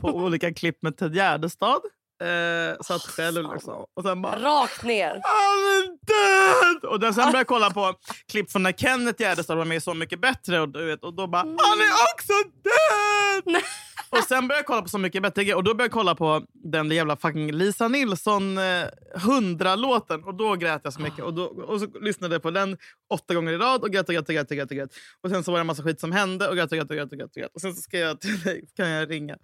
på 0.00 0.08
olika 0.08 0.54
klipp 0.54 0.82
med 0.82 0.96
Ted 0.96 1.14
Gärdestad. 1.14 1.80
Eh, 2.22 2.76
satt 2.80 3.02
själv 3.02 3.52
liksom. 3.52 3.86
Och 3.96 4.02
sen 4.02 4.22
bara... 4.22 4.38
Rakt 4.38 4.82
ner. 4.82 5.10
Han 5.10 5.58
är 5.58 5.88
död! 6.06 6.84
Och 6.84 7.14
sen 7.14 7.14
började 7.14 7.38
jag 7.38 7.46
kolla 7.46 7.70
på 7.70 7.94
klipp 8.32 8.50
från 8.52 8.62
när 8.62 8.72
Kenneth 8.72 9.22
Gärdestad 9.22 9.56
var 9.58 9.64
med 9.64 9.76
i 9.76 9.80
Så 9.80 9.94
mycket 9.94 10.20
bättre. 10.20 10.60
Och, 10.60 10.68
du 10.68 10.86
vet, 10.86 11.04
och 11.04 11.14
då 11.14 11.26
bara, 11.26 11.42
han 11.42 11.80
är 11.80 11.92
också 12.14 12.32
död! 12.62 13.62
och 14.10 14.24
sen 14.24 14.48
började 14.48 14.58
jag 14.58 14.66
kolla 14.66 14.82
på 14.82 14.88
Så 14.88 14.98
mycket 14.98 15.22
bättre 15.22 15.54
och 15.54 15.64
då 15.64 15.74
började 15.74 15.84
jag 15.84 15.92
kolla 15.92 16.14
på 16.14 16.42
den 16.52 16.90
jävla 16.90 17.16
fucking 17.16 17.52
Lisa 17.52 17.88
Nilsson 17.88 18.58
eh, 18.58 18.86
100-låten. 19.16 20.24
Och 20.24 20.34
då 20.34 20.54
grät 20.54 20.80
jag 20.84 20.92
så 20.92 21.00
mycket. 21.00 21.24
Och, 21.24 21.34
då, 21.34 21.44
och 21.44 21.80
så 21.80 21.86
lyssnade 22.00 22.34
jag 22.34 22.42
på 22.42 22.50
den 22.50 22.78
åtta 23.10 23.34
gånger 23.34 23.52
i 23.52 23.56
rad 23.58 23.82
och 23.82 23.90
grät 23.90 24.08
och 24.08 24.14
grät 24.14 24.28
och 24.28 24.34
grät. 24.34 24.50
Och, 24.50 24.56
grät, 24.56 24.70
och, 24.70 24.76
grät. 24.76 24.90
och 25.22 25.30
sen 25.30 25.44
så 25.44 25.50
var 25.50 25.58
det 25.58 25.60
en 25.60 25.66
massa 25.66 25.82
skit 25.82 26.00
som 26.00 26.12
hände 26.12 26.48
och 26.48 26.56
grät 26.56 26.72
och 26.72 26.78
grät 26.78 26.90
och 26.90 26.96
grät. 26.96 27.12
Och, 27.12 27.18
grät, 27.18 27.30
och, 27.30 27.40
grät. 27.42 27.50
och 27.54 27.60
sen 27.60 27.74
så 27.74 27.82
skrev 27.82 28.06
jag 28.06 28.20
till 28.20 28.40
dig, 28.40 28.68
kan 28.76 28.88
jag 28.88 29.10
ringa? 29.10 29.36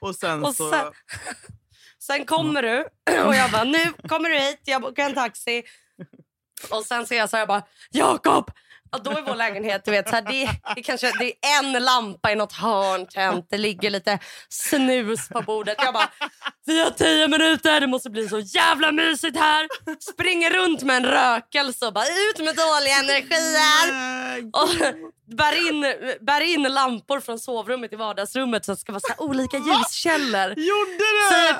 Och 0.00 0.14
sen 0.14 0.44
Och 0.44 0.54
så... 0.54 0.92
sen- 2.02 2.26
kommer 2.26 2.62
du 2.62 2.78
och 3.26 3.34
jag 3.34 3.50
bara, 3.50 3.64
nu 3.64 3.92
kommer 4.08 4.28
du 4.28 4.38
hit, 4.38 4.60
jag 4.64 4.82
bokar 4.82 5.04
en 5.04 5.14
taxi. 5.14 5.62
Och 6.70 6.84
sen 6.84 7.06
ser 7.06 7.16
jag 7.16 7.30
så 7.30 7.36
här, 7.36 7.40
jag 7.40 7.48
bara, 7.48 7.62
Jakob! 7.90 8.50
Och 8.92 9.02
då 9.02 9.10
är 9.10 9.22
vår 9.22 9.34
lägenhet, 9.34 9.84
du 9.84 9.90
vet, 9.90 10.08
så 10.08 10.14
här, 10.14 10.22
det, 10.22 10.50
det, 10.74 10.82
kanske, 10.82 11.12
det 11.18 11.32
är 11.46 11.58
en 11.58 11.72
lampa 11.84 12.32
i 12.32 12.34
något 12.36 12.52
hörn 12.52 13.06
tänt, 13.06 13.46
det 13.50 13.58
ligger 13.58 13.90
lite 13.90 14.18
snus 14.48 15.28
på 15.28 15.40
bordet. 15.42 15.76
Jag 15.78 15.94
bara, 15.94 16.10
vi 16.66 16.82
har 16.84 16.90
tio 16.90 17.28
minuter, 17.28 17.80
det 17.80 17.86
måste 17.86 18.10
bli 18.10 18.28
så 18.28 18.38
jävla 18.38 18.92
mysigt 18.92 19.36
här. 19.38 19.68
Springer 20.12 20.50
runt 20.50 20.82
med 20.82 20.96
en 20.96 21.06
rökelse 21.06 21.86
och 21.86 21.92
bara, 21.92 22.04
ut 22.04 22.38
med 22.38 22.56
dåliga 22.56 22.94
energier. 22.98 23.90
Och 24.52 24.94
bär 25.36 25.68
in, 25.68 25.80
bär 26.20 26.40
in 26.40 26.62
lampor 26.62 27.20
från 27.20 27.38
sovrummet 27.38 27.92
i 27.92 27.96
vardagsrummet 27.96 28.64
så 28.64 28.72
att 28.72 28.78
det 28.78 28.80
ska 28.80 28.92
vara 28.92 29.00
så 29.16 29.24
olika 29.24 29.56
ljuskällor. 29.56 30.48
Gjorde 30.48 30.98
du? 30.98 31.34
Säger, 31.34 31.56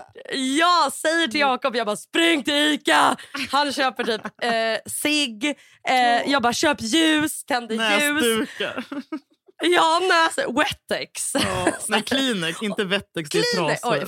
ja, 0.59 0.91
säger 0.95 1.29
till 1.29 1.41
Jakob, 1.41 1.77
jag 1.77 1.87
bara 1.87 1.97
spring 1.97 2.43
till 2.43 2.55
Ica. 2.55 3.17
Han 3.51 3.73
köper 3.73 4.05
typ 4.05 4.25
eh, 4.43 4.91
cigg. 4.93 5.45
Eh, 5.89 6.31
jag 6.31 6.43
bara 6.43 6.53
köp 6.53 6.77
ljus, 6.81 7.45
tänder 7.45 7.75
ljus. 7.75 8.15
Näsdukar. 8.15 8.85
Ja, 9.61 9.99
näs, 9.99 10.39
Wettex. 10.39 11.35
Ja, 11.35 11.73
nej, 11.89 12.03
Kleenex, 12.03 12.63
inte 12.63 12.85
Wettex. 12.85 13.31
Det 13.31 13.39
är 13.39 13.57
trasor. 13.57 13.99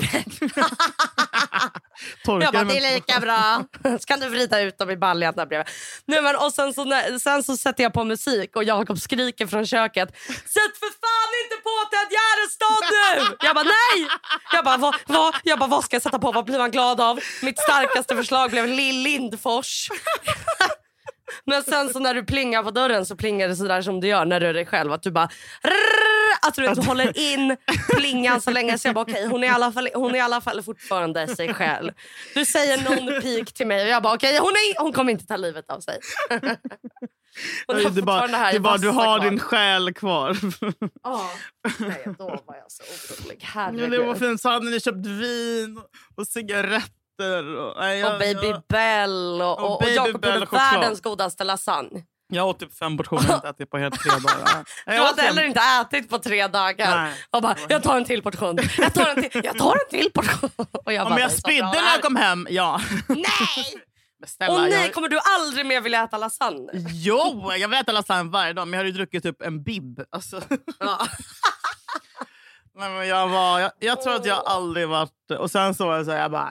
Jag 2.43 2.53
bara, 2.53 2.65
det 2.65 2.77
är 2.79 2.95
lika 2.95 3.21
bra. 3.21 3.65
Så 4.01 4.07
kan 4.07 4.21
du 4.21 4.29
vrida 4.29 4.61
ut 4.61 4.79
dem 4.79 4.91
i 4.91 4.97
baljan 4.97 5.35
där 5.37 5.47
bredvid. 5.47 5.67
Nej, 6.07 6.23
men, 6.23 6.37
och 6.37 6.53
sen 6.55 6.75
så, 6.75 6.85
när, 6.85 7.19
sen 7.19 7.43
så 7.43 7.57
sätter 7.57 7.83
jag 7.83 7.93
på 7.93 8.05
musik 8.05 8.57
och 8.57 8.65
Jakob 8.65 8.99
skriker 8.99 9.47
från 9.47 9.67
köket. 9.67 10.09
Sätt 10.27 10.75
för 10.81 10.91
fan 11.03 11.31
inte 11.45 11.57
på 11.63 11.71
Ted 11.91 12.09
Gärdestad 12.17 12.85
nu! 12.91 13.37
Jag 13.47 13.55
bara 13.55 13.65
nej! 13.65 14.09
Jag 14.53 14.65
bara, 14.65 14.77
vad, 14.77 14.95
vad, 15.07 15.35
jag 15.45 15.59
bara 15.59 15.71
vad 15.71 15.85
ska 15.85 15.95
jag 15.97 16.03
sätta 16.03 16.19
på? 16.19 16.33
Vad 16.33 16.45
blir 16.45 16.59
man 16.59 16.71
glad 16.71 17.01
av? 17.01 17.21
Mitt 17.43 17.59
starkaste 17.59 18.17
förslag 18.17 18.51
blev 18.51 18.67
Lill 18.69 19.03
Lindfors. 19.03 19.89
Men 21.47 21.63
sen 21.63 21.89
så 21.93 21.99
när 21.99 22.15
du 22.15 22.25
plingar 22.25 22.63
på 22.63 22.71
dörren 22.71 23.07
så 23.07 23.17
plingar 23.17 23.49
det 23.49 23.57
sådär 23.57 23.83
som 23.83 24.01
du 24.01 24.07
gör 24.09 24.25
när 24.25 24.41
du 24.41 24.47
är 24.47 24.55
dig 24.55 24.67
själv. 24.67 24.93
Att 24.93 25.03
du 25.03 25.11
bara... 25.11 25.29
Att 26.47 26.55
du, 26.55 26.63
vet, 26.63 26.75
du 26.75 26.83
håller 26.83 27.19
in 27.19 27.57
plingan 27.97 28.41
så 28.41 28.51
länge 28.51 28.79
så 28.79 28.89
jag 28.89 28.95
bara 28.95 29.03
okej 29.03 29.27
hon, 29.27 29.45
är 29.45 29.49
i 29.49 29.51
alla 29.51 29.73
fall- 29.73 29.89
hon 29.95 30.11
är 30.15 30.19
i 30.19 30.21
alla 30.21 30.41
fall 30.41 30.63
fortfarande 30.63 31.29
sig 31.37 31.55
själv. 31.55 31.93
Du 32.35 32.45
säger 32.45 32.79
någon 32.91 33.21
pik 33.23 33.53
till 33.53 33.67
mig 33.67 33.83
och 33.83 33.89
jag 33.89 34.03
bara 34.03 34.15
okej 34.15 34.39
hon, 34.39 34.51
är- 34.51 34.83
hon 34.83 34.93
kommer 34.93 35.13
inte 35.13 35.27
ta 35.27 35.37
livet 35.37 35.71
av 35.71 35.81
sig. 35.81 35.99
Hon 37.67 37.77
har 37.77 37.91
det 37.91 38.01
är 38.01 38.03
bara, 38.03 38.27
här 38.27 38.51
det 38.53 38.57
är 38.57 38.61
bara 38.61 38.77
du 38.77 38.89
har 38.89 39.19
kvar. 39.19 39.31
din 39.31 39.39
själ 39.39 39.95
kvar. 39.95 40.37
Ja. 41.03 41.31
Nej, 41.79 42.05
då 42.19 42.25
var 42.47 42.57
jag 42.57 42.65
så 42.73 42.83
orolig. 42.83 43.49
Ja, 43.55 43.71
det 43.73 43.81
var 43.81 43.89
Herregud. 43.97 44.19
fint. 44.19 44.41
Så 44.41 44.49
hade 44.49 44.71
ni 44.71 44.81
köpt 44.81 45.07
vin 45.07 45.81
och 46.17 46.27
cigaretter. 46.27 47.02
Och, 47.23 47.77
nej, 47.81 47.99
jag, 47.99 48.13
Och 48.13 48.19
Baby 48.19 48.47
jag, 48.47 48.63
Bell 48.69 49.43
och, 49.43 49.59
Och 49.59 49.71
och, 49.71 49.83
och 49.83 49.89
Jakob 49.91 50.13
gjorde 50.25 50.39
och 50.41 50.53
världens 50.53 51.01
godaste 51.01 51.45
lasagne. 51.45 52.03
jag 52.33 52.49
åt 52.49 52.59
typ 52.59 52.79
fem 52.79 52.97
portioner. 52.97 53.23
Jag 53.23 53.31
har 53.31 53.37
inte 53.37 53.49
ätit 53.49 53.71
på 53.71 53.79
helt 53.79 54.01
tre 54.01 54.11
dagar. 54.11 54.65
Du 54.87 55.09
inte 55.09 55.23
heller 55.23 55.43
inte 55.43 55.61
ätit 55.61 56.11
på 56.11 56.19
tre 56.19 56.47
dagar. 56.47 57.03
Nej. 57.03 57.15
Och 57.31 57.43
bara, 57.43 57.57
jag 57.69 57.83
tar 57.83 57.97
en 57.97 58.05
till 58.05 58.23
portion. 58.23 58.59
Jag 58.79 58.95
tar 58.95 59.07
en 59.07 59.23
till, 59.31 59.41
jag 59.45 59.59
tar 59.59 59.73
en 59.73 59.91
till 59.99 60.11
portion. 60.15 60.51
Och 60.85 60.93
jag 60.93 61.07
Om 61.07 61.11
bara, 61.13 61.21
jag 61.21 61.31
"Det 61.31 61.33
är 61.33 61.37
så 61.37 61.37
spydde 61.41 61.63
när 61.67 61.73
det 61.73 61.79
här." 61.81 61.93
jag 61.93 62.03
kom 62.03 62.17
hem, 62.17 62.47
ja. 62.51 62.81
Nej! 63.09 63.25
Men 64.21 64.29
snälla, 64.29 64.53
Och 64.55 64.61
nej, 64.61 64.73
jag, 64.85 64.93
kommer 64.95 65.09
du 65.09 65.19
aldrig 65.39 65.67
mer 65.67 65.81
vilja 65.81 66.03
äta 66.05 66.19
lasagne? 66.19 66.73
Jo, 66.91 67.53
jag 67.59 67.69
vill 67.69 67.79
äta 67.79 67.93
lasagne 67.93 68.31
varje 68.31 68.53
dag, 68.53 68.69
men 68.69 68.79
jag 68.79 68.85
har 68.85 68.87
ju 68.87 68.93
druckit 68.93 69.23
typ 69.23 69.43
en 69.43 69.63
bib. 69.63 70.01
Alltså, 70.11 70.41
Ja. 70.79 71.07
Nej, 72.75 72.91
men 72.91 73.09
jag, 73.09 73.29
var, 73.29 73.61
jag, 73.61 73.71
jag 73.79 74.03
tror 74.03 74.15
att 74.15 74.27
jag 74.27 74.43
aldrig 74.47 74.89
varit... 74.89 75.11
Och 75.39 75.51
sen 75.51 75.75
så 75.75 75.87
var 75.87 75.97
jag 75.97 76.05
så 76.07 76.13
här, 76.13 76.19
jag 76.21 76.31
bara... 76.31 76.51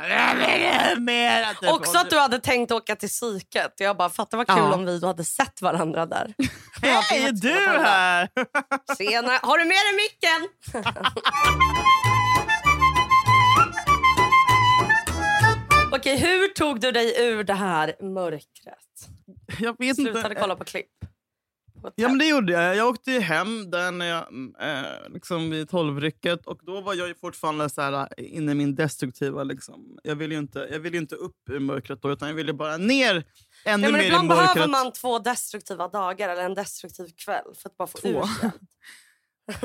Mer! 1.00 1.54
Typ. 1.54 1.70
Också 1.72 1.98
att 1.98 2.10
du 2.10 2.20
hade 2.20 2.40
tänkt 2.40 2.72
åka 2.72 2.96
till 2.96 3.10
psyket. 3.10 3.74
Jag 3.78 3.98
bara, 3.98 4.10
fattar 4.10 4.38
vad 4.38 4.48
kul 4.48 4.58
Ja. 4.58 4.74
om 4.74 4.86
vi 4.86 5.00
då 5.00 5.08
hade 5.08 5.24
sett 5.24 5.62
varandra 5.62 6.06
där. 6.06 6.34
Hej, 6.82 7.24
är 7.26 7.32
du 7.32 7.84
här? 7.84 8.30
Tjena, 8.98 9.40
har 9.44 9.58
du 9.58 9.66
med 9.66 9.76
dig 9.76 9.96
micken? 9.96 10.48
Okej, 15.92 16.18
hur 16.18 16.48
tog 16.48 16.80
du 16.80 16.92
dig 16.92 17.22
ur 17.28 17.44
det 17.44 17.54
här 17.54 17.94
mörkret? 18.14 18.78
Jag 19.60 19.76
vet 19.80 19.96
Slutade 19.96 20.28
inte. 20.30 20.42
kolla 20.42 20.56
på 20.56 20.64
klipp. 20.64 20.88
Ja, 21.96 22.08
men 22.08 22.17
det 22.17 22.26
gjorde 22.28 22.54
jag. 22.54 22.76
Jag 22.76 22.88
åkte 22.88 23.12
hem 23.12 23.72
där 23.72 23.91
när 23.91 24.06
jag, 24.06 24.26
eh, 24.60 25.10
liksom 25.13 25.50
vid 25.50 25.70
tolvrycket. 25.70 26.46
Och 26.46 26.60
då 26.65 26.82
var 26.82 26.94
jag 26.94 27.20
fortfarande 27.20 27.70
så 27.70 27.82
här, 27.82 27.94
eh, 28.17 28.36
inne 28.36 28.52
i 28.52 28.56
min 28.56 28.76
destruktiva... 28.76 29.44
Liksom. 29.44 30.00
Jag 30.04 30.15
ville 30.15 30.34
ju 30.34 30.39
inte, 30.39 30.60
jag 30.72 30.80
inte 30.96 31.15
upp 31.15 31.50
ur 31.50 31.60
mörkret 31.60 32.02
då, 32.02 32.12
utan 32.12 32.28
jag 32.28 32.36
ville 32.36 32.54
bara 32.54 32.78
ner 32.78 33.12
ännu 33.15 33.24
Ja, 33.65 33.78
men 33.78 33.91
mer 33.91 34.00
i 34.00 34.06
ibland 34.06 34.28
mörkret. 34.28 34.54
behöver 34.54 34.72
man 34.72 34.91
två 34.94 35.20
destruktiva 35.20 35.88
dagar 35.88 36.30
eller 36.30 36.44
en 36.44 36.54
destruktiv 36.54 37.08
kväll 37.26 37.46
för 37.62 37.70
att 37.70 37.78
bara 37.78 37.88
få 37.88 37.98
Två. 37.98 38.10
ur. 38.10 38.52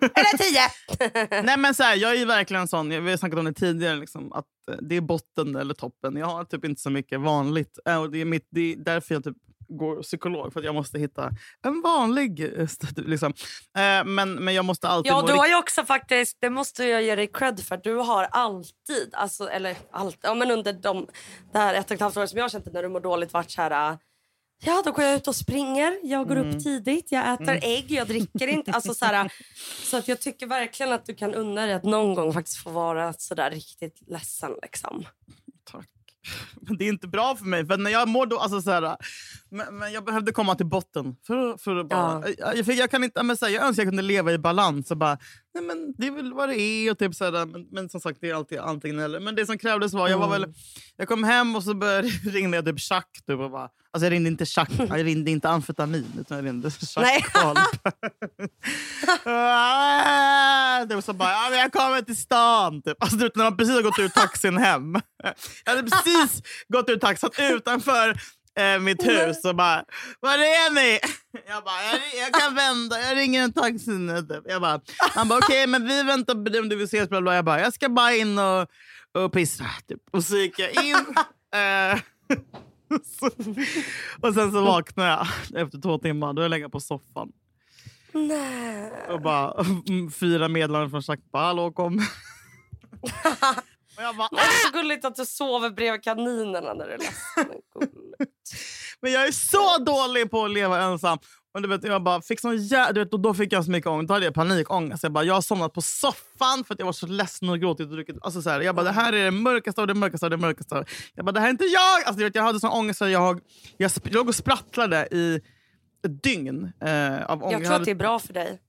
Eller 0.00 0.38
tio! 0.38 1.42
Nej, 1.42 1.56
men 1.58 1.74
så 1.74 1.82
här, 1.82 1.96
jag 1.96 2.10
är 2.10 2.16
ju 2.16 2.24
verkligen 2.24 2.68
sån, 2.68 2.88
vi 2.88 3.10
har 3.10 3.16
snackat 3.16 3.38
om 3.38 3.44
det 3.44 3.52
tidigare, 3.52 3.96
liksom, 3.96 4.32
att 4.32 4.44
eh, 4.70 4.76
det 4.82 4.96
är 4.96 5.00
botten 5.00 5.56
eller 5.56 5.74
toppen. 5.74 6.16
Jag 6.16 6.26
har 6.26 6.44
typ 6.44 6.64
inte 6.64 6.80
så 6.80 6.90
mycket 6.90 7.20
vanligt. 7.20 7.78
Eh, 7.88 8.00
Och 8.00 8.10
det, 8.10 8.18
är 8.20 8.24
mitt, 8.24 8.48
det 8.50 8.60
är 8.72 8.76
därför 8.76 9.14
jag 9.14 9.24
typ 9.24 9.36
går 9.68 10.02
psykolog, 10.02 10.52
för 10.52 10.60
att 10.60 10.66
jag 10.66 10.74
måste 10.74 10.98
hitta 10.98 11.30
en 11.62 11.80
vanlig... 11.82 12.40
eh, 12.58 12.64
st- 12.64 12.86
Liksom. 12.96 13.32
Eh, 13.78 14.04
Men, 14.04 14.34
men 14.34 14.54
jag 14.54 14.64
måste 14.64 14.88
alltid... 14.88 15.12
Ja, 15.12 15.22
du 15.26 15.32
har 15.32 15.46
ju 15.46 15.56
också 15.58 15.84
faktiskt, 15.84 16.36
det 16.40 16.50
måste 16.50 16.84
jag 16.84 17.02
ge 17.02 17.14
dig 17.16 17.26
cred 17.32 17.60
för, 17.60 17.76
du 17.76 17.94
har 17.94 18.24
alltid, 18.24 19.08
alltså, 19.12 19.48
eller 19.48 19.76
alltid, 19.90 20.20
ja, 20.22 20.34
men 20.34 20.50
under 20.50 20.72
de 20.72 21.06
det 21.52 21.58
här 21.58 21.74
ett 21.74 21.86
och 21.86 21.92
ett 21.94 22.00
halvt 22.00 22.16
året 22.16 22.30
som 22.30 22.36
jag 22.36 22.44
har 22.44 22.48
känt 22.48 22.64
dig 22.64 22.72
när 22.74 22.82
du 22.82 22.88
mår 22.88 23.00
dåligt 23.00 23.32
varit 23.32 23.50
så 23.50 23.62
här... 23.62 23.98
Ja, 24.64 24.82
då 24.84 24.92
går 24.92 25.04
jag 25.04 25.14
ut 25.14 25.28
och 25.28 25.36
springer. 25.36 25.98
Jag 26.02 26.28
går 26.28 26.36
upp 26.36 26.64
tidigt. 26.64 27.12
Jag 27.12 27.32
äter 27.32 27.58
ägg. 27.62 27.90
Jag 27.90 28.06
dricker 28.08 28.46
inte. 28.46 28.72
Alltså, 28.72 28.94
så, 28.94 29.04
här, 29.04 29.32
så 29.82 29.96
att 29.96 30.08
jag 30.08 30.20
tycker 30.20 30.46
verkligen 30.46 30.92
att 30.92 31.06
du 31.06 31.14
kan 31.14 31.34
unna 31.34 31.66
dig 31.66 31.74
att 31.74 31.84
någon 31.84 32.14
gång 32.14 32.32
faktiskt 32.32 32.56
få 32.62 32.70
vara 32.70 33.12
så 33.12 33.34
där 33.34 33.50
riktigt 33.50 34.02
ledsen. 34.06 34.52
Liksom. 34.62 35.04
Tack. 35.70 35.88
Men 36.60 36.76
det 36.78 36.84
är 36.84 36.88
inte 36.88 37.08
bra 37.08 37.36
för 37.36 37.44
mig. 37.44 37.66
För 37.66 37.76
när 37.76 37.90
jag 37.90 38.08
mår 38.08 38.26
då, 38.26 38.38
alltså 38.38 38.62
så 38.62 38.70
här, 38.70 38.96
men, 39.50 39.78
men 39.78 39.92
jag 39.92 40.04
behövde 40.04 40.32
komma 40.32 40.54
till 40.54 40.66
botten. 40.66 41.16
För, 41.26 41.56
för 41.56 41.84
bara, 41.84 42.24
jag, 42.38 42.56
jag, 42.56 42.76
jag, 42.76 42.90
kan 42.90 43.04
inte, 43.04 43.22
men 43.22 43.36
så 43.36 43.46
här, 43.46 43.52
jag 43.52 43.64
önskar 43.64 43.82
jag 43.82 43.90
kunde 43.90 44.02
leva 44.02 44.32
i 44.32 44.38
balans. 44.38 44.90
Och 44.90 44.96
bara, 44.96 45.18
nej, 45.56 45.64
men 45.64 45.94
det 45.98 46.06
är 46.06 46.10
väl 46.10 46.32
vad 46.32 46.48
det 46.48 46.60
är. 46.60 46.90
Och 46.90 46.98
typ 46.98 47.14
så 47.14 47.24
här, 47.24 47.46
men, 47.46 47.66
men 47.70 47.88
som 47.88 48.00
sagt, 48.00 48.18
det 48.20 48.30
är 48.30 48.34
alltid 48.34 48.58
antingen 48.58 48.98
eller. 48.98 49.20
Men 49.20 49.34
det 49.34 49.46
som 49.46 49.58
krävdes 49.58 49.92
var... 49.92 50.08
Jag, 50.08 50.18
var 50.18 50.28
väl, 50.28 50.54
jag 50.96 51.08
kom 51.08 51.24
hem 51.24 51.56
och 51.56 51.62
så 51.62 51.74
började, 51.74 52.08
ringde 52.24 52.56
jag 52.56 52.64
typ 52.64 52.80
Chuck. 52.80 53.08
Typ, 53.26 53.40
och 53.40 53.50
bara, 53.50 53.68
alltså 53.90 54.06
jag 54.06 54.10
ringde 54.12 54.28
inte 54.28 54.46
Chuck, 54.46 54.68
jag 54.78 55.06
ringde 55.06 55.30
inte 55.30 55.48
amfetamin. 55.48 56.12
Utan 56.20 56.36
jag 56.36 56.46
ringde 56.46 56.70
Chuck 56.70 57.04
det 60.88 60.94
var 60.94 61.00
så 61.00 61.12
bara, 61.12 61.30
ja, 61.30 61.46
men 61.50 61.58
jag 61.58 61.72
kommer 61.72 62.02
till 62.02 62.16
stan. 62.16 62.82
Typ. 62.82 63.02
Alltså, 63.02 63.16
när 63.16 63.44
man 63.44 63.56
precis 63.56 63.74
har 63.74 63.82
gått 63.82 63.98
ur 63.98 64.08
taxin 64.08 64.56
hem. 64.58 64.94
Jag 65.64 65.76
hade 65.76 65.90
precis 65.90 66.42
gått 66.68 66.88
ur 66.88 66.96
taxin 66.96 67.30
utanför 67.38 68.20
eh, 68.56 68.80
mitt 68.80 69.06
hus 69.06 69.44
och 69.44 69.56
bara, 69.56 69.84
var 70.20 70.32
är 70.32 70.74
ni? 70.74 70.98
Jag 71.46 71.64
bara, 71.64 71.82
jag, 71.82 72.00
jag 72.24 72.40
kan 72.40 72.54
vända, 72.54 73.00
jag 73.00 73.16
ringer 73.16 73.42
en 73.42 73.52
taxi 73.52 73.90
nu. 73.90 74.22
Typ. 74.22 74.44
Jag 74.44 74.60
bara, 74.60 74.80
han 75.14 75.28
bara, 75.28 75.38
okej 75.38 75.66
men 75.66 75.86
vi 75.86 76.02
väntar 76.02 76.34
på 76.34 76.50
dig 76.50 76.60
om 76.60 76.68
du 76.68 76.76
vill 76.76 76.84
ses. 76.84 77.08
Bla, 77.08 77.20
bla. 77.20 77.34
Jag 77.34 77.44
bara, 77.44 77.60
jag 77.60 77.74
ska 77.74 77.88
bara 77.88 78.14
in 78.14 78.38
och, 78.38 78.68
och 79.24 79.32
pissa. 79.32 79.64
Typ. 79.88 80.00
Och 80.10 80.24
så 80.24 80.36
gick 80.36 80.58
jag 80.58 80.84
in. 80.84 80.94
eh, 81.60 82.00
och 84.20 84.34
sen 84.34 84.52
så 84.52 84.64
vaknade 84.64 85.08
jag 85.08 85.26
efter 85.62 85.80
två 85.80 85.98
timmar. 85.98 86.32
Då 86.32 86.42
jag 86.42 86.72
på 86.72 86.80
soffan. 86.80 87.32
Nej. 88.12 88.92
Och 89.10 89.22
bara 89.22 89.64
fyra 90.20 90.48
meddelanden 90.48 90.90
från. 90.90 91.16
Bara, 91.32 91.46
Hallå, 91.46 91.72
kom. 91.72 92.00
Och 93.96 94.02
jag 94.02 94.16
bara, 94.16 94.28
är 94.28 94.66
så 94.66 94.72
gulligt 94.72 95.04
att 95.04 95.16
du 95.16 95.26
sover 95.26 95.70
bredvid 95.70 96.02
kaninerna 96.02 96.74
när 96.74 96.86
du 96.86 96.92
är 96.92 96.98
ledsen. 96.98 97.60
Men 99.00 99.12
jag 99.12 99.26
är 99.26 99.32
så 99.32 99.78
dålig 99.84 100.30
på 100.30 100.44
att 100.44 100.50
leva 100.50 100.82
ensam. 100.82 101.18
Och 101.54 101.62
du 101.62 101.68
vet, 101.68 101.84
jag 101.84 102.02
bara 102.02 102.22
fick 102.22 102.40
sån 102.40 102.56
jä- 102.56 102.92
du 102.92 103.00
vet, 103.04 103.12
och 103.12 103.20
då 103.20 103.34
fick 103.34 103.52
jag 103.52 103.64
så 103.64 103.70
mycket 103.70 103.86
ångest. 103.90 104.08
Då 104.08 104.14
hade 104.14 104.24
jag 104.26 104.34
panikångest. 104.34 105.02
Jag, 105.02 105.12
bara, 105.12 105.24
jag 105.24 105.34
har 105.34 105.40
somnat 105.40 105.72
på 105.72 105.80
soffan 105.82 106.64
för 106.66 106.74
att 106.74 106.78
jag 106.78 106.86
var 106.86 106.92
så 106.92 107.06
ledsen 107.06 107.48
och 107.48 107.60
gråtit. 107.60 107.86
Och 107.86 107.92
druckit. 107.92 108.16
Alltså, 108.20 108.42
så 108.42 108.50
här, 108.50 108.60
jag 108.60 108.74
bara, 108.74 108.82
det 108.82 108.90
här 108.92 109.12
är 109.12 109.24
det 109.24 109.30
mörkaste 109.30 109.80
av 109.80 109.86
det 109.86 109.94
mörkaste 109.94 110.26
av 110.26 110.30
det 110.30 110.36
mörkaste. 110.36 110.84
Jag 111.14 111.24
bara, 111.24 111.32
det 111.32 111.40
här 111.40 111.46
är 111.46 111.50
inte 111.50 111.64
jag! 111.64 111.96
Alltså, 111.98 112.12
du 112.18 112.24
vet, 112.24 112.34
jag 112.34 112.42
hade 112.42 112.60
sån 112.60 112.70
ångest 112.70 113.02
att 113.02 113.10
jag, 113.10 113.40
jag 113.76 113.88
sp- 113.88 114.12
låg 114.12 114.28
och 114.28 114.34
sprattlade 114.34 115.08
i 115.10 115.40
ett 116.06 116.22
dygn 116.22 116.72
eh, 116.80 117.24
av 117.30 117.42
ångest. 117.42 117.52
Jag 117.52 117.64
tror 117.64 117.74
att 117.76 117.84
det 117.84 117.90
är 117.90 117.94
bra 117.94 118.18
för 118.18 118.32
dig. 118.32 118.60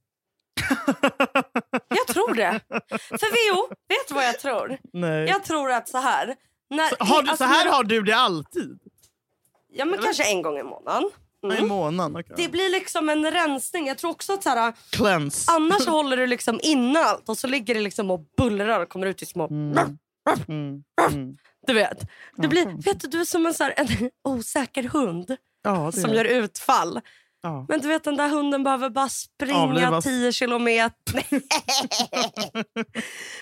Jag 1.89 2.07
tror 2.07 2.33
det. 2.33 2.59
För 2.89 3.31
Vio, 3.31 3.67
vet 3.87 4.07
du 4.07 4.13
vad 4.13 4.25
jag 4.25 4.39
tror? 4.39 4.77
Nej. 4.93 5.27
Jag 5.27 5.43
tror 5.43 5.71
att 5.71 5.89
så 5.89 5.97
här... 5.97 6.35
När, 6.69 6.89
så, 6.89 6.95
har 6.99 7.21
du, 7.23 7.29
alltså, 7.29 7.43
så 7.43 7.49
här 7.49 7.65
när- 7.65 7.71
har 7.71 7.83
du 7.83 8.01
det 8.01 8.15
alltid? 8.15 8.79
Ja, 9.73 9.85
men 9.85 9.99
kanske 10.01 10.23
en 10.23 10.41
gång 10.41 10.57
i 10.57 10.63
månaden. 10.63 11.09
I 11.59 11.61
månaden? 11.61 12.15
Okay. 12.15 12.33
Det 12.37 12.49
blir 12.49 12.69
liksom 12.69 13.09
en 13.09 13.31
rensning. 13.31 13.87
Jag 13.87 13.97
tror 13.97 14.11
också 14.11 14.33
att 14.33 14.43
så 14.43 14.49
här, 14.49 14.73
Cleanse. 14.91 15.51
annars 15.51 15.85
håller 15.87 16.17
du 16.17 16.27
liksom 16.27 16.59
inne 16.63 16.99
allt 16.99 17.29
och 17.29 17.37
så 17.37 17.47
ligger 17.47 17.73
det 17.73 17.81
liksom 17.81 18.11
och 18.11 18.19
bullrar 18.37 18.79
och 18.79 18.89
kommer 18.89 19.07
ut 19.07 19.21
i 19.21 19.25
små... 19.25 19.47
Mm, 19.47 19.87
mm. 20.47 21.37
Du 21.67 21.73
vet. 21.73 21.97
Det 22.35 22.47
blir, 22.47 22.65
vet 22.85 22.99
du, 23.01 23.07
du 23.07 23.21
är 23.21 23.25
som 23.25 23.45
en, 23.45 23.53
så 23.53 23.63
här, 23.63 23.73
en 23.77 23.87
osäker 24.23 24.83
hund 24.83 25.35
Ja, 25.63 25.91
som 25.91 26.13
gör 26.13 26.25
utfall. 26.25 27.01
Ja. 27.41 27.65
Men 27.69 27.81
du 27.81 27.87
vet 27.87 28.03
den 28.03 28.17
där 28.17 28.29
hunden 28.29 28.63
behöver 28.63 28.89
bara 28.89 29.09
springa 29.09 29.57
Avlivas. 29.57 30.03
10 30.03 30.31
kilometer. 30.31 31.23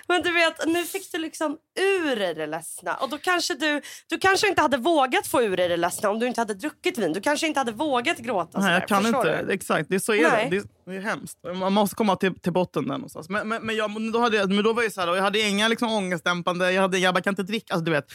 Men 0.08 0.22
du 0.22 0.32
vet, 0.32 0.66
nu 0.66 0.84
fick 0.84 1.12
du 1.12 1.18
liksom 1.18 1.58
ur 1.80 2.16
dig 2.16 2.34
det 2.34 2.48
ledsna. 2.48 2.96
Och 2.96 3.10
då 3.10 3.18
kanske 3.18 3.54
du, 3.54 3.82
du 4.10 4.18
kanske 4.18 4.48
inte 4.48 4.62
hade 4.62 4.78
vågat 4.78 5.28
få 5.28 5.42
ur 5.42 5.58
dig 5.58 5.70
det 5.70 5.78
ledsna 5.78 6.10
om 6.10 6.20
du 6.20 6.28
inte 6.28 6.42
hade 6.42 6.54
druckit 6.54 6.98
vin. 6.98 7.14
Du 7.14 7.22
kanske 7.22 7.48
inte 7.48 7.60
hade 7.60 7.72
vågat 7.72 8.18
gråta. 8.18 8.60
Nej, 8.60 8.74
jag 8.74 8.88
kan 8.88 9.06
inte. 9.06 9.46
du? 9.46 9.54
Exakt, 9.54 9.90
det 9.90 9.96
är 9.96 10.00
så 10.00 10.14
är 10.14 10.32
Nej. 10.32 10.50
det. 10.50 10.64
Det 10.86 10.96
är, 10.96 11.02
hemskt. 11.02 11.38
Man 11.56 11.74
måste 11.74 11.96
komma 11.96 12.16
till, 12.16 12.40
till 12.40 12.54
botten 12.54 12.88
där 12.88 12.94
någonstans. 12.94 13.30
Men, 13.30 13.48
men, 13.48 13.66
men, 13.66 13.76
jag, 13.76 14.14
då, 14.14 14.20
hade 14.20 14.48
men 14.48 14.64
då 14.64 14.74
var 14.74 14.84
jag 14.84 14.92
så 14.92 15.02
här, 15.02 15.16
jag 15.16 15.24
hade 15.24 15.40
inga 15.40 15.68
liksom, 15.68 15.90
ångestdämpande, 15.90 16.72
jag, 16.72 16.82
hade, 16.82 16.98
jag 16.98 17.14
bara 17.14 17.22
kan 17.22 17.32
inte 17.32 17.44
dricka. 17.44 17.74
Alltså, 17.74 17.86
du 17.86 17.92
vet. 17.92 18.06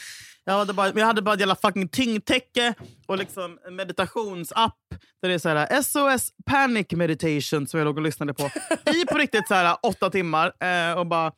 Jag 0.45 0.53
hade 0.59 0.73
bara, 0.73 0.93
jag 0.95 1.07
hade 1.07 1.23
bara 1.23 1.35
ett 1.35 1.41
jävla 1.41 1.57
fucking 1.57 1.89
tyngdtäcke 1.89 2.75
och 3.07 3.19
liksom 3.19 3.59
en 3.67 3.77
meditationsapp 3.77 4.77
där 5.23 5.29
det 5.29 5.35
är 5.35 5.39
så 5.39 5.49
här, 5.49 5.83
SOS 5.83 6.31
Panic 6.47 6.87
Meditation 6.93 7.67
som 7.67 7.79
jag 7.79 7.85
låg 7.85 7.97
och 7.97 8.03
lyssnade 8.03 8.35
på 8.35 8.51
i 8.95 9.07
på 9.07 9.19
riktigt 9.19 9.49
så 9.49 9.55
här, 9.55 9.77
åtta 9.83 10.11
timmar. 10.11 10.53
Eh, 10.63 10.99
och 10.99 11.07
bara, 11.07 11.33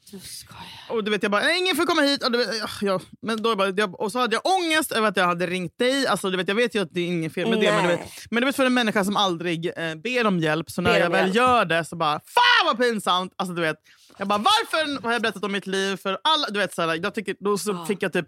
och 0.88 1.04
du 1.04 1.10
vet, 1.10 1.22
jag 1.22 1.32
bara, 1.32 1.42
"Nej, 1.42 1.58
ingen 1.58 1.76
får 1.76 1.86
komma 1.86 2.02
hit. 2.02 2.24
Och, 2.24 2.32
du 2.32 2.38
vet, 2.38 2.48
ja, 2.80 3.00
men 3.22 3.42
då 3.42 3.56
bara, 3.56 3.68
jag, 3.68 4.00
och 4.00 4.12
så 4.12 4.18
hade 4.18 4.34
jag 4.36 4.46
ångest 4.56 4.92
över 4.92 5.08
att 5.08 5.16
jag 5.16 5.26
hade 5.26 5.46
ringt 5.46 5.78
dig. 5.78 6.06
Alltså, 6.06 6.30
du 6.30 6.36
vet, 6.36 6.48
jag 6.48 6.54
vet 6.54 6.74
ju 6.74 6.82
att 6.82 6.88
det 6.92 7.00
är 7.00 7.06
inget 7.06 7.34
fel 7.34 7.48
med 7.50 7.60
det. 7.60 7.72
Men 7.72 7.82
du, 7.82 7.88
vet, 7.88 7.98
Nej. 8.00 8.10
men 8.30 8.40
du 8.40 8.46
vet 8.46 8.56
för 8.56 8.66
en 8.66 8.74
människa 8.74 9.04
som 9.04 9.16
aldrig 9.16 9.66
eh, 9.76 9.94
ber 9.94 10.26
om 10.26 10.38
hjälp, 10.38 10.70
så 10.70 10.82
när 10.82 10.98
jag 10.98 11.10
väl 11.10 11.20
hjälp. 11.26 11.34
gör 11.36 11.64
det 11.64 11.84
så 11.84 11.96
bara, 11.96 12.12
fan 12.26 12.66
vad 12.66 12.78
pinsamt! 12.78 13.32
Alltså, 13.36 13.54
du 13.54 13.62
vet, 13.62 13.76
jag 14.18 14.28
bara, 14.28 14.38
varför 14.38 15.02
har 15.02 15.12
jag 15.12 15.22
berättat 15.22 15.44
om 15.44 15.52
mitt 15.52 15.66
liv 15.66 15.96
för 15.96 16.18
alla? 16.24 16.46
Du 16.50 16.58
vet, 16.58 16.74
så 16.74 16.82
här, 16.82 17.00
jag 17.02 17.14
tycker, 17.14 17.36
då 17.40 17.58
så 17.58 17.84
fick 17.86 18.02
jag 18.02 18.12
typ 18.12 18.26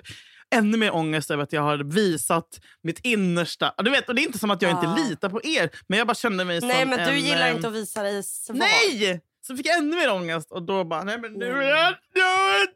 ännu 0.55 0.77
mer 0.79 0.95
ångest 0.95 1.31
över 1.31 1.43
att 1.43 1.53
jag 1.53 1.63
har 1.63 1.79
visat 1.79 2.61
mitt 2.83 3.01
innersta. 3.03 3.75
Du 3.79 3.91
vet, 3.91 4.09
och 4.09 4.15
det 4.15 4.23
är 4.23 4.27
inte 4.27 4.39
som 4.39 4.51
att 4.51 4.63
jag 4.63 4.73
Ja. 4.73 4.81
inte 4.95 5.03
litar 5.09 5.29
på 5.29 5.41
er, 5.45 5.71
men 5.87 5.99
jag 5.99 6.07
bara 6.07 6.15
kände 6.15 6.45
mig 6.45 6.61
Nej, 6.61 6.81
som 6.81 6.91
men 6.91 6.99
du 6.99 7.15
en, 7.15 7.21
gillar 7.21 7.49
eh, 7.49 7.55
inte 7.57 7.69
att 7.69 7.75
visa 7.75 8.03
dig 8.03 8.23
svag. 8.23 8.57
Nej! 8.57 9.21
Så 9.47 9.57
fick 9.57 9.67
jag 9.67 9.79
ännu 9.79 9.97
mer 9.97 10.13
ångest 10.13 10.53
och 10.53 10.63
då 10.63 10.85
bara, 10.85 11.05
nej 11.05 11.19
men 11.19 11.33
nu 11.33 11.53
Nej. 11.53 11.67
är 11.67 11.71
jag 11.71 11.89
död! 12.15 12.69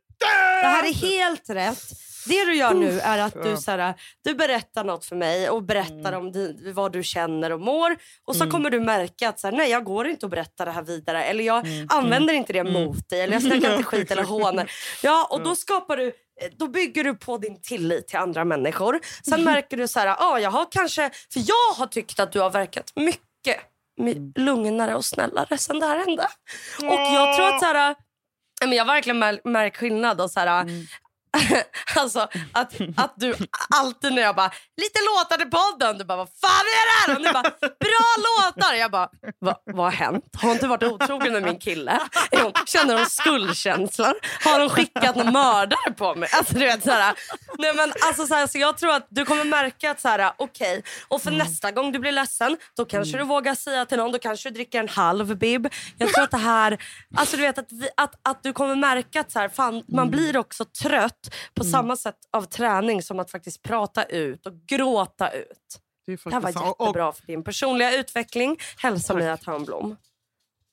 Det 0.62 0.66
här 0.68 0.88
är 0.88 0.94
helt 0.94 1.50
rätt. 1.50 1.82
Det 2.26 2.44
du 2.44 2.54
gör 2.54 2.74
nu 2.74 3.00
är 3.00 3.18
att 3.18 3.42
du, 3.42 3.56
så 3.56 3.70
här, 3.70 3.94
du 4.24 4.34
berättar 4.34 4.84
något 4.84 5.04
för 5.04 5.16
mig 5.16 5.50
och 5.50 5.62
berättar 5.62 6.12
om 6.12 6.32
di, 6.32 6.72
vad 6.74 6.92
du 6.92 7.02
känner 7.02 7.52
och 7.52 7.60
mår. 7.60 7.96
Och 8.24 8.36
så 8.36 8.50
kommer 8.50 8.70
du 8.70 8.80
märka 8.80 9.28
att 9.28 9.40
så 9.40 9.46
här, 9.46 9.56
nej, 9.56 9.70
jag 9.70 9.84
går 9.84 10.08
inte 10.08 10.26
att 10.26 10.30
berätta 10.30 10.64
det 10.64 10.70
här 10.70 10.82
vidare. 10.82 11.24
Eller 11.24 11.44
jag 11.44 11.66
använder 11.88 12.34
inte 12.34 12.52
det 12.52 12.64
mot 12.64 13.08
dig. 13.08 13.20
Eller 13.20 13.32
jag 13.32 13.42
snackar 13.42 13.70
inte 13.72 13.82
skit 13.82 14.10
eller 14.10 14.24
hånar. 14.24 14.70
Ja, 15.02 15.28
och 15.30 15.42
då 15.42 15.56
skapar 15.56 15.96
du 15.96 16.12
då 16.58 16.68
bygger 16.68 17.04
du 17.04 17.14
på 17.14 17.38
din 17.38 17.60
tillit 17.62 18.08
till 18.08 18.18
andra 18.18 18.44
människor. 18.44 19.00
Sen 19.24 19.44
märker 19.44 19.76
du 19.76 19.88
så 19.88 20.00
här, 20.00 20.16
ah, 20.18 20.38
jag 20.38 20.50
har 20.50 20.66
kanske, 20.70 21.10
för 21.32 21.40
jag 21.46 21.74
har 21.76 21.86
tyckt 21.86 22.20
att 22.20 22.32
du 22.32 22.40
har 22.40 22.50
verkat 22.50 22.92
mycket 22.96 23.56
my- 24.00 24.32
lugnare 24.36 24.94
och 24.94 25.04
snällare 25.04 25.58
sen 25.58 25.80
det 25.80 25.86
här 25.86 25.98
hände. 25.98 26.28
Och 26.78 26.84
jag 27.00 27.36
tror 27.36 27.48
att 27.48 27.60
så 27.60 27.66
här, 27.66 27.96
men 28.60 28.72
jag 28.72 28.84
har 28.84 28.94
verkligen 28.94 29.22
mär- 29.22 29.40
märkt 29.44 29.76
skillnad. 29.76 30.20
Och 30.20 30.30
så 30.30 30.40
här, 30.40 30.64
alltså 31.96 32.20
att, 32.52 32.74
att 32.96 33.14
du 33.16 33.34
alltid 33.74 34.12
när 34.12 34.22
jag 34.22 34.36
bara, 34.36 34.50
lite 34.76 34.98
låtar 35.00 35.36
till 35.36 35.50
podden. 35.50 35.98
Du 35.98 36.04
bara, 36.04 36.16
vad 36.16 36.28
fan 36.40 36.66
är 36.78 36.84
det 36.88 37.12
här? 37.12 37.16
Och 37.16 37.22
ni 37.22 37.32
bara, 37.32 37.42
bra 37.60 38.08
låtar. 38.26 38.74
Jag 38.74 38.90
bara, 38.90 39.08
Va, 39.40 39.62
vad 39.64 39.84
har 39.84 39.90
hänt? 39.90 40.24
Har 40.36 40.48
hon 40.48 40.52
inte 40.52 40.66
varit 40.66 40.82
otrogen 40.82 41.32
med 41.32 41.42
min 41.42 41.58
kille? 41.58 42.00
Hon, 42.30 42.52
känner 42.66 42.96
hon 42.96 43.06
skuldkänslor? 43.06 44.14
Har 44.44 44.60
hon 44.60 44.70
skickat 44.70 45.16
någon 45.16 45.32
mördare 45.32 45.92
på 45.96 46.14
mig? 46.14 46.28
Alltså 46.32 46.54
du 46.54 46.60
vet 46.60 46.84
såhär. 46.84 47.14
Nej 47.58 47.74
men 47.74 47.92
alltså 48.06 48.26
såhär, 48.26 48.46
så 48.46 48.58
jag 48.58 48.78
tror 48.78 48.94
att 48.94 49.06
du 49.10 49.24
kommer 49.24 49.44
märka 49.44 49.90
att 49.90 50.00
såhär, 50.00 50.32
okej. 50.36 50.78
Okay, 50.78 50.82
och 51.08 51.22
för 51.22 51.30
mm. 51.30 51.38
nästa 51.38 51.70
gång 51.70 51.92
du 51.92 51.98
blir 51.98 52.12
ledsen, 52.12 52.56
då 52.76 52.84
kanske 52.84 53.16
mm. 53.16 53.26
du 53.26 53.34
vågar 53.34 53.54
säga 53.54 53.86
till 53.86 53.98
någon, 53.98 54.12
då 54.12 54.18
kanske 54.18 54.48
du 54.48 54.54
dricker 54.54 54.80
en 54.80 54.88
halv 54.88 55.36
bib. 55.36 55.68
Jag 55.98 56.12
tror 56.12 56.24
att 56.24 56.30
det 56.30 56.36
här, 56.36 56.78
alltså 57.16 57.36
du 57.36 57.42
vet 57.42 57.58
att, 57.58 57.72
vi, 57.72 57.88
att, 57.96 58.14
att 58.22 58.42
du 58.42 58.52
kommer 58.52 58.74
märka 58.74 59.20
att 59.20 59.32
såhär, 59.32 59.48
fan, 59.48 59.74
man 59.88 60.08
mm. 60.08 60.10
blir 60.10 60.36
också 60.36 60.64
trött 60.64 61.17
på 61.54 61.62
mm. 61.62 61.72
samma 61.72 61.96
sätt 61.96 62.18
av 62.30 62.42
träning 62.42 63.02
som 63.02 63.18
att 63.18 63.30
faktiskt 63.30 63.62
prata 63.62 64.04
ut 64.04 64.46
och 64.46 64.52
gråta 64.66 65.30
ut. 65.30 65.80
Det, 66.06 66.24
det 66.24 66.34
här 66.34 66.40
var 66.40 66.50
jättebra 66.50 67.12
för 67.12 67.26
din 67.26 67.44
personliga 67.44 67.98
utveckling. 67.98 68.56
Hälsa 68.76 69.14
Mia 69.14 69.36
Törnblom. 69.36 69.96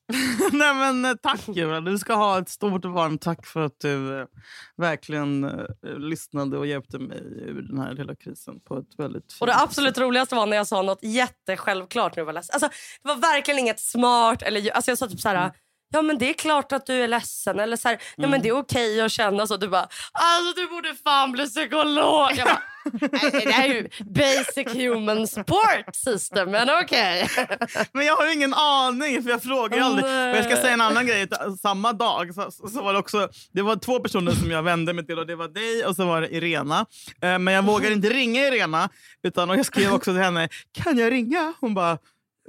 Nej, 0.51 0.73
men, 0.73 1.05
eh, 1.05 1.13
tack 1.13 1.47
Julia. 1.47 1.81
Du 1.81 1.97
ska 1.97 2.13
ha 2.13 2.39
ett 2.39 2.49
stort 2.49 2.85
och 2.85 2.91
varmt 2.91 3.21
tack 3.21 3.45
för 3.45 3.61
att 3.61 3.79
du 3.79 4.19
eh, 4.19 4.27
verkligen 4.77 5.43
eh, 5.43 5.97
lyssnade 5.97 6.57
och 6.57 6.67
hjälpte 6.67 6.99
mig 6.99 7.17
ur 7.47 7.61
den 7.61 7.79
här 7.79 7.93
lilla 7.93 8.15
krisen. 8.15 8.59
på 8.59 8.77
ett 8.77 8.99
väldigt 8.99 9.37
Och 9.39 9.47
Det 9.47 9.55
absolut 9.55 9.95
sätt. 9.95 10.03
roligaste 10.03 10.35
var 10.35 10.45
när 10.45 10.57
jag 10.57 10.67
sa 10.67 10.81
något 10.81 11.03
jättesjälvklart. 11.03 12.15
När 12.15 12.23
var 12.23 12.33
ledsen. 12.33 12.53
Alltså, 12.53 12.69
det 13.03 13.07
var 13.07 13.15
verkligen 13.15 13.59
inget 13.59 13.79
smart. 13.79 14.41
Eller, 14.41 14.71
alltså, 14.71 14.91
jag 14.91 14.97
sa 14.97 15.07
typ 15.07 15.19
så 15.19 15.29
här... 15.29 15.35
Mm 15.35 15.51
ja 15.95 16.01
men 16.01 16.17
det 16.17 16.29
är 16.29 16.33
klart 16.33 16.71
att 16.71 16.85
du 16.85 16.93
är 16.93 17.07
ledsen. 17.07 17.59
Eller 17.59 17.77
så 17.77 17.87
här, 17.87 17.95
mm. 17.95 18.03
ja 18.15 18.27
men 18.27 18.41
det 18.41 18.49
är 18.49 18.57
okej 18.57 19.01
att 19.01 19.11
känna 19.11 19.47
så. 19.47 19.57
Du 19.57 19.67
bara, 19.67 19.87
alltså 20.11 20.61
du 20.61 20.67
borde 20.67 20.95
fan 21.03 21.31
bli 21.31 21.45
psykolog. 21.45 22.29
Jag 22.35 22.47
bara, 22.47 22.61
det 23.31 23.51
är 23.51 23.67
ju 23.67 23.89
basic 24.05 24.73
human 24.73 25.27
support 25.27 25.95
system, 25.95 26.51
men 26.51 26.69
okej. 26.83 27.23
Okay. 27.23 27.57
men 27.93 28.05
jag 28.05 28.15
har 28.15 28.33
ingen 28.33 28.53
aning, 28.53 29.23
för 29.23 29.29
jag 29.29 29.43
frågar 29.43 29.77
ju 29.77 29.83
aldrig. 29.83 30.05
Och 30.05 30.37
jag 30.37 30.45
ska 30.45 30.55
säga 30.55 30.73
en 30.73 30.81
annan 30.81 31.07
grej. 31.07 31.27
Samma 31.61 31.93
dag 31.93 32.35
så, 32.35 32.51
så 32.51 32.81
var 32.81 32.93
det 32.93 32.99
också 32.99 33.29
det 33.51 33.61
var 33.61 33.75
två 33.75 33.99
personer 33.99 34.31
som 34.31 34.51
jag 34.51 34.63
vände 34.63 34.93
mig 34.93 35.05
till. 35.05 35.19
och 35.19 35.27
Det 35.27 35.35
var 35.35 35.47
dig 35.47 35.85
och 35.85 35.95
så 35.95 36.05
var 36.05 36.21
det 36.21 36.35
Irena. 36.35 36.85
Eh, 37.21 37.39
men 37.39 37.53
jag 37.53 37.63
vågade 37.63 37.93
inte 37.93 38.09
ringa 38.09 38.47
Irena. 38.47 38.89
Utan, 39.23 39.49
och 39.49 39.57
Jag 39.57 39.65
skrev 39.65 39.93
också 39.93 40.11
till 40.11 40.21
henne, 40.21 40.49
kan 40.71 40.97
jag 40.97 41.11
ringa? 41.11 41.53
Hon 41.59 41.73
bara, 41.73 41.97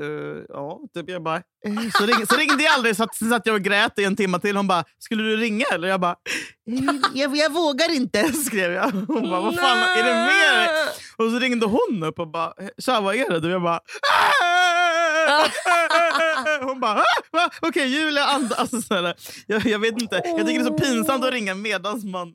Uh, 0.00 0.44
ja, 0.48 0.80
typ 0.94 1.10
jag 1.10 1.22
bara, 1.22 1.36
uh, 1.68 1.90
så, 1.90 2.06
ring, 2.06 2.26
så 2.26 2.36
ringde 2.36 2.64
jag 2.64 2.74
aldrig. 2.74 2.96
Så 2.96 3.02
att, 3.04 3.16
så 3.16 3.34
att 3.34 3.46
jag 3.46 3.54
och 3.54 3.62
grät 3.62 3.98
i 3.98 4.04
en 4.04 4.16
timme 4.16 4.38
till. 4.38 4.56
Hon 4.56 4.66
bara, 4.66 4.84
skulle 4.98 5.22
du 5.22 5.36
ringa? 5.36 5.64
Eller 5.72 5.88
jag 5.88 6.00
bara, 6.00 6.16
uh, 6.70 6.90
jag, 7.14 7.36
jag 7.36 7.52
vågar 7.52 7.94
inte, 7.94 8.32
skrev 8.46 8.72
jag. 8.72 8.90
Hon 8.90 9.30
bara, 9.30 9.40
vad 9.40 9.54
fan 9.54 9.78
är 9.78 10.02
det 10.02 10.14
med 10.14 10.68
Och 11.16 11.32
så 11.32 11.38
ringde 11.38 11.66
hon 11.66 12.04
upp 12.04 12.18
och 12.18 12.28
bara, 12.28 12.52
tja 12.78 13.00
vad 13.00 13.14
är 13.14 13.30
det? 13.30 13.46
Och 13.46 13.52
jag 13.52 13.62
bara, 13.62 13.80
hon 16.60 16.80
bara, 16.80 16.94
va? 17.32 17.50
okej 17.60 17.68
okay, 17.68 17.86
Julia 17.86 18.24
andas. 18.24 18.58
Alltså, 18.76 19.14
jag, 19.46 19.66
jag 19.66 19.78
vet 19.78 20.02
inte, 20.02 20.22
jag 20.24 20.46
tycker 20.46 20.62
det 20.62 20.64
är 20.64 20.64
så 20.64 20.78
pinsamt 20.78 21.24
att 21.24 21.32
ringa 21.32 21.54
medan 21.54 22.10
man 22.10 22.34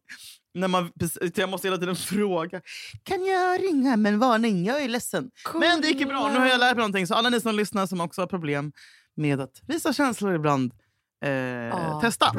när 0.53 0.67
man, 0.67 0.91
jag 1.35 1.49
måste 1.49 1.67
hela 1.67 1.77
tiden 1.77 1.95
fråga. 1.95 2.61
Kan 3.03 3.25
jag 3.25 3.63
ringa? 3.63 3.97
Men 3.97 4.19
varning, 4.19 4.65
jag 4.65 4.83
är 4.83 4.89
ledsen. 4.89 5.31
Cool. 5.43 5.59
Men 5.59 5.81
det 5.81 5.87
gick 5.87 6.07
bra. 6.07 6.29
Nu 6.33 6.39
har 6.39 6.47
jag 6.47 6.59
lärt 6.59 6.75
mig 6.75 6.81
någonting. 6.81 7.07
Så 7.07 7.15
alla 7.15 7.29
ni 7.29 7.41
som 7.41 7.55
lyssnar 7.55 7.85
som 7.87 8.01
också 8.01 8.21
har 8.21 8.27
problem 8.27 8.71
med 9.15 9.41
att 9.41 9.61
visa 9.67 9.93
känslor 9.93 10.35
ibland, 10.35 10.73
eh, 11.25 11.75
ah. 11.75 12.01
testa. 12.01 12.35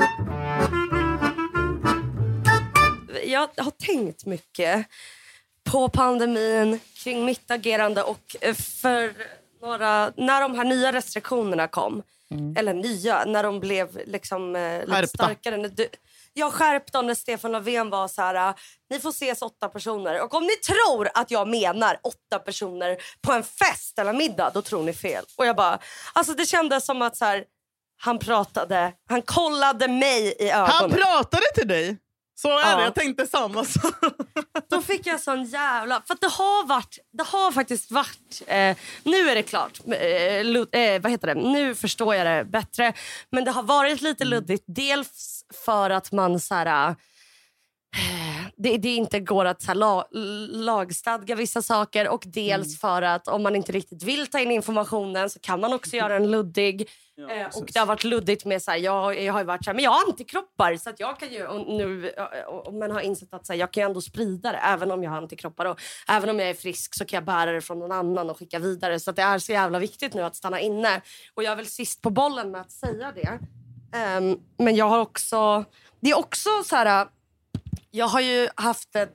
Jag 3.24 3.48
har 3.56 3.70
tänkt 3.70 4.26
mycket 4.26 4.86
på 5.64 5.88
pandemin, 5.88 6.80
kring 6.94 7.24
mitt 7.24 7.50
agerande 7.50 8.02
och 8.02 8.36
eh, 8.40 8.54
för 8.54 9.12
några, 9.62 10.12
när 10.16 10.40
de 10.40 10.54
här 10.54 10.64
nya 10.64 10.92
restriktionerna 10.92 11.68
kom. 11.68 12.02
Mm. 12.30 12.56
Eller 12.56 12.74
nya, 12.74 13.24
när 13.24 13.42
de 13.42 13.60
blev 13.60 14.00
liksom, 14.06 14.56
eh, 14.56 14.86
lite 14.86 15.06
starkare. 15.06 15.68
Du, 15.68 15.88
jag 16.34 16.52
skärpte 16.52 17.02
när 17.02 17.14
Stefan 17.14 17.52
Löfven 17.52 17.90
var 17.90 18.08
så 18.08 18.22
här, 18.22 18.54
ni 18.90 19.00
får 19.00 19.10
ses 19.10 19.42
åtta 19.42 19.68
personer. 19.68 20.22
Och 20.22 20.34
om 20.34 20.42
ni 20.42 20.56
tror 20.56 21.08
att 21.14 21.30
jag 21.30 21.48
menar 21.48 21.98
åtta 22.02 22.38
personer 22.38 22.96
på 23.26 23.32
en 23.32 23.42
fest 23.42 23.98
eller 23.98 24.12
middag, 24.12 24.50
då 24.54 24.62
tror 24.62 24.82
ni 24.82 24.92
fel. 24.92 25.24
Och 25.36 25.46
jag 25.46 25.56
bara, 25.56 25.78
alltså 26.12 26.34
det 26.34 26.46
kändes 26.46 26.84
som 26.84 27.02
att 27.02 27.16
så 27.16 27.24
här, 27.24 27.44
han 28.02 28.18
pratade, 28.18 28.92
han 29.08 29.22
kollade 29.22 29.88
mig 29.88 30.36
i 30.38 30.50
ögonen. 30.50 30.70
Han 30.70 30.90
pratade 30.90 31.46
till 31.54 31.68
dig? 31.68 31.98
Så 32.34 32.58
är 32.58 32.70
ja. 32.70 32.76
det, 32.76 32.82
jag 32.82 32.94
tänkte 32.94 33.26
samma 33.26 33.64
sak. 33.64 33.94
Då 34.70 34.82
fick 34.82 35.06
jag 35.06 35.20
sån 35.20 35.44
jävla... 35.44 36.02
För 36.06 36.16
det 36.20 36.26
har 36.26 36.66
varit, 36.66 36.98
det 37.12 37.24
har 37.24 37.52
faktiskt 37.52 37.90
varit... 37.90 38.42
Eh, 38.46 38.76
nu 39.02 39.30
är 39.30 39.34
det 39.34 39.42
klart. 39.42 39.80
Eh, 39.86 40.80
eh, 40.80 41.02
vad 41.02 41.12
heter 41.12 41.26
det? 41.26 41.34
Nu 41.34 41.74
förstår 41.74 42.14
jag 42.14 42.26
det 42.26 42.44
bättre. 42.44 42.92
Men 43.30 43.44
det 43.44 43.50
har 43.50 43.62
varit 43.62 44.00
lite 44.00 44.24
luddigt. 44.24 44.64
Dels 44.66 45.44
för 45.64 45.90
att 45.90 46.12
man 46.12 46.40
så 46.40 46.54
här, 46.54 46.88
eh, 46.88 46.94
det, 48.62 48.76
det, 48.76 48.94
inte 48.94 49.20
går 49.20 49.44
att 49.44 49.62
så 49.62 49.74
la, 49.74 50.08
lagstadga 50.50 51.34
vissa 51.34 51.62
saker 51.62 52.08
och 52.08 52.22
dels 52.26 52.66
mm. 52.66 52.76
för 52.76 53.02
att 53.02 53.28
om 53.28 53.42
man 53.42 53.56
inte 53.56 53.72
riktigt 53.72 54.02
vill 54.02 54.26
ta 54.26 54.40
in 54.40 54.50
informationen 54.50 55.30
så 55.30 55.40
kan 55.40 55.60
man 55.60 55.72
också 55.72 55.96
göra 55.96 56.16
en 56.16 56.30
luddig. 56.30 56.88
Ja, 57.14 57.30
eh, 57.30 57.46
och 57.46 57.70
det 57.72 57.78
har 57.78 57.86
varit 57.86 58.04
luddigt 58.04 58.44
med 58.44 58.62
så 58.62 58.70
här, 58.70 58.78
jag, 58.78 59.22
jag 59.22 59.32
har 59.32 59.44
varit 59.44 59.64
så 59.64 59.70
här, 59.70 59.74
men 59.74 59.84
jag 59.84 59.90
har 59.90 60.06
antikroppar 60.06 60.76
så 60.76 60.90
att 60.90 61.00
jag 61.00 61.18
kan 61.18 61.32
ju 61.32 61.46
och 61.46 61.66
nu 61.66 62.12
och, 62.48 62.66
och 62.66 62.74
man 62.74 62.90
har 62.90 63.00
insett 63.00 63.34
att 63.34 63.46
så 63.46 63.52
här, 63.52 63.60
jag 63.60 63.72
kan 63.72 63.82
ändå 63.82 64.00
sprida 64.00 64.52
det 64.52 64.58
även 64.58 64.90
om 64.90 65.02
jag 65.02 65.10
har 65.10 65.18
antikroppar 65.18 65.64
och 65.64 65.80
även 66.08 66.30
om 66.30 66.38
jag 66.38 66.48
är 66.48 66.54
frisk 66.54 66.94
så 66.94 67.04
kan 67.04 67.16
jag 67.16 67.24
bära 67.24 67.52
det 67.52 67.60
från 67.60 67.78
någon 67.78 67.92
annan 67.92 68.30
och 68.30 68.38
skicka 68.38 68.58
vidare 68.58 69.00
så 69.00 69.12
det 69.12 69.22
är 69.22 69.38
så 69.38 69.52
jävla 69.52 69.78
viktigt 69.78 70.14
nu 70.14 70.22
att 70.22 70.36
stanna 70.36 70.60
inne 70.60 71.02
och 71.34 71.42
jag 71.42 71.52
är 71.52 71.56
väl 71.56 71.66
sist 71.66 72.02
på 72.02 72.10
bollen 72.10 72.50
med 72.50 72.60
att 72.60 72.72
säga 72.72 73.12
det. 73.12 73.38
Um, 74.18 74.40
men 74.58 74.76
jag 74.76 74.88
har 74.88 74.98
också, 74.98 75.64
det 76.00 76.10
är 76.10 76.18
också 76.18 76.48
så 76.64 76.76
här 76.76 77.06
jag 77.94 78.06
har 78.06 78.20
ju 78.20 78.48
haft 78.54 78.96
ett, 78.96 79.14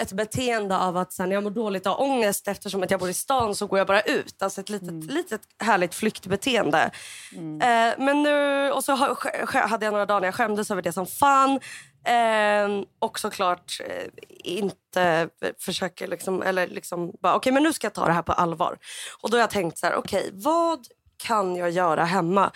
ett 0.00 0.12
beteende 0.12 0.78
av 0.78 0.96
att 0.96 1.18
när 1.18 1.30
jag 1.30 1.42
mår 1.42 1.50
dåligt 1.50 1.86
av 1.86 2.00
ångest 2.00 2.48
eftersom 2.48 2.82
att 2.82 2.90
jag 2.90 3.00
bor 3.00 3.10
i 3.10 3.14
stan 3.14 3.54
så 3.54 3.66
går 3.66 3.78
jag 3.78 3.86
bara 3.86 4.00
ut. 4.00 4.42
Alltså 4.42 4.60
ett 4.60 4.68
litet, 4.68 4.88
mm. 4.88 5.08
litet 5.08 5.40
härligt 5.58 5.94
flyktbeteende. 5.94 6.90
Mm. 7.32 7.60
Eh, 7.60 7.94
men 8.04 8.22
nu, 8.22 8.70
och 8.72 8.84
så 8.84 9.16
hade 9.52 9.86
jag 9.86 9.92
några 9.92 10.06
dagar 10.06 10.20
när 10.20 10.28
jag 10.28 10.34
skämdes 10.34 10.70
över 10.70 10.82
det 10.82 10.92
som 10.92 11.06
fan. 11.06 11.60
Eh, 12.04 12.84
och 12.98 13.18
såklart 13.18 13.80
eh, 13.86 14.06
inte 14.28 15.28
försöker 15.58 16.08
liksom, 16.08 16.42
eller 16.42 16.68
liksom 16.68 17.12
bara 17.20 17.32
okej 17.32 17.38
okay, 17.38 17.52
men 17.52 17.62
nu 17.62 17.72
ska 17.72 17.86
jag 17.86 17.94
ta 17.94 18.06
det 18.06 18.12
här 18.12 18.22
på 18.22 18.32
allvar. 18.32 18.78
Och 19.22 19.30
då 19.30 19.36
har 19.36 19.40
jag 19.40 19.50
tänkt 19.50 19.78
så 19.78 19.86
här, 19.86 19.94
okej 19.94 20.20
okay, 20.20 20.30
vad 20.32 20.86
kan 21.16 21.56
jag 21.56 21.70
göra 21.70 22.04
hemma? 22.04 22.50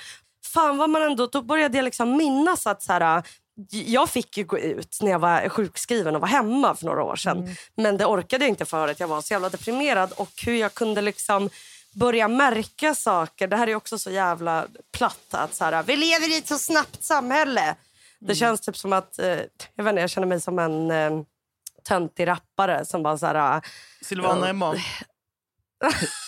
Fan 0.52 0.78
vad 0.78 0.90
man 0.90 1.02
ändå, 1.02 1.26
då 1.26 1.42
började 1.42 1.78
jag 1.78 1.84
liksom 1.84 2.16
minnas 2.16 2.66
att 2.66 2.82
så 2.82 2.92
här, 2.92 3.22
jag 3.70 4.10
fick 4.10 4.36
ju 4.36 4.44
gå 4.44 4.58
ut 4.58 4.98
när 5.02 5.10
jag 5.10 5.18
var 5.18 5.48
sjukskriven 5.48 6.14
och 6.14 6.20
var 6.20 6.28
hemma 6.28 6.74
för 6.74 6.86
några 6.86 7.02
år 7.02 7.16
sedan. 7.16 7.38
Mm. 7.38 7.54
Men 7.74 7.96
det 7.96 8.06
orkade 8.06 8.44
jag 8.44 8.48
inte 8.48 8.64
för 8.64 8.88
att 8.88 9.00
jag 9.00 9.08
var 9.08 9.20
så 9.20 9.34
jävla 9.34 9.48
deprimerad. 9.48 10.12
Och 10.12 10.30
hur 10.46 10.54
jag 10.54 10.74
kunde 10.74 11.00
liksom 11.00 11.50
börja 11.92 12.28
märka 12.28 12.94
saker. 12.94 13.48
Det 13.48 13.56
här 13.56 13.66
är 13.66 13.74
också 13.74 13.98
så 13.98 14.10
jävla 14.10 14.66
platt. 14.92 15.34
Att 15.34 15.54
så 15.54 15.64
här, 15.64 15.82
vi 15.82 15.96
lever 15.96 16.34
i 16.34 16.38
ett 16.38 16.48
så 16.48 16.58
snabbt 16.58 17.04
samhälle. 17.04 17.62
Mm. 17.62 17.76
Det 18.20 18.34
känns 18.34 18.60
typ 18.60 18.76
som 18.76 18.92
att... 18.92 19.18
Eh, 19.18 19.26
jag, 19.74 19.84
vet 19.84 19.90
inte, 19.90 20.00
jag 20.00 20.10
känner 20.10 20.26
mig 20.26 20.40
som 20.40 20.58
en 20.58 20.90
eh, 20.90 21.22
töntig 21.84 22.26
rappare 22.26 22.84
som 22.84 23.02
bara 23.02 23.18
så 23.18 23.26
här... 23.26 23.62
Silvana 24.02 24.44
uh, 24.44 24.50
Imam. 24.50 24.76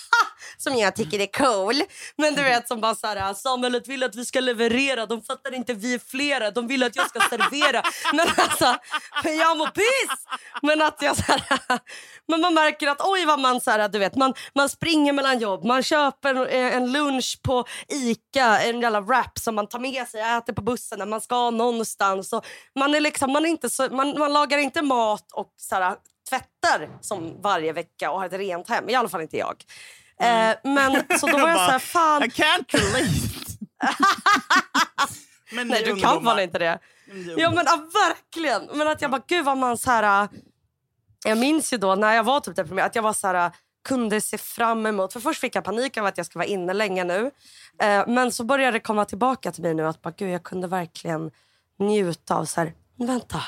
som 0.62 0.76
jag 0.76 0.96
tycker 0.96 1.20
är 1.20 1.26
cool. 1.26 1.82
Men 2.16 2.34
du 2.34 2.42
vet 2.42 2.68
som 2.68 2.80
bara 2.80 2.94
så 2.94 3.06
här, 3.06 3.34
samhället 3.34 3.88
vill 3.88 4.02
att 4.02 4.14
vi 4.14 4.24
ska 4.24 4.40
leverera. 4.40 5.06
De 5.06 5.22
fattar 5.22 5.54
inte 5.54 5.74
vi 5.74 5.94
är 5.94 5.98
flera. 5.98 6.50
De 6.50 6.66
vill 6.66 6.82
att 6.82 6.96
jag 6.96 7.08
ska 7.08 7.20
servera. 7.20 7.82
Men 8.12 8.26
alltså, 8.36 8.76
jag 9.24 9.56
mår 9.56 9.66
piss! 9.66 10.24
Men 10.62 10.82
att 10.82 11.02
jag 11.02 11.16
så 11.16 11.22
här, 11.22 11.42
men 12.28 12.40
man 12.40 12.54
märker 12.54 12.88
att 12.88 13.00
oj 13.00 13.24
vad 13.24 13.40
man 13.40 13.60
så 13.60 13.70
här, 13.70 13.88
du 13.88 13.98
vet, 13.98 14.16
man, 14.16 14.34
man 14.54 14.68
springer 14.68 15.12
mellan 15.12 15.38
jobb. 15.38 15.64
Man 15.64 15.82
köper 15.82 16.54
eh, 16.54 16.76
en 16.76 16.92
lunch 16.92 17.40
på 17.42 17.64
Ica, 17.88 18.60
en 18.60 18.80
jävla 18.80 19.00
wrap 19.00 19.38
som 19.38 19.54
man 19.54 19.66
tar 19.66 19.78
med 19.78 20.08
sig 20.08 20.22
och 20.22 20.28
äter 20.28 20.52
på 20.52 20.62
bussen 20.62 20.98
när 20.98 21.06
man 21.06 21.20
ska 21.20 21.50
någonstans. 21.50 22.32
Och 22.32 22.46
man, 22.78 22.94
är 22.94 23.00
liksom, 23.00 23.32
man, 23.32 23.44
är 23.44 23.48
inte 23.48 23.70
så, 23.70 23.88
man, 23.90 24.18
man 24.18 24.32
lagar 24.32 24.58
inte 24.58 24.82
mat 24.82 25.32
och 25.32 25.54
så 25.56 25.74
här, 25.74 25.96
tvättar 26.30 26.88
som 27.00 27.42
varje 27.42 27.72
vecka 27.72 28.10
och 28.10 28.18
har 28.18 28.26
ett 28.26 28.32
rent 28.32 28.68
hem. 28.68 28.88
I 28.88 28.94
alla 28.94 29.08
fall 29.08 29.20
inte 29.20 29.36
jag. 29.36 29.64
Mm. 30.20 30.50
Eh, 30.50 30.56
men 30.64 31.18
så 31.18 31.26
då 31.26 31.38
var 31.38 31.48
jag 31.48 31.58
så 31.58 31.70
här, 31.70 31.78
fan... 31.94 32.22
I 32.22 32.26
can't 32.26 32.72
relate. 32.72 33.06
men 35.52 35.68
Nej, 35.68 35.82
du 35.84 35.96
kan 35.96 36.24
väl 36.24 36.38
inte 36.38 36.58
det? 36.58 36.78
Ja 37.36 37.50
men 37.50 37.64
ja, 37.66 37.88
verkligen. 38.08 38.78
Men 38.78 38.88
att 38.88 39.02
jag 39.02 39.10
bara, 39.10 39.22
gud 39.26 39.44
vad 39.44 39.58
man 39.58 39.78
så 39.78 39.90
här... 39.90 40.28
Jag 41.24 41.38
minns 41.38 41.72
ju 41.72 41.76
då 41.76 41.94
när 41.94 42.14
jag 42.14 42.24
var 42.24 42.40
typ 42.40 42.56
deprimerad 42.56 42.86
att 42.86 42.94
jag 42.94 43.02
var 43.02 43.12
så 43.12 43.26
här, 43.26 43.50
kunde 43.88 44.20
se 44.20 44.38
fram 44.38 44.86
emot. 44.86 45.12
För 45.12 45.20
först 45.20 45.40
fick 45.40 45.54
jag 45.54 45.64
panik 45.64 45.96
av 45.96 46.06
att 46.06 46.16
jag 46.16 46.26
ska 46.26 46.38
vara 46.38 46.48
inne 46.48 46.72
länge 46.72 47.04
nu. 47.04 47.30
Eh, 47.82 48.04
men 48.06 48.32
så 48.32 48.44
började 48.44 48.72
det 48.72 48.80
komma 48.80 49.04
tillbaka 49.04 49.52
till 49.52 49.62
mig 49.62 49.74
nu 49.74 49.86
att 49.86 50.02
bara, 50.02 50.14
gud, 50.16 50.30
jag 50.30 50.42
kunde 50.42 50.66
verkligen 50.66 51.30
njuta 51.78 52.34
av 52.34 52.44
så 52.44 52.60
här, 52.60 52.72
vänta, 52.96 53.42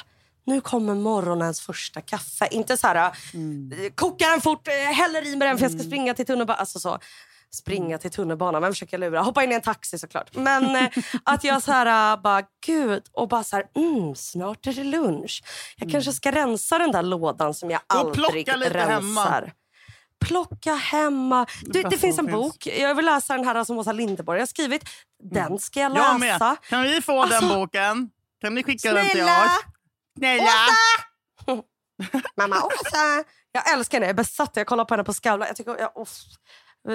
nu 0.46 0.61
kommer 0.61 0.94
morgonens 0.94 1.61
första 1.61 2.00
kaffe. 2.00 2.48
Inte 2.50 2.76
så 2.76 2.87
här, 2.87 3.16
Mm. 3.35 3.72
eh, 3.85 3.90
koka 3.94 4.28
den 4.28 4.40
fort, 4.40 4.68
eh, 4.68 4.74
häller 4.74 5.26
i 5.26 5.37
med 5.37 5.48
den 5.48 5.59
för 5.59 5.64
jag 5.64 5.72
ska 5.72 5.83
springa 5.83 6.14
till 6.14 6.26
tunnelbanan. 6.26 6.61
Alltså 6.61 6.81
så, 6.81 6.98
springa 7.55 7.98
till 7.98 8.11
tunnelbanan, 8.11 8.62
vem 8.62 8.72
försöker 8.72 8.98
lura? 8.98 9.20
Hoppa 9.22 9.44
in 9.44 9.52
i 9.52 9.55
en 9.55 9.61
taxi 9.61 9.98
såklart. 9.98 10.35
Men 10.37 10.76
eh, 10.76 10.88
att 11.24 11.44
jag 11.44 11.62
så 11.62 11.72
här, 11.72 12.16
bara 12.16 12.42
gud, 12.66 13.02
och 13.12 13.28
bara 13.28 13.44
så 13.44 13.57
här, 13.57 13.64
mm, 13.76 14.14
snart 14.14 14.66
är 14.66 14.72
det 14.72 14.85
lunch. 14.85 15.42
Jag 15.76 15.90
kanske 15.90 16.12
ska 16.12 16.31
rensa 16.33 16.78
den 16.78 16.92
där 16.92 17.02
lådan 17.02 17.55
som 17.55 17.70
jag 17.70 17.81
Och 17.88 17.96
aldrig 17.96 18.14
plocka 18.46 18.57
lite 18.57 18.74
rensar. 18.74 18.92
hemma. 18.92 19.50
Plocka 20.24 20.74
hemma. 20.74 21.46
Du, 21.62 21.72
det 21.72 21.83
bästa 21.83 21.98
finns 21.98 22.18
en 22.18 22.24
finns. 22.26 22.35
bok. 22.37 22.66
Jag 22.66 22.94
vill 22.94 23.05
läsa 23.05 23.37
den 23.37 23.44
här 23.46 23.64
som 23.64 23.78
Åsa 23.78 23.92
Linderborg 23.92 24.38
har 24.40 24.46
skrivit. 24.46 24.85
Den 25.33 25.59
ska 25.59 25.81
jag 25.81 25.96
Jag 25.96 26.20
läsa. 26.20 26.48
med. 26.48 26.57
Kan 26.68 26.83
vi 26.83 27.00
få 27.02 27.22
Alltså, 27.22 27.40
den 27.40 27.48
boken? 27.48 28.11
Kan 28.40 28.55
ni 28.55 28.62
skicka 28.62 28.92
den 28.92 29.05
till 29.07 29.12
Snälla! 29.16 29.44
oss? 29.44 29.71
Snälla! 30.18 30.53
Mamma 32.37 32.57
Åsa! 32.66 33.25
Jag 33.53 33.72
älskar 33.72 33.96
henne. 33.98 34.07
Jag 34.07 34.11
är 34.11 34.14
besatt. 34.14 34.57
Jag 34.57 34.66
kollar 34.66 34.85
på 34.85 34.94
henne 34.94 35.05
på 35.05 35.12
Skavlan. 35.14 35.46
Jag, 35.48 35.57
tycker, 35.57 35.70
jag. 35.79 35.90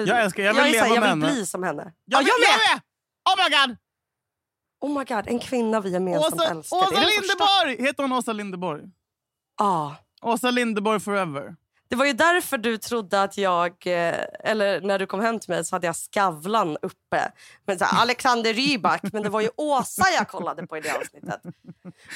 Jag 0.08 0.22
älskar- 0.24 0.42
jag 0.42 0.54
vill 0.54 0.74
är 0.74 0.78
så 0.78 0.84
här, 0.84 0.88
leva 0.88 0.94
jag 0.94 1.00
med 1.00 1.00
vill 1.00 1.22
henne. 1.28 1.32
bli 1.34 1.46
som 1.46 1.62
henne. 1.62 1.92
Jag, 2.04 2.22
Ja, 2.22 2.24
med, 2.24 2.28
jag 2.28 2.38
jag 2.40 2.76
med! 2.76 2.82
Oh 3.30 3.44
my 3.44 3.56
god! 3.56 3.76
Oh 4.80 4.98
my 4.98 5.04
god, 5.04 5.28
en 5.28 5.38
kvinna 5.38 5.80
vi 5.80 5.90
gemensamt 5.90 6.34
Åsa, 6.34 6.50
älskar. 6.50 6.76
Åsa. 6.76 6.90
Linderborg! 7.00 7.86
Heter 7.86 8.02
hon 8.02 8.12
Åsa 8.12 8.32
Linderborg? 8.32 8.82
Ja. 9.58 9.96
Åsa 10.22 10.50
Linderborg 10.50 11.00
forever. 11.00 11.56
Det 11.90 11.96
var 11.96 12.06
ju 12.06 12.12
därför 12.12 12.58
du 12.58 12.78
trodde 12.78 13.22
att 13.22 13.38
jag... 13.38 13.70
eh, 13.86 14.14
Eller 14.44 14.80
när 14.80 14.98
du 14.98 15.06
kom 15.06 15.20
hem 15.20 15.40
till 15.40 15.50
mig 15.50 15.64
så 15.64 15.74
hade 15.76 15.86
jag 15.86 15.96
Skavlan 15.96 16.76
uppe. 16.82 17.32
Men 17.66 17.78
så 17.78 17.84
här, 17.84 18.02
Alexander 18.02 18.54
Rybak. 18.54 19.00
Men 19.12 19.22
det 19.22 19.28
var 19.28 19.40
ju 19.40 19.50
Åsa 19.56 20.04
jag 20.18 20.28
kollade 20.28 20.66
på 20.66 20.76
i 20.76 20.80
det 20.80 20.96
avsnittet. 20.96 21.40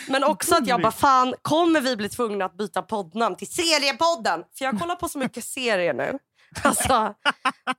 Men 0.08 0.24
också 0.24 0.54
att 0.54 0.66
jag 0.66 0.82
bara, 0.82 0.92
fan, 0.92 1.34
kommer 1.42 1.80
vi 1.80 1.96
bli 1.96 2.08
tvungna 2.08 2.44
att 2.44 2.56
byta 2.56 2.82
poddnamn 2.82 3.36
till 3.36 3.50
Seriepodden? 3.50 4.44
För 4.58 4.64
jag 4.64 4.80
kollar 4.80 4.96
på 4.96 5.08
så 5.08 5.18
mycket 5.18 5.44
serier 5.44 5.94
nu. 5.94 6.18
Alltså, 6.62 7.14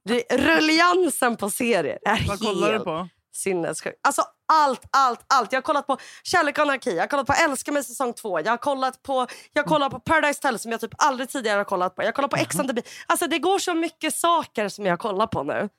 det, 0.05 0.23
rulliansen 0.31 1.35
på 1.37 1.49
serier 1.49 1.99
är 2.05 2.27
Vad 2.27 2.39
kollar 2.39 2.67
du 2.67 2.73
helt 2.73 2.83
på? 2.83 3.09
Sinnessjukt. 3.33 3.99
Alltså 4.03 4.21
allt, 4.53 4.81
allt, 4.91 5.19
allt. 5.27 5.51
Jag 5.51 5.57
har 5.57 5.61
kollat 5.63 5.87
på 5.87 5.97
Kärlek 6.23 6.57
och 6.57 6.61
anarki, 6.63 6.95
jag 6.95 7.01
har 7.03 7.07
kollat 7.07 7.27
på 7.27 7.33
Älska 7.33 7.71
mig 7.71 7.83
säsong 7.83 8.13
två, 8.13 8.39
jag 8.39 8.49
har 8.49 8.57
kollat 8.57 9.03
på, 9.03 9.27
jag 9.53 9.63
har 9.63 9.67
kollat 9.69 9.91
på 9.91 9.99
Paradise 9.99 10.37
Hotel 10.37 10.59
som 10.59 10.71
jag 10.71 10.81
typ 10.81 10.91
aldrig 10.97 11.29
tidigare 11.29 11.57
har 11.57 11.63
kollat 11.65 11.95
på. 11.95 12.01
Jag 12.01 12.07
har 12.07 12.11
kollat 12.13 12.31
på 12.31 12.37
Ex 12.37 12.55
on 12.59 12.67
the 12.67 12.73
beach. 12.73 13.03
Alltså 13.07 13.27
det 13.27 13.39
går 13.39 13.59
så 13.59 13.73
mycket 13.73 14.15
saker 14.15 14.69
som 14.69 14.85
jag 14.85 14.99
kollar 14.99 15.27
på 15.27 15.43
nu. 15.43 15.69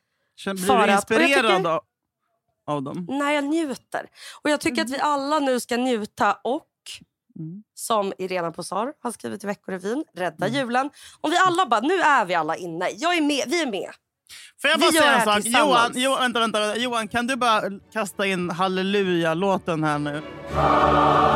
Blir 0.44 0.64
du 0.66 0.72
att- 0.82 0.90
inspirerad 0.90 1.28
tycker- 1.28 1.80
av, 2.66 2.82
dem? 2.82 3.06
När 3.10 3.32
jag 3.32 3.44
njuter. 3.44 4.06
Och 4.42 4.50
jag 4.50 4.60
tycker 4.60 4.82
att 4.82 4.90
vi 4.90 4.98
alla 4.98 5.38
nu 5.38 5.60
ska 5.60 5.76
njuta 5.76 6.32
och 6.44 6.66
Mm. 7.38 7.62
som 7.74 8.12
Irena 8.18 8.52
Posar 8.52 8.92
har 9.02 9.10
skrivit 9.12 9.44
i 9.44 9.46
Veckorevyn, 9.46 10.04
rädda 10.14 10.48
julen. 10.48 10.90
Om 11.20 11.30
vi 11.30 11.36
alla 11.36 11.66
bara, 11.66 11.80
nu 11.80 11.94
är 12.00 12.24
vi 12.24 12.34
alla 12.34 12.56
inne. 12.56 12.90
Jag 12.96 13.16
är 13.16 13.20
med, 13.22 13.44
vi 13.48 13.62
är 13.62 13.66
med. 13.66 13.90
Får 14.62 14.70
jag 14.70 14.80
bara 14.80 14.92
säga 14.92 15.14
en 15.14 15.24
sak? 15.24 15.44
Johan, 15.44 15.92
Johan, 15.94 16.20
vänta, 16.20 16.40
vänta, 16.40 16.60
vänta. 16.60 16.76
Johan, 16.78 17.08
kan 17.08 17.26
du 17.26 17.36
bara 17.36 17.62
kasta 17.92 18.26
in 18.26 18.50
Halleluja-låten 18.50 19.84
här 19.84 19.98
nu? 19.98 20.22
Ja. 20.54 21.34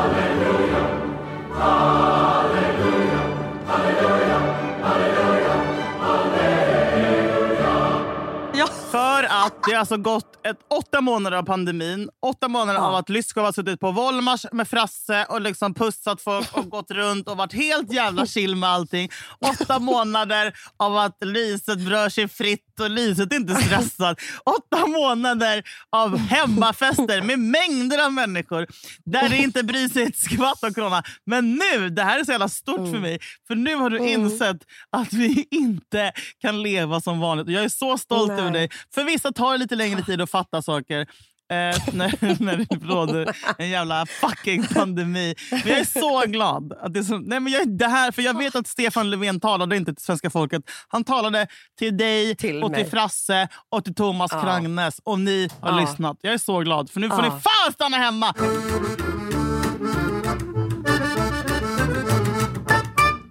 Att 9.49 9.65
det 9.67 9.73
har 9.73 9.81
alltså 9.81 9.97
gått 9.97 10.47
ett, 10.47 10.59
åtta 10.71 11.01
månader 11.01 11.37
av 11.37 11.43
pandemin. 11.43 12.09
Åtta 12.27 12.49
månader 12.49 12.79
Ja. 12.81 12.87
av 12.87 12.95
att 12.95 13.09
Lyskov 13.09 13.45
har 13.45 13.53
suttit 13.53 13.81
på 13.81 13.91
Volmars 13.91 14.47
med 14.53 14.69
Frasse 14.69 15.25
och 15.29 15.41
liksom 15.41 15.75
pussat 15.75 16.23
folk 16.23 16.57
och 16.57 16.71
gått 16.71 16.91
runt 16.91 17.29
och 17.29 17.37
varit 17.37 17.53
helt 17.53 17.93
jävla 17.93 18.27
chill 18.27 18.57
med 18.57 18.69
allting. 18.71 19.11
Åtta 19.41 19.79
månader 19.79 20.53
av 20.77 20.97
att 20.97 21.17
Lyset 21.25 21.79
rör 21.89 22.09
sig 22.09 22.29
fritt 22.29 22.81
och 22.81 22.91
Lyset 22.91 23.33
inte 23.33 23.55
stressad. 23.55 24.19
Åtta 24.45 24.87
månader 24.87 25.63
av 25.91 26.17
hemmafester 26.17 27.23
med 27.23 27.39
mängder 27.39 28.05
av 28.05 28.13
människor 28.13 28.67
där 29.05 29.29
det 29.29 29.37
inte 29.37 29.63
bryr 29.63 29.89
sig 29.89 30.03
ett 30.03 30.17
skvatt 30.19 30.63
om 30.65 30.75
corona. 30.75 31.03
Men 31.27 31.55
nu, 31.55 31.89
det 31.91 32.03
här 32.03 32.21
är 32.21 32.25
så 32.25 32.31
jävla 32.33 32.49
stort 32.49 32.91
för 32.91 32.99
mig, 33.01 33.19
för 33.49 33.55
nu 33.55 33.75
har 33.75 33.91
du 33.91 34.09
insett 34.09 34.57
att 34.91 35.13
vi 35.13 35.47
inte 35.51 36.13
kan 36.41 36.63
leva 36.63 37.01
som 37.01 37.21
vanligt. 37.21 37.47
Och 37.47 37.53
Jag 37.53 37.65
är 37.65 37.69
så 37.69 37.99
stolt 37.99 38.29
Nej. 38.33 38.41
över 38.41 38.51
dig. 38.51 38.71
För 38.95 39.05
vissa 39.05 39.33
tar 39.39 39.59
lite 39.59 39.75
längre 39.77 40.03
tid 40.03 40.21
att 40.21 40.31
fatta 40.31 40.63
saker. 40.63 41.01
Eh, 41.01 41.57
när, 41.95 42.43
när 42.43 42.57
det 42.57 42.87
råder 42.87 43.37
en 43.59 43.69
jävla 43.69 44.07
fucking 44.07 44.67
pandemi. 44.67 45.35
Men 45.51 45.61
jag 45.65 45.79
är 45.79 45.85
så 46.01 46.23
glad. 46.27 46.73
Att 46.81 46.95
det, 46.95 47.05
så, 47.05 47.19
nej 47.19 47.41
men 47.41 47.53
jag, 47.53 47.79
det 47.79 47.87
här, 47.89 48.13
för 48.13 48.23
jag 48.23 48.39
vet 48.39 48.57
att 48.57 48.67
Stefan 48.67 49.11
Löfven 49.11 49.41
talade 49.41 49.77
inte 49.77 49.95
till 49.95 50.05
svenska 50.05 50.31
folket. 50.31 50.63
Han 50.89 51.05
talade 51.05 51.47
till 51.79 51.97
dig, 51.97 52.35
Till 52.37 52.63
och 52.63 52.71
mig. 52.71 52.83
till 52.83 52.91
Frasse 52.91 53.49
och 53.69 53.85
till 53.85 53.95
Thomas 53.95 54.31
Ja. 54.33 54.43
Krangnes. 54.43 55.01
Och 55.05 55.19
ni 55.19 55.49
har 55.61 55.71
Ja. 55.73 55.81
lyssnat. 55.81 56.17
Jag 56.21 56.35
är 56.35 56.39
så 56.39 56.61
glad. 56.61 56.91
För 56.91 57.01
nu 57.01 57.09
får 57.09 57.25
Ja. 57.25 57.35
ni 57.35 57.41
fan 57.41 57.73
stanna 57.73 57.97
hemma! 57.97 58.35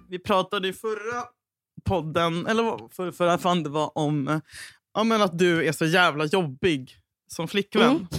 Vi 0.08 0.18
pratade 0.18 0.68
i 0.68 0.72
förra 0.72 1.24
podden, 1.84 2.46
eller 2.46 2.94
för, 2.94 3.10
förra 3.12 3.38
fan 3.38 3.62
det 3.62 3.68
var 3.70 3.98
om 3.98 4.28
eh, 4.28 4.38
ja, 4.98 5.04
men 5.04 5.22
att 5.22 5.38
du 5.38 5.66
är 5.66 5.72
så 5.72 5.84
jävla 5.84 6.24
jobbig 6.24 6.96
som 7.30 7.48
flickvän. 7.48 8.06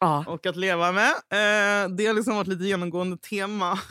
Ja. 0.00 0.24
Och 0.28 0.46
att 0.46 0.56
leva 0.56 0.92
med. 0.92 1.08
Eh, 1.10 1.88
det 1.96 2.06
har 2.06 2.14
liksom 2.14 2.36
varit 2.36 2.48
lite 2.48 2.64
genomgående 2.64 3.16
tema. 3.16 3.78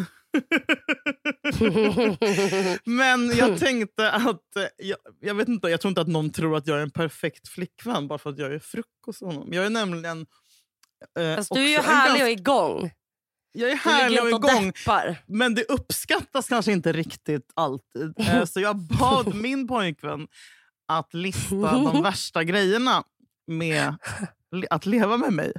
Men 2.86 3.30
jag 3.38 3.60
tänkte 3.60 4.12
att... 4.12 4.56
eh, 4.56 4.64
Jag, 4.78 4.98
jag 5.20 5.36
vet 5.36 5.48
inte, 5.48 5.68
jag 5.68 5.82
tror 5.82 5.90
inte 5.90 6.02
att 6.02 6.08
någon 6.08 6.32
tror 6.32 6.58
att 6.58 6.68
jag 6.68 6.78
är 6.78 6.82
en 6.82 6.92
perfekt 6.92 7.48
flickvän 7.48 8.08
bara 8.08 8.20
för 8.20 8.30
att 8.30 8.40
jag 8.40 8.54
är 8.54 8.60
frukost 8.60 8.90
hos 9.06 9.22
honom. 9.34 9.54
Jag 9.54 9.66
är 9.66 9.70
nämligen... 9.70 10.26
Eh, 11.20 11.36
Fast 11.36 11.54
du 11.54 11.64
är 11.64 11.68
ju 11.70 11.78
härlig 11.78 12.24
och 12.24 12.30
igång. 12.30 12.92
Jag 13.54 13.72
är 13.72 13.76
härlig 13.76 14.22
och 14.22 14.30
igång. 14.30 14.66
deppar. 14.66 15.24
Men 15.28 15.56
det 15.56 15.64
uppskattas 15.64 16.48
kanske 16.48 16.72
inte 16.72 16.92
riktigt 16.94 17.52
alltid. 17.54 18.14
Eh, 18.30 18.46
Så 18.46 18.60
jag 18.60 18.76
bad 18.76 19.36
min 19.36 19.68
pojkvän 19.68 20.28
att 20.88 21.14
lista 21.14 21.56
de 21.56 22.02
värsta 22.04 22.44
grejerna 22.44 23.04
med 23.48 23.96
att 24.70 24.86
leva 24.86 25.18
med 25.18 25.34
mig. 25.34 25.54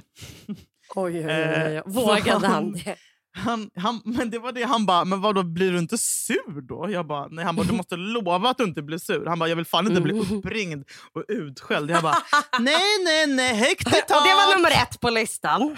Oj, 0.95 1.17
oj, 1.17 1.25
oj, 1.25 1.31
Eh, 1.31 1.67
oj. 1.75 1.81
Vågade 1.85 2.47
han 2.47 2.71
det? 2.73 2.95
Han, 3.37 3.69
han, 3.75 4.01
men 4.05 4.29
det 4.29 4.39
var 4.39 4.51
det 4.51 4.63
han 4.63 4.85
bara, 4.85 5.05
men 5.05 5.21
vadå 5.21 5.43
blir 5.43 5.71
du 5.71 5.77
inte 5.79 5.97
sur 5.97 6.61
då? 6.61 6.91
Jag 6.91 7.07
bara, 7.07 7.27
nej 7.27 7.45
han 7.45 7.55
bara, 7.55 7.65
du 7.67 7.73
måste 7.73 7.95
lova 7.97 8.49
att 8.49 8.57
du 8.57 8.63
inte 8.63 8.81
blir 8.81 8.97
sur. 8.97 9.25
Han 9.25 9.39
bara, 9.39 9.49
jag 9.49 9.55
vill 9.55 9.65
fan 9.65 9.87
inte 9.87 10.01
bli 10.01 10.19
uppringd 10.19 10.85
och 11.13 11.23
utskälld. 11.27 11.91
Jag 11.91 12.03
bara, 12.03 12.17
nej 12.59 13.03
nej 13.05 13.27
nej, 13.27 13.55
högt 13.55 13.87
i 13.87 13.91
tak. 14.07 14.07
Det 14.07 14.33
var 14.33 14.55
nummer 14.55 14.71
ett 14.71 14.99
på 14.99 15.09
listan. 15.09 15.77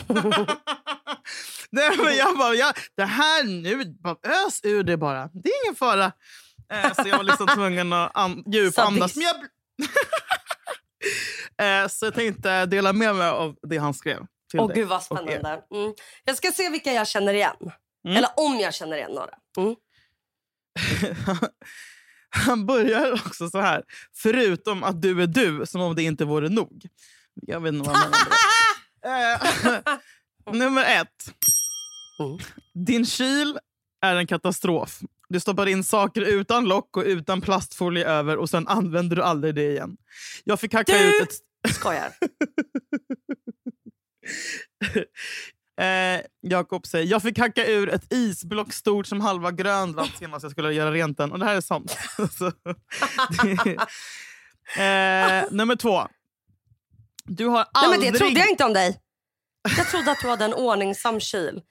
Nej, 1.71 1.97
men 1.97 2.15
jag 2.17 2.37
bara, 2.37 2.53
jag, 2.53 2.73
det 2.97 3.05
här 3.05 3.43
nu, 3.43 3.85
bara 3.85 4.15
ös 4.47 4.59
ur 4.63 4.83
det 4.83 4.97
bara. 4.97 5.27
Det 5.33 5.49
är 5.49 5.65
ingen 5.65 5.75
fara. 5.75 6.11
Eh, 6.73 6.93
så 6.93 7.07
jag 7.07 7.17
var 7.17 7.23
liksom 7.23 7.47
tvungen 7.47 7.93
att 7.93 8.11
an, 8.13 8.43
djupandas. 8.45 9.15
Men 9.15 9.25
jag, 9.25 9.35
eh, 11.83 11.87
så 11.87 12.05
jag 12.05 12.13
tänkte 12.13 12.65
dela 12.65 12.93
med 12.93 13.15
mig 13.15 13.29
av 13.29 13.55
det 13.61 13.77
han 13.77 13.93
skrev. 13.93 14.25
Till 14.51 14.59
Åh 14.59 14.67
dig 14.67 14.75
gud 14.75 14.87
vad 14.87 15.03
spännande. 15.03 15.63
Mm. 15.73 15.93
Jag 16.23 16.37
ska 16.37 16.51
se 16.51 16.69
vilka 16.69 16.93
jag 16.93 17.07
känner 17.07 17.33
igen. 17.33 17.71
Mm. 18.05 18.17
Eller 18.17 18.29
om 18.35 18.59
jag 18.59 18.73
känner 18.73 18.97
igen 18.97 19.11
några. 19.11 19.33
Mm. 19.57 19.75
Han 22.29 22.65
börjar 22.65 23.13
också 23.13 23.49
så 23.49 23.59
här. 23.59 23.83
Förutom 24.15 24.83
att 24.83 25.01
du 25.01 25.23
är 25.23 25.27
du, 25.27 25.65
som 25.65 25.81
om 25.81 25.95
det 25.95 26.03
inte 26.03 26.25
vore 26.25 26.49
nog. 26.49 26.85
Jag 27.33 27.59
vet 27.59 27.73
inte 27.73 27.89
vad 27.89 27.97
han 27.97 28.11
menar. 28.11 28.27
Eh, 29.05 30.53
Nummer 30.53 30.83
ett. 30.83 31.33
Mm. 32.19 32.37
Din 32.85 33.05
kyl 33.05 33.59
är 34.01 34.15
en 34.15 34.27
katastrof. 34.27 34.99
Du 35.29 35.39
stoppar 35.39 35.67
in 35.67 35.83
saker 35.83 36.21
utan 36.21 36.65
lock 36.65 36.97
och 36.97 37.03
utan 37.03 37.41
plastfolie 37.41 38.05
över 38.05 38.37
och 38.37 38.49
sen 38.49 38.67
använder 38.67 39.15
du 39.15 39.23
aldrig 39.23 39.55
det 39.55 39.71
igen. 39.71 39.97
Jag 40.43 40.59
fick 40.59 40.73
hacka 40.73 40.97
Du! 40.97 41.21
ut 41.21 41.21
ett... 41.21 41.75
Skojar. 41.75 42.13
Eh, 45.79 46.21
Jakob 46.41 46.87
säger, 46.87 47.11
jag 47.11 47.21
fick 47.21 47.37
hacka 47.37 47.67
ur 47.67 47.89
ett 47.89 48.13
isblock 48.13 48.73
stort 48.73 49.07
som 49.07 49.21
halva 49.21 49.51
Grönland 49.51 50.09
senast 50.19 50.43
jag 50.43 50.51
skulle 50.51 50.73
göra 50.73 50.91
rent 50.91 51.17
den. 51.17 51.31
Och 51.31 51.39
det 51.39 51.45
här 51.45 51.55
är 51.55 51.61
sant. 51.61 51.97
Eh, 54.77 55.43
nummer 55.51 55.75
två. 55.75 56.07
Du 57.25 57.45
har 57.45 57.57
Nej, 57.57 57.65
aldrig... 57.71 57.99
men 57.99 58.13
det 58.13 58.19
trodde 58.19 58.39
jag 58.39 58.49
inte 58.49 58.63
om 58.65 58.73
dig. 58.73 58.99
Jag 59.77 59.89
trodde 59.89 60.11
att 60.11 60.19
du 60.21 60.27
hade 60.27 60.45
en 60.45 60.53
ordningsam 60.53 61.19
kyl. 61.19 61.61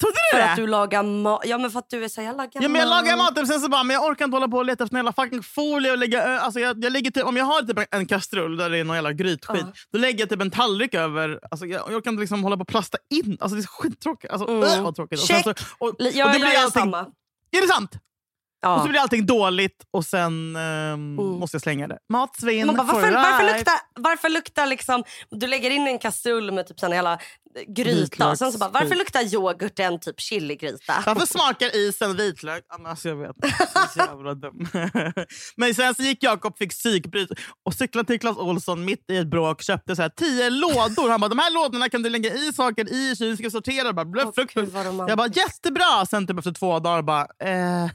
Trodde 0.00 0.14
du 0.32 0.38
För 0.38 0.44
det? 0.44 0.50
att 0.50 0.56
du 0.56 0.66
lagar 0.66 1.02
mat. 1.02 1.42
Ja 1.44 1.58
men 1.58 1.70
för 1.70 1.78
att 1.78 1.90
du 1.90 2.04
är 2.04 2.08
så 2.08 2.22
jag 2.22 2.36
lagar 2.36 2.50
Ja, 2.62 2.68
men 2.68 2.80
jag 2.80 2.88
lagar 2.90 3.16
mat 3.16 3.38
och 3.38 3.46
sen 3.46 3.60
så 3.60 3.68
bara, 3.68 3.82
men 3.84 3.94
jag 3.94 4.04
orkar 4.04 4.24
inte 4.24 4.34
hålla 4.36 4.48
på 4.48 4.56
och 4.56 4.64
leta 4.64 4.84
efter 4.84 4.96
jävla 4.96 5.12
fucking 5.12 5.42
folie 5.42 5.90
och 5.92 5.98
lägga 5.98 6.40
alltså 6.40 6.60
jag, 6.60 6.84
jag 6.84 6.92
lägger 6.92 7.10
typ, 7.10 7.24
Om 7.24 7.36
jag 7.36 7.44
har 7.44 7.62
typ 7.62 7.94
en 7.94 8.06
kastrull 8.06 8.56
där 8.56 8.70
det 8.70 8.78
är 8.78 8.84
någon 8.84 8.96
jävla 8.96 9.12
grytskit, 9.12 9.60
Ja. 9.60 9.72
då 9.92 9.98
lägger 9.98 10.20
jag 10.20 10.28
typ 10.28 10.40
en 10.40 10.50
tallrik 10.50 10.94
över. 10.94 11.38
Alltså 11.50 11.66
jag, 11.66 11.80
jag 11.90 11.96
orkar 11.96 12.10
inte 12.10 12.20
liksom 12.20 12.42
hålla 12.42 12.56
på 12.56 12.60
och 12.62 12.68
plasta 12.68 12.98
in. 13.10 13.38
Alltså 13.40 13.56
det 13.56 13.62
är 13.62 13.66
skittråkigt. 13.66 14.32
Alltså, 14.32 14.48
Mm. 14.48 14.82
vad 14.84 14.96
tråkigt. 14.96 15.20
Och 15.20 15.26
Check. 15.26 15.44
så, 15.44 15.50
och, 15.50 15.88
och 15.88 15.94
Jag, 15.98 16.12
jag, 16.14 16.32
det 16.32 16.38
blir 16.38 16.48
gör 16.52 16.58
allting, 16.64 16.80
samma. 16.82 16.98
Är 17.50 17.60
det 17.62 17.68
sant? 17.68 17.90
Och 18.66 18.68
Ja. 18.68 18.82
så 18.82 18.88
blir 18.88 19.00
allting 19.00 19.26
dåligt 19.26 19.84
och 19.90 20.04
sen 20.04 20.56
ehm, 20.56 21.14
måste 21.14 21.54
jag 21.54 21.62
slänga 21.62 21.88
det. 21.88 21.98
Matsvinn 22.08 22.66
Man 22.66 22.76
bara, 22.76 22.86
varför, 22.86 23.12
varför 23.12 23.54
luktar, 23.56 23.74
varför 23.94 24.28
luktar 24.28 24.66
liksom... 24.66 25.04
Du 25.30 25.46
lägger 25.46 25.70
in 25.70 25.86
en 25.86 25.98
kastrull 25.98 26.52
med 26.52 26.66
typ 26.66 26.80
sån 26.80 26.90
jävla 26.90 27.18
gryta. 27.68 28.00
Vitlöks- 28.24 28.30
Och 28.30 28.38
sen 28.38 28.52
så 28.52 28.58
bara, 28.58 28.70
varför 28.70 28.88
skit. 28.88 28.98
luktar 28.98 29.22
yoghurten 29.34 30.00
typ 30.00 30.20
chiligryta? 30.20 31.02
Varför 31.06 31.26
smakar 31.26 31.76
isen 31.76 32.16
vitlök? 32.16 32.64
Alltså 32.86 33.08
jag 33.08 33.16
vet. 33.16 33.36
Så 33.94 33.98
jävla 33.98 34.34
dum. 34.34 34.68
Men 35.56 35.74
sen 35.74 35.94
så 35.94 36.02
gick 36.02 36.22
Jakob 36.22 36.58
fick 36.58 36.70
psykbryt 36.70 37.28
och 37.64 37.74
cyklade 37.74 38.06
till 38.06 38.20
Clas 38.20 38.36
Olsson 38.36 38.84
mitt 38.84 39.10
i 39.10 39.16
ett 39.16 39.26
bråk 39.30 39.62
köpte 39.62 39.96
så 39.96 40.02
här 40.02 40.08
tio 40.08 40.50
lådor. 40.50 41.08
Han 41.10 41.20
bara, 41.20 41.28
de 41.28 41.38
här 41.38 41.50
lådorna 41.54 41.88
kan 41.88 42.02
du 42.02 42.10
lägga 42.10 42.34
i 42.34 42.52
saker 42.52 42.92
i 42.92 43.14
du 43.18 43.36
ska 43.36 43.50
sortera. 43.50 43.92
Bara, 43.92 44.04
bluff, 44.04 44.34
bluff, 44.34 44.54
gud. 44.54 44.70
Jag 45.08 45.18
bara, 45.18 45.28
jättebra! 45.28 46.06
Sen 46.10 46.26
typ 46.26 46.38
efter 46.38 46.52
två 46.52 46.78
dagar 46.78 47.02
bara, 47.02 47.22
eh, 47.44 47.90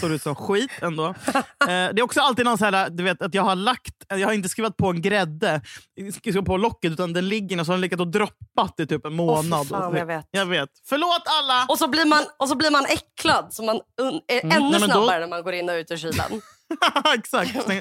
såg 0.00 0.10
ut 0.10 0.22
som 0.22 0.34
skit 0.34 0.70
ändå. 0.80 1.06
Eh, 1.06 1.14
det 1.66 1.72
är 1.98 2.02
också 2.02 2.20
alltid 2.20 2.44
någon 2.44 2.58
så 2.58 2.64
här, 2.64 2.90
du 2.90 3.02
vet 3.02 3.22
att 3.22 3.34
jag 3.34 3.42
har 3.42 3.54
lagt, 3.56 3.94
jag 4.08 4.26
har 4.28 4.32
inte 4.32 4.48
skrivit 4.48 4.76
på 4.76 4.88
en 4.90 5.02
grädde, 5.02 5.60
skrivit 6.14 6.44
på 6.44 6.56
locket 6.56 6.92
utan 6.92 7.12
den 7.12 7.28
ligger 7.28 7.60
och 7.60 7.66
så 7.66 7.72
har 7.72 7.76
den 7.76 7.80
legat 7.80 8.00
och 8.00 8.08
droppat 8.08 8.80
i 8.80 8.86
typ 8.86 9.06
en 9.06 9.12
månad. 9.14 9.68
fan, 9.68 9.82
Och 9.84 9.92
så- 9.92 9.98
jag 9.98 10.06
vet. 10.06 10.26
jag 10.30 10.46
vet. 10.46 10.68
Förlåt 10.88 11.22
alla! 11.26 11.66
Och 11.68 11.78
så 11.78 11.88
blir 11.88 12.04
man, 12.04 12.22
och 12.36 12.48
så 12.48 12.54
blir 12.54 12.70
man 12.70 12.84
äcklad 12.86 13.54
så 13.54 13.62
man 13.64 13.76
är 13.76 14.44
Mm, 14.44 14.56
ännu 14.56 14.70
nej, 14.70 14.80
men 14.80 14.80
då- 14.80 14.86
snabbare 14.94 15.20
när 15.20 15.28
man 15.28 15.42
går 15.42 15.52
in 15.54 15.68
och 15.68 15.74
ut 15.74 15.90
ur 15.90 15.96
kylen. 15.96 16.42
Exakt. 17.14 17.54
det 17.66 17.78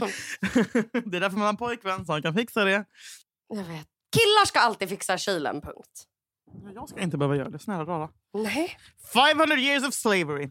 är 1.18 1.20
därför 1.20 1.38
man 1.38 1.42
har 1.42 1.50
en 1.50 1.58
pojkvän 1.58 2.06
som 2.06 2.22
kan 2.22 2.34
fixa 2.34 2.64
det. 2.66 2.86
Jag 3.50 3.64
vet. 3.64 3.88
Killar 4.16 4.46
ska 4.46 4.60
alltid 4.60 4.90
fixa 4.90 5.18
kylen, 5.18 5.62
punkt. 5.62 6.04
Jag 6.76 6.90
ska 6.90 7.00
inte 7.00 7.18
behöva 7.18 7.36
göra 7.36 7.50
det. 7.50 7.60
Snälla 7.60 7.84
rara. 7.86 8.10
Nej. 8.34 8.78
500 9.14 9.56
years 9.58 9.84
of 9.88 9.94
slavery. 9.94 10.50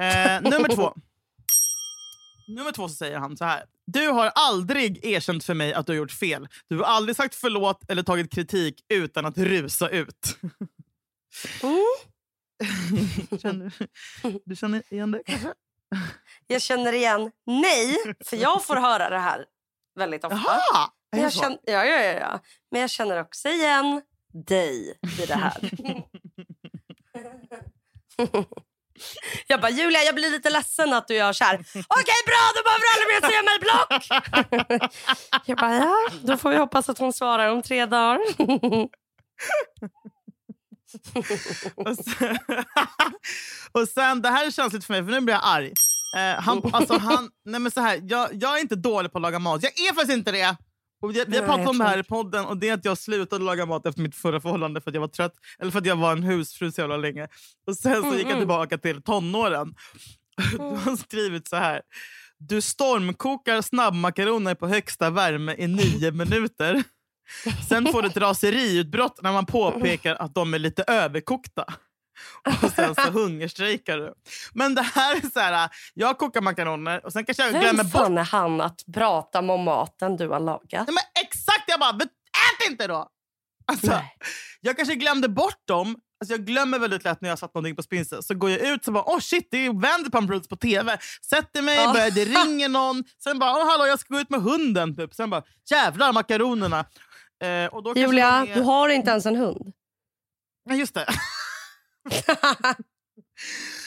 Eh, 0.00 0.42
nummer 0.42 0.74
två. 0.76 0.94
Nummer 2.48 2.72
två 2.72 2.88
så 2.88 2.94
säger 2.94 3.18
han 3.18 3.36
så 3.36 3.44
här. 3.44 3.64
Du 3.86 4.08
har 4.08 4.32
aldrig 4.34 5.04
erkänt 5.04 5.44
för 5.44 5.54
mig 5.54 5.74
att 5.74 5.86
du 5.86 5.92
har 5.92 5.96
gjort 5.96 6.12
fel. 6.12 6.48
Du 6.68 6.76
har 6.76 6.84
aldrig 6.84 7.16
sagt 7.16 7.34
förlåt 7.34 7.90
eller 7.90 8.02
tagit 8.02 8.32
kritik 8.32 8.84
utan 8.88 9.26
att 9.26 9.38
rusa 9.38 9.88
ut. 9.88 10.38
Mm. 11.62 11.84
känner, 13.42 13.72
du 14.44 14.56
känner 14.56 14.82
igen 14.90 15.10
det 15.10 15.22
kanske? 15.26 15.52
Jag 16.46 16.62
känner 16.62 16.92
igen 16.92 17.30
nej, 17.46 17.96
för 18.24 18.36
jag 18.36 18.64
får 18.64 18.76
höra 18.76 19.10
det 19.10 19.18
här 19.18 19.44
väldigt 19.94 20.24
ofta. 20.24 20.40
Jaha! 20.46 20.90
Men 21.12 21.22
jag 21.22 21.32
känner, 21.32 21.58
ja, 21.62 21.84
ja, 21.84 22.02
ja, 22.02 22.12
ja. 22.12 22.40
Men 22.70 22.80
jag 22.80 22.90
känner 22.90 23.20
också 23.20 23.48
igen 23.48 24.02
dig 24.32 24.98
i 25.22 25.26
det 25.26 25.34
här. 25.34 25.70
Jag 29.46 29.60
bara, 29.60 29.70
Julia, 29.70 30.02
jag 30.02 30.14
blir 30.14 30.30
lite 30.30 30.50
ledsen 30.50 30.92
att 30.92 31.08
du 31.08 31.14
gör 31.14 31.32
så 31.32 31.44
här. 31.44 31.54
Okej, 31.88 32.20
bra, 32.26 32.42
då 32.54 32.62
behöver 32.62 32.84
du 32.84 32.88
aldrig 32.94 33.08
mer 33.14 33.22
se 33.30 33.42
mig 33.42 33.58
block! 33.60 34.02
Jag 35.46 35.58
bara, 35.58 35.74
ja, 35.74 35.96
då 36.22 36.36
får 36.36 36.50
vi 36.50 36.56
hoppas 36.56 36.88
att 36.88 36.98
hon 36.98 37.12
svarar 37.12 37.48
om 37.48 37.62
tre 37.62 37.86
dagar. 37.86 38.20
och, 41.74 41.96
sen, 41.96 42.38
och 43.72 43.88
sen, 43.88 44.22
det 44.22 44.28
här 44.28 44.46
är 44.46 44.50
känsligt 44.50 44.84
för 44.84 44.92
mig 44.92 45.04
för 45.04 45.10
nu 45.10 45.20
blir 45.20 45.34
jag 45.34 45.42
arg. 45.44 45.72
Eh, 46.16 46.42
han, 46.42 46.62
alltså 46.72 46.98
han, 46.98 47.30
nej 47.44 47.60
men 47.60 47.72
så 47.72 47.80
här, 47.80 48.00
jag, 48.02 48.28
jag 48.32 48.56
är 48.56 48.60
inte 48.60 48.76
dålig 48.76 49.12
på 49.12 49.18
att 49.18 49.22
laga 49.22 49.38
mat. 49.38 49.62
Jag 49.62 49.72
är 49.72 49.94
faktiskt 49.94 50.12
inte 50.16 50.32
det. 50.32 50.56
Och 51.00 51.16
vi, 51.16 51.24
vi 51.26 51.36
har 51.36 51.44
pratat 51.46 51.60
jag 51.60 51.68
om 51.68 51.78
det 51.78 51.84
här 51.84 51.98
i 51.98 52.02
podden 52.02 52.44
och 52.44 52.56
det 52.56 52.68
är 52.68 52.74
att 52.74 52.84
jag 52.84 52.98
slutade 52.98 53.44
laga 53.44 53.66
mat 53.66 53.86
efter 53.86 54.02
mitt 54.02 54.14
förra 54.14 54.40
förhållande 54.40 54.80
för 54.80 54.90
att 54.90 54.94
jag 54.94 55.00
var 55.00 55.08
trött. 55.08 55.34
Eller 55.58 55.70
för 55.70 55.78
att 55.78 55.86
jag 55.86 55.96
var 55.96 56.12
en 56.12 56.22
husfru 56.22 56.72
så 56.72 56.80
jävla 56.80 56.96
länge. 56.96 57.28
Och 57.66 57.76
sen 57.76 58.02
så 58.02 58.16
gick 58.16 58.26
jag 58.28 58.38
tillbaka 58.38 58.78
till 58.78 59.02
tonåren. 59.02 59.74
Du 60.52 60.58
har 60.58 60.96
skrivit 60.96 61.48
så 61.48 61.56
här. 61.56 61.82
Du 62.38 62.60
stormkokar 62.60 63.62
snabbmakaroner 63.62 64.54
på 64.54 64.68
högsta 64.68 65.10
värme 65.10 65.54
i 65.58 65.66
nio 65.66 66.10
minuter. 66.12 66.82
Sen 67.68 67.86
får 67.86 68.02
du 68.02 68.08
ett 68.08 68.16
raseriutbrott 68.16 69.22
när 69.22 69.32
man 69.32 69.46
påpekar 69.46 70.14
att 70.14 70.34
de 70.34 70.54
är 70.54 70.58
lite 70.58 70.84
överkokta. 70.86 71.64
Och 72.62 72.70
sen 72.70 72.94
så 72.94 73.10
hungerstrejkar 73.10 73.98
du. 73.98 74.14
Men 74.52 74.74
det 74.74 74.82
här 74.82 75.16
är 75.16 75.30
så 75.30 75.40
här, 75.40 75.70
jag 75.94 76.18
kokar 76.18 76.40
makaroner 76.40 77.06
och 77.06 77.12
sen 77.12 77.24
kanske 77.24 77.42
jag 77.42 77.52
glömmer 77.52 77.84
Vem 77.84 77.90
bort 77.90 78.08
är 78.18 78.24
han 78.24 78.60
att 78.60 78.80
prata 78.94 79.38
om 79.38 79.62
maten 79.64 80.16
du 80.16 80.28
har 80.28 80.40
lagat? 80.40 80.70
Nej, 80.72 80.84
men 80.86 81.24
exakt! 81.24 81.64
Jag 81.66 81.80
bara, 81.80 81.96
ät 81.96 82.70
inte 82.70 82.86
då! 82.86 83.08
Alltså, 83.66 83.86
Nej. 83.90 84.16
jag 84.60 84.76
kanske 84.76 84.94
glömde 84.94 85.28
bort 85.28 85.62
dem. 85.68 85.96
Alltså, 86.20 86.34
jag 86.34 86.46
glömmer 86.46 86.78
väldigt 86.78 87.04
lätt 87.04 87.20
när 87.20 87.28
jag 87.28 87.32
har 87.32 87.36
satt 87.36 87.54
någonting 87.54 87.76
på 87.76 87.82
spinsen. 87.82 88.22
Så 88.22 88.34
går 88.34 88.50
jag 88.50 88.60
ut 88.60 88.86
och 88.86 88.92
bara, 88.92 89.04
oh 89.04 89.18
shit, 89.20 89.48
det 89.50 89.66
är 89.66 89.70
Vanderpump 89.70 90.30
Rules 90.30 90.48
på 90.48 90.56
tv. 90.56 90.98
Sätter 91.30 91.62
mig, 91.62 91.76
Ja. 91.76 91.92
börjar, 91.92 92.10
det 92.10 92.24
ringer 92.44 92.68
någon. 92.68 93.04
Sen 93.22 93.38
bara, 93.38 93.52
oh, 93.52 93.70
hallå, 93.70 93.86
jag 93.86 94.00
ska 94.00 94.14
gå 94.14 94.20
ut 94.20 94.30
med 94.30 94.42
hunden. 94.42 94.96
Typ. 94.96 95.14
Sen 95.14 95.30
bara, 95.30 95.42
jävlar 95.70 96.12
makaronerna. 96.12 96.84
Eh, 97.42 97.66
och 97.74 97.82
då 97.82 97.92
Julia, 97.96 98.26
är- 98.28 98.54
du 98.54 98.60
har 98.60 98.88
inte 98.88 99.10
ens 99.10 99.26
en 99.26 99.36
hund. 99.36 99.72
Ja, 100.68 100.74
just 100.74 100.94
det. 100.94 101.06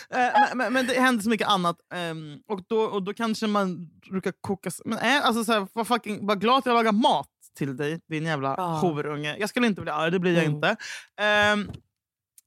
Eh, 0.09 0.33
men, 0.33 0.57
men, 0.57 0.73
men 0.73 0.87
det 0.87 0.93
händer 1.01 1.23
så 1.23 1.29
mycket 1.29 1.47
annat. 1.47 1.77
ehm, 1.93 2.39
och, 2.47 2.61
då, 2.67 2.81
och 2.81 3.03
då 3.03 3.13
kanske 3.13 3.47
man 3.47 3.89
brukar 4.11 4.33
koka... 4.41 4.71
Men, 4.85 4.99
äh, 4.99 5.25
alltså, 5.25 5.43
så 5.45 5.51
här, 5.53 5.67
var, 5.73 5.83
fucking, 5.85 6.25
var 6.27 6.35
glad 6.35 6.57
att 6.57 6.65
jag 6.65 6.73
lagar 6.73 6.91
mat 6.91 7.29
till 7.57 7.77
dig, 7.77 8.01
din 8.09 8.25
jävla 8.25 8.55
Ja. 8.57 8.63
horunge. 8.77 9.37
Jag 9.39 9.49
skulle 9.49 9.67
inte 9.67 9.81
bli 9.81 9.91
arg, 9.91 10.11
det 10.11 10.19
blir 10.19 10.33
jag 10.33 10.43
Mm. 10.43 10.55
inte. 10.55 10.75
Ehm, 11.21 11.71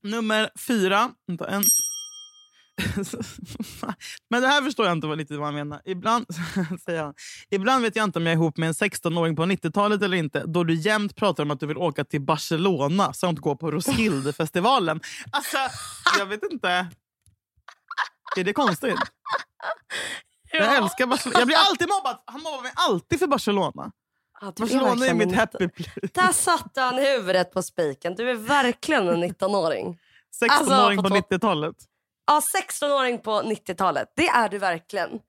nummer 0.03 0.51
fyra. 0.69 1.11
Vänta, 1.27 1.49
en. 1.49 1.63
Men 4.31 4.43
det 4.43 4.49
här 4.49 4.63
förstår 4.63 4.87
jag 4.87 4.93
inte 4.93 5.07
vad, 5.07 5.19
lite 5.19 5.37
vad 5.37 5.47
han 5.47 5.55
menar. 5.55 5.83
Ibland, 5.85 6.27
säger 6.85 7.03
han, 7.03 7.15
Ibland 7.51 7.83
vet 7.83 7.97
jag 7.97 8.05
inte 8.05 8.19
om 8.19 8.27
jag 8.27 8.33
är 8.33 8.37
ihop 8.37 8.57
med 8.57 8.67
en 8.67 8.73
16-åring 8.73 9.37
på 9.37 9.43
90-talet 9.43 10.03
eller 10.03 10.17
inte 10.17 10.43
då 10.47 10.65
du 10.65 10.75
jämt 10.75 11.17
pratar 11.17 11.43
om 11.43 11.51
att 11.51 11.61
du 11.61 11.67
vill 11.67 11.77
åka 11.77 12.05
till 12.05 12.21
Barcelona 12.21 13.13
samt 13.13 13.39
gå 13.39 13.57
på 13.57 13.71
Roskildefestivalen. 13.71 15.01
Alltså, 15.31 15.57
jag 16.19 16.27
vet 16.27 16.43
inte. 16.53 16.87
Är 18.37 18.45
det 18.45 18.53
konstigt? 18.53 18.99
Jag 20.53 20.77
älskar 20.77 21.07
Barcelona. 21.07 21.39
Jag 21.41 21.47
blir 21.47 21.57
alltid 21.57 21.89
mobbad. 21.89 22.19
Han 22.27 22.43
mobbar 22.43 22.63
mig 22.63 22.73
alltid 22.75 23.19
för 23.19 23.27
Barcelona. 23.27 23.93
Ja, 24.41 24.53
Barcelona 24.57 24.87
är 24.87 24.97
verkligen 24.97 25.19
mitt 25.19 25.37
happy 25.37 25.69
place. 25.69 26.09
Där 26.15 26.33
satte 26.33 26.81
han 26.81 26.95
huvudet 26.99 27.53
på 27.53 27.63
spiken. 27.63 28.15
Du 28.15 28.31
är 28.31 28.35
verkligen 28.35 29.09
en 29.09 29.25
19-åring. 29.25 29.99
16-åring 30.43 30.51
Alltså, 30.51 31.03
på 31.03 31.09
på 31.09 31.15
topp. 31.15 31.33
90-talet. 31.33 31.77
Ja, 32.27 32.41
16-åring 32.81 33.19
på 33.19 33.31
90-talet. 33.31 34.13
Det 34.17 34.29
är 34.29 34.49
du 34.49 34.59
verkligen. 34.59 35.21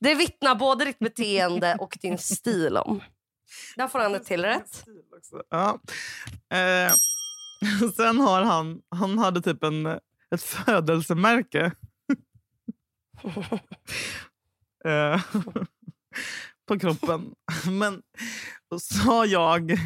Det 0.00 0.14
vittnar 0.14 0.54
både 0.54 0.84
ditt 0.84 0.98
beteende 0.98 1.76
och 1.80 1.98
din 2.02 2.18
stil 2.18 2.76
om. 2.76 3.02
Där 3.76 3.88
får 3.88 3.98
han 3.98 4.14
ett 4.14 4.24
till 4.24 4.44
rätt. 4.44 4.84
Ja. 5.50 5.80
Eh, 6.52 6.92
sen 7.96 8.18
har 8.18 8.42
han, 8.42 8.80
han 8.88 9.18
hade 9.18 9.42
typ 9.42 9.62
en, 9.62 9.86
ett 10.30 10.42
födelsemärke. 10.42 11.72
eh, 14.84 15.20
på 16.68 16.78
kroppen. 16.78 17.34
Men 17.70 18.02
då 18.70 18.78
sa 18.78 19.26
jag 19.26 19.78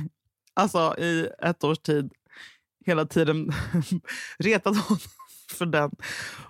alltså 0.55 0.99
i 0.99 1.31
ett 1.43 1.65
års 1.65 1.79
tid 1.79 2.13
hela 2.87 3.07
tiden 3.07 3.53
retat 4.39 4.77
honom 4.77 5.01
för 5.51 5.67
den 5.67 5.91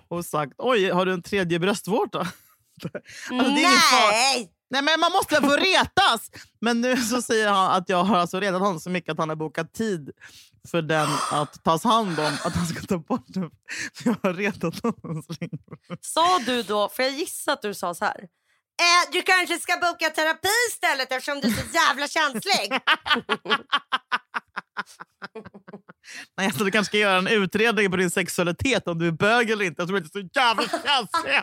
och 0.07 0.25
sagt 0.25 0.53
oj, 0.57 0.89
har 0.89 1.05
du 1.05 1.13
en 1.13 1.21
tredje 1.23 1.59
bröstvårta? 1.59 2.27
Alltså. 2.83 3.51
Nej! 3.53 4.51
Nej, 4.69 4.81
men 4.81 4.99
man 4.99 5.11
måste 5.11 5.35
få 5.35 5.55
retas! 5.55 6.31
Men 6.59 6.81
nu 6.81 6.97
så 6.97 7.21
säger 7.21 7.49
han 7.49 7.71
att 7.71 7.89
jag 7.89 8.03
har 8.03 8.17
alltså 8.17 8.39
redan 8.39 8.61
honom 8.61 8.79
så 8.79 8.89
mycket 8.89 9.11
att 9.11 9.17
han 9.17 9.29
har 9.29 9.35
bokat 9.35 9.73
tid 9.73 10.11
för 10.67 10.81
den 10.81 11.09
att 11.31 11.63
tas 11.63 11.83
hand 11.83 12.19
om. 12.19 12.37
Att 12.45 12.55
han 12.55 12.67
ska 12.67 12.81
ta 12.81 12.97
bort 12.97 13.25
den. 13.27 13.51
Jag 14.03 14.15
har 14.23 14.33
retat 14.33 14.83
honom 14.83 15.23
så 15.23 15.33
länge. 15.39 15.57
Sa 16.01 16.39
du 16.39 16.63
då, 16.63 16.89
för 16.89 17.03
jag 17.03 17.11
gissar 17.11 17.53
att 17.53 17.61
du 17.61 17.73
sa 17.73 17.93
så 17.93 18.05
här. 18.05 18.19
Eh, 18.81 19.11
du 19.11 19.21
kanske 19.21 19.59
ska 19.59 19.77
boka 19.77 20.09
terapi 20.09 20.47
istället 20.69 21.11
eftersom 21.11 21.41
du 21.41 21.47
är 21.47 21.51
så 21.51 21.65
jävla 21.73 22.07
känslig. 22.07 22.81
Nej, 26.37 26.47
alltså, 26.47 26.63
du 26.63 26.71
kanske 26.71 26.89
ska 26.89 26.97
göra 26.97 27.17
en 27.17 27.27
utredning 27.27 27.91
på 27.91 27.97
din 27.97 28.11
sexualitet 28.11 28.87
om 28.87 28.99
du 28.99 29.07
är 29.07 29.11
bög 29.11 29.49
eller 29.49 29.65
inte. 29.65 29.81
Jag 29.81 29.87
tror 29.87 29.97
inte 29.99 30.09
så 30.09 30.19
jävla 30.39 30.63
känslig. 30.63 31.33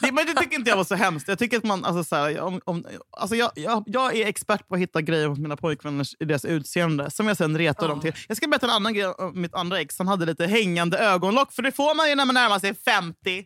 Det, 0.00 0.12
men 0.12 0.26
det 0.26 0.34
tycker 0.34 0.56
inte 0.56 0.70
jag 0.70 0.76
var 0.76 0.84
så 0.84 0.94
hemskt. 0.94 1.28
Jag 1.28 1.38
tycker 1.38 1.56
att 1.56 1.64
man, 1.64 1.84
alltså, 1.84 2.04
så 2.04 2.16
här, 2.16 2.40
om, 2.40 2.60
om, 2.64 2.84
alltså, 3.10 3.36
jag, 3.36 3.50
jag, 3.54 3.84
jag 3.86 4.16
är 4.16 4.26
expert 4.26 4.68
på 4.68 4.74
att 4.74 4.80
hitta 4.80 5.00
grejer 5.02 5.26
hos 5.26 5.38
mina 5.38 5.56
pojkvänner 5.56 6.06
i 6.22 6.24
deras 6.24 6.44
utseende 6.44 7.10
som 7.10 7.28
jag 7.28 7.36
sen 7.36 7.58
retar 7.58 7.88
dem 7.88 8.00
till. 8.00 8.12
Jag 8.28 8.36
ska 8.36 8.48
berätta 8.48 8.66
en 8.66 8.72
annan 8.72 8.94
grej 8.94 9.06
om 9.06 9.40
mitt 9.40 9.54
andra 9.54 9.80
ex. 9.80 9.98
Han 9.98 10.08
hade 10.08 10.26
lite 10.26 10.46
hängande 10.46 10.98
ögonlock. 10.98 11.52
För 11.52 11.62
det 11.62 11.72
får 11.72 11.94
man 11.94 12.08
ju 12.08 12.14
när 12.14 12.24
man 12.24 12.34
närmar 12.34 12.58
sig 12.58 12.74
50. 12.74 13.44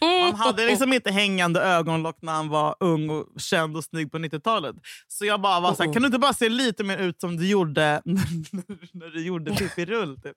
Han 0.00 0.34
hade 0.34 0.66
liksom 0.66 0.92
inte 0.92 1.10
hängande 1.10 1.60
ögonlock 1.60 2.18
när 2.20 2.32
han 2.32 2.48
var 2.48 2.76
ung 2.80 3.10
och 3.10 3.26
känd 3.36 3.76
och 3.76 3.84
snygg 3.84 4.12
på 4.12 4.18
90-talet. 4.18 4.76
Så 5.08 5.24
jag 5.24 5.40
bara 5.40 5.60
var 5.60 5.74
så 5.74 5.82
här, 5.82 5.92
kan 5.92 6.02
du 6.02 6.06
inte 6.06 6.18
bara 6.18 6.32
se 6.32 6.48
lite 6.48 6.84
mer 6.84 6.98
ut 6.98 7.20
som 7.20 7.36
du 7.36 7.48
gjorde 7.48 8.02
när 8.92 9.10
du 9.10 9.26
gjorde 9.26 9.54
Pippi 9.54 9.84
Rull? 9.84 10.20
Typ. 10.20 10.36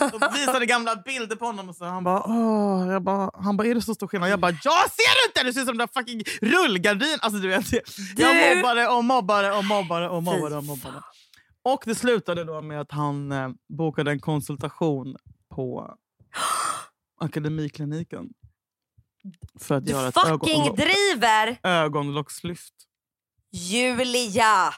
och 0.14 0.36
visade 0.36 0.66
gamla 0.66 0.96
bilder 0.96 1.36
på 1.36 1.44
honom 1.44 1.68
och 1.68 1.76
så 1.76 1.84
han 1.84 2.04
bara, 2.04 2.22
Åh. 2.26 2.92
Jag 2.92 3.02
bara, 3.02 3.30
han 3.34 3.56
bara, 3.56 3.68
är 3.68 3.74
det 3.74 3.82
så 3.82 3.94
stor 3.94 4.06
skillnad? 4.06 4.30
Jag 4.30 4.40
bara, 4.40 4.52
jag 4.52 4.90
ser 4.90 5.28
inte! 5.28 5.44
Du 5.44 5.52
ser 5.52 5.60
ut 5.60 5.66
som 5.66 5.78
den 5.78 5.88
där 5.94 6.00
fucking 6.00 6.22
rullgardin. 6.40 7.18
Alltså, 7.20 7.38
du 7.38 7.48
vet, 7.48 7.72
jag 8.16 8.56
mobbade 8.56 8.88
och 8.88 9.04
mobbade 9.04 9.52
och 9.52 9.64
mobbade 9.64 10.08
och 10.08 10.22
mobbade. 10.22 10.56
Och, 10.56 10.64
mobbade. 10.64 11.02
och 11.64 11.82
det 11.86 11.94
slutade 11.94 12.44
då 12.44 12.62
med 12.62 12.80
att 12.80 12.92
han 12.92 13.32
eh, 13.32 13.48
bokade 13.68 14.10
en 14.10 14.20
konsultation 14.20 15.16
på 15.54 15.94
Akademikliniken. 17.20 18.28
För 19.58 19.74
att 19.74 19.86
Du 19.86 19.92
göra 19.92 20.12
fucking 20.12 20.62
ögon, 20.62 20.76
driver! 20.76 21.58
ögonlockslyft. 21.62 22.74
Julia! 23.52 24.74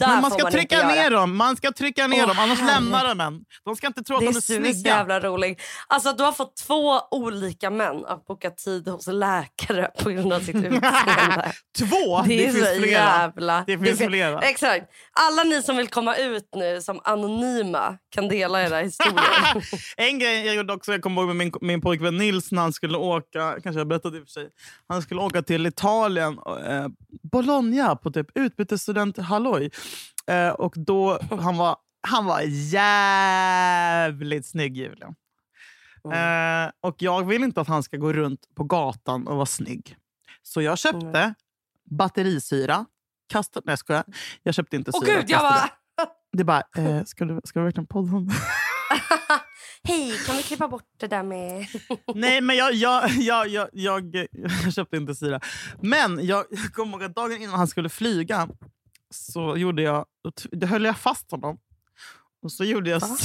Men 0.00 0.20
man 0.22 0.30
ska 0.30 0.42
man 0.42 0.52
trycka 0.52 0.88
ner 0.88 0.94
göra. 0.96 1.10
dem, 1.10 1.36
man 1.36 1.56
ska 1.56 1.72
trycka 1.72 2.06
ner 2.06 2.22
Åh, 2.22 2.28
dem 2.28 2.38
annars 2.38 2.58
herre. 2.60 2.74
lämnar 2.80 3.08
de 3.08 3.20
en. 3.20 3.44
De 3.64 3.76
ska 3.76 3.86
inte 3.86 4.02
tro 4.02 4.16
att 4.16 4.20
Det 4.20 4.26
de 4.26 4.62
är 4.64 4.68
är 4.68 4.72
så 4.72 4.88
jävla 4.88 5.20
roligt. 5.20 5.60
Alltså, 5.86 6.12
du 6.12 6.22
har 6.24 6.32
fått 6.32 6.56
två 6.56 7.00
olika 7.10 7.70
män 7.70 8.04
att 8.06 8.26
boka 8.26 8.50
tid 8.50 8.88
hos 8.88 9.06
läkare 9.06 9.90
på 10.02 10.10
grund 10.10 10.32
av 10.32 10.40
sitt 10.40 10.54
utseende. 10.56 11.52
Två? 11.78 12.22
Det, 12.22 12.36
Det 12.36 12.52
finns 12.52 12.68
flera. 12.68 12.90
jävla... 12.90 13.64
Det 13.66 13.78
finns 13.78 13.98
flera. 13.98 14.40
Exakt. 14.40 14.86
Alla 15.12 15.42
ni 15.44 15.62
som 15.62 15.76
vill 15.76 15.88
komma 15.88 16.16
ut 16.16 16.48
nu 16.56 16.80
som 16.82 17.00
anonyma 17.04 17.98
kan 18.14 18.28
dela 18.28 18.62
era 18.62 18.78
historier. 18.78 19.24
En 19.96 20.18
grej 20.18 20.46
jag 20.46 20.54
gjorde 20.54 20.72
också, 20.72 20.92
jag 20.92 21.02
kommer 21.02 21.20
ihåg 21.22 21.28
med 21.28 21.36
min, 21.36 21.52
min 21.60 21.80
pojkvän 21.80 22.16
Nils 22.16 22.52
när 22.52 22.62
han 22.62 22.72
skulle 22.72 22.98
åka, 22.98 23.56
kanske 23.62 23.80
jag 23.80 23.88
berättade 23.88 24.18
för 24.20 24.26
sig. 24.26 24.48
Han 24.88 25.02
skulle 25.02 25.20
åka 25.20 25.42
till 25.42 25.66
Italien, 25.66 26.38
eh, 26.68 26.86
Bologna 27.22 27.96
på 27.96 28.10
typ 28.10 28.26
utbytesstudent 28.34 29.18
halloj. 29.54 29.70
Eh, 30.26 30.48
och 30.48 30.74
då, 30.76 31.18
han 31.30 31.56
var, 31.56 31.76
han 32.08 32.24
var 32.24 32.40
jävligt 32.72 34.46
snygg 34.46 34.76
Julia. 34.76 35.14
Eh, 36.12 36.70
och 36.80 36.96
jag 36.98 37.26
vill 37.26 37.42
inte 37.44 37.60
att 37.60 37.68
han 37.68 37.82
ska 37.82 37.96
gå 37.96 38.12
runt 38.12 38.40
på 38.54 38.64
gatan 38.64 39.26
och 39.26 39.36
vara 39.36 39.46
snygg. 39.46 39.96
Så 40.42 40.62
jag 40.62 40.78
köpte 40.78 41.34
batterisyra. 41.90 42.86
Kastade, 43.28 43.64
nej 43.66 43.72
jag 43.72 43.78
skojar. 43.78 44.04
Jag 44.42 44.54
köpte 44.54 44.76
inte 44.76 44.90
Åh 44.94 45.04
syra. 45.04 45.16
gud, 45.16 45.30
jag 45.30 45.40
bara... 45.40 45.70
Det 46.32 46.44
bara, 46.44 46.62
eh, 46.76 47.04
ska, 47.04 47.24
du, 47.24 47.40
ska 47.44 47.60
vi 47.60 47.64
verkligen 47.64 47.86
podda 47.86 48.16
om 48.16 48.28
det? 48.28 48.34
Hej, 49.88 50.18
kan 50.26 50.36
vi 50.36 50.42
klippa 50.42 50.68
bort 50.68 50.84
det 50.96 51.06
där 51.06 51.22
med... 51.22 51.66
Nej, 52.14 52.40
men 52.40 52.56
jag, 52.56 52.74
jag, 52.74 53.10
jag, 53.10 53.48
jag, 53.48 53.68
jag, 53.72 54.26
jag 54.64 54.72
köpte 54.74 54.96
inte 54.96 55.14
syra. 55.14 55.40
Men 55.80 56.26
jag, 56.26 56.44
jag 56.50 56.72
kommer 56.72 56.92
ihåg 56.92 57.04
att 57.04 57.14
dagen 57.14 57.42
innan 57.42 57.54
han 57.54 57.68
skulle 57.68 57.88
flyga 57.88 58.48
så 59.14 59.56
gjorde 59.56 59.82
jag, 59.82 60.06
då 60.52 60.66
höll 60.66 60.84
jag 60.84 60.98
fast 60.98 61.30
honom. 61.30 61.58
Och 62.42 62.52
så 62.52 62.64
gjorde 62.64 62.90
jag... 62.90 63.00
Va? 63.00 63.16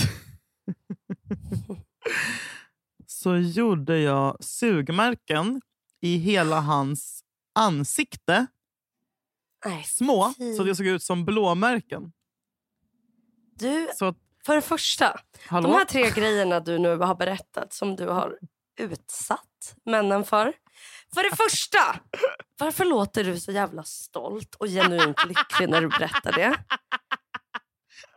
så 3.07 3.37
gjorde 3.37 3.99
jag 3.99 4.43
sugmärken 4.43 5.61
i 6.01 6.17
hela 6.17 6.59
hans 6.59 7.23
ansikte. 7.55 8.47
Nej, 9.65 9.83
Små, 9.83 10.33
så 10.57 10.63
det 10.63 10.75
såg 10.75 10.85
ut 10.85 11.03
som 11.03 11.25
blåmärken. 11.25 12.11
Du, 13.55 13.89
Så 13.95 14.05
att, 14.05 14.17
för 14.45 14.55
det 14.55 14.61
första, 14.61 15.19
hallå? 15.47 15.67
de 15.69 15.73
här 15.73 15.85
tre 15.85 16.09
grejerna 16.09 16.59
du 16.59 16.79
nu 16.79 16.97
har 16.97 17.15
berättat 17.15 17.73
som 17.73 17.95
du 17.95 18.07
har 18.07 18.39
utsatt 18.79 19.75
männen 19.85 20.23
för. 20.23 20.53
För 21.13 21.23
det 21.29 21.35
första, 21.35 21.99
varför 22.59 22.85
låter 22.85 23.23
du 23.23 23.39
så 23.39 23.51
jävla 23.51 23.83
stolt 23.83 24.55
och 24.55 24.67
genuint 24.67 25.25
lycklig 25.27 25.69
när 25.69 25.81
du 25.81 25.87
berättar 25.87 26.31
det? 26.31 26.63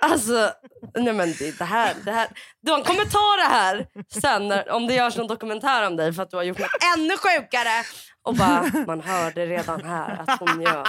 Alltså, 0.04 0.50
nej 0.94 1.12
men 1.12 1.34
det, 1.38 1.58
det 1.58 1.64
här, 1.64 1.94
det 2.04 2.10
här. 2.12 2.28
De 2.66 2.82
kommer 2.84 3.04
ta 3.04 3.36
det 3.36 3.54
här 3.54 3.86
sen 4.20 4.48
när, 4.48 4.70
om 4.70 4.86
det 4.86 4.94
görs 4.94 5.16
någon 5.16 5.26
dokumentär 5.26 5.86
om 5.86 5.96
dig 5.96 6.12
för 6.12 6.22
att 6.22 6.30
du 6.30 6.36
har 6.36 6.44
gjort 6.44 6.58
något 6.58 6.70
ännu 6.96 7.16
sjukare. 7.16 7.84
Och 8.24 8.34
bara, 8.34 8.70
man 8.86 9.00
hörde 9.00 9.46
redan 9.46 9.84
här 9.84 10.24
att 10.26 10.40
hon 10.40 10.58
njöt. 10.58 10.86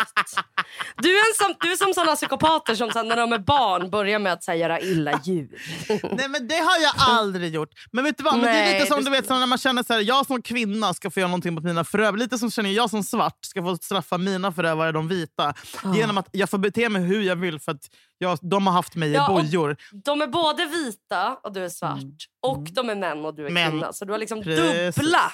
Du 0.98 1.10
är, 1.10 1.44
som, 1.44 1.56
du 1.60 1.72
är 1.72 1.76
som 1.76 1.94
såna 1.94 2.16
psykopater 2.16 2.76
som 2.76 2.92
sen 2.92 3.08
när 3.08 3.16
de 3.16 3.34
är 3.34 3.40
barn 3.40 3.90
börjar 3.90 4.20
med 4.20 4.34
att 4.34 4.44
så 4.44 4.52
här, 4.52 4.58
göra 4.58 4.80
illa 4.80 5.20
djur. 5.24 5.62
Nej 5.90 6.28
men 6.30 6.48
det 6.48 6.56
har 6.56 6.82
jag 6.82 6.94
aldrig 6.98 7.54
gjort. 7.54 7.70
Men 7.92 8.04
vet 8.04 8.18
du 8.18 8.24
vad? 8.24 8.34
Men 8.34 8.44
det 8.44 8.50
är 8.50 8.74
lite 8.74 8.86
som 8.86 9.04
du 9.04 9.12
vet 9.12 9.28
som 9.28 9.40
när 9.40 9.48
man 9.48 9.58
känner 9.58 9.84
så 9.84 9.94
här, 9.94 10.02
jag 10.02 10.26
som 10.26 10.42
kvinna 10.42 10.94
ska 10.94 11.10
få 11.10 11.20
göra 11.20 11.28
någonting 11.28 11.54
mot 11.54 11.64
mina 11.64 11.84
förövare. 11.84 12.20
Lite 12.20 12.38
som 12.38 12.52
känner 12.52 12.70
jag 12.70 12.90
som 12.90 13.04
svart 13.04 13.38
ska 13.42 13.62
få 13.62 13.78
straffa 13.78 14.18
mina 14.18 14.52
förövare, 14.52 14.92
de 14.92 15.08
vita. 15.08 15.54
Ah. 15.84 15.96
Genom 15.96 16.18
att 16.18 16.28
jag 16.32 16.50
får 16.50 16.58
bete 16.58 16.90
mig 16.90 17.02
hur 17.02 17.22
jag 17.22 17.36
vill 17.36 17.60
för 17.60 17.72
att 17.72 17.90
jag, 18.18 18.40
de 18.42 18.68
har 18.68 18.74
haft 18.74 18.96
mig 18.96 19.03
Ja, 19.06 19.40
i 19.40 19.44
bojor. 19.44 19.78
De 19.92 20.22
är 20.22 20.28
både 20.28 20.66
vita 20.66 21.36
och 21.44 21.54
du 21.54 21.66
är 21.66 21.70
svart. 21.70 22.00
Och 22.42 22.64
de 22.72 22.90
är 22.90 22.96
män 22.96 23.26
och 23.26 23.36
du 23.36 23.46
är 23.46 23.50
Män. 23.50 23.72
kvinna. 23.72 23.94
Så 23.94 24.06
du 24.06 24.12
har 24.12 24.20
liksom 24.20 24.42
Mm. 24.42 24.56
Precis. 24.56 24.96
dubbla. 24.96 25.32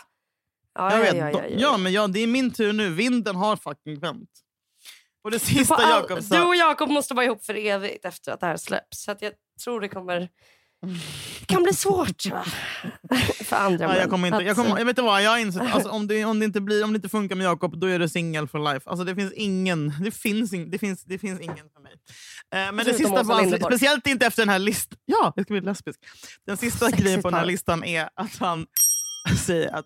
Ja, 0.76 0.92
Jag 0.92 1.00
ja, 1.00 1.04
vet, 1.04 1.16
ja, 1.16 1.30
ja, 1.32 1.48
ja. 1.48 1.56
ja, 1.60 1.78
men 1.78 1.92
ja, 1.94 2.08
det 2.08 2.20
är 2.20 2.28
min 2.28 2.54
tur 2.54 2.74
nu. 2.74 2.90
Vinden 2.90 3.36
har 3.36 3.56
fucking 3.56 4.00
vänt. 4.00 4.30
Och 5.24 5.32
det 5.32 5.38
Du, 5.38 5.46
sista 5.46 5.90
Jakob 5.90 6.18
du 6.18 6.24
sa... 6.24 6.48
och 6.48 6.56
Jakob 6.56 6.90
måste 6.90 7.14
vara 7.14 7.26
ihop 7.26 7.46
för 7.46 7.54
evigt 7.58 8.06
efter 8.06 8.32
att 8.32 8.40
det 8.40 8.46
här 8.46 8.58
släpps. 8.58 9.04
Så 9.04 9.16
jag 9.20 9.34
tror 9.64 9.82
det 9.82 9.88
kommer... 9.90 10.30
Det 11.40 11.46
kan 11.46 11.64
bli 11.64 11.74
svårt 11.74 12.26
va? 12.26 12.46
för 13.44 13.56
andra 13.56 13.86
Ja, 13.86 13.98
jag, 13.98 14.10
kommer 14.10 14.28
inte, 14.28 14.44
jag, 14.44 14.56
kommer, 14.56 14.70
jag 14.70 14.86
vet 14.86 14.88
inte 14.88 15.02
vad, 15.02 15.24
jag 15.24 15.32
har 15.32 15.38
insett 15.38 15.74
alltså, 15.74 15.90
om, 15.90 16.08
det, 16.08 16.26
om, 16.26 16.40
det 16.40 16.46
inte 16.46 16.62
blir, 16.62 16.84
om 16.84 16.94
det 16.94 16.96
inte 16.96 17.10
funkar 17.10 17.36
med 17.36 17.46
Jakob, 17.46 17.80
då 17.80 17.88
är 17.88 18.00
det 18.00 18.10
singel 18.10 18.48
for 18.48 18.74
life. 18.74 18.90
Alltså, 18.90 19.04
det 19.06 19.16
finns 19.16 19.34
ingen 19.34 19.94
det 20.04 20.12
finns, 20.12 20.54
ing, 20.54 20.72
det 20.72 20.78
finns, 20.78 21.04
det 21.04 21.18
finns 21.18 21.40
ingen 21.42 21.70
för 21.74 21.82
mig. 21.82 21.94
Eh, 22.54 22.72
men 22.72 22.86
det 22.86 22.94
sista 22.94 23.22
Linderborg. 23.22 23.74
speciellt 23.74 24.08
inte 24.08 24.26
efter 24.26 24.42
den 24.42 24.50
här 24.50 24.60
listan. 24.60 25.00
Ja, 25.06 25.34
jag 25.36 25.46
ska 25.46 25.54
bli 25.54 25.62
lesbisk. 25.62 26.00
Den 26.46 26.58
sista 26.58 26.86
Sexigt 26.86 27.04
grejen 27.04 27.22
på 27.22 27.30
den 27.30 27.40
här 27.40 27.46
listan 27.46 27.84
är 27.84 28.10
att 28.16 28.38
han 28.38 28.68
säger 29.46 29.76
att 29.76 29.86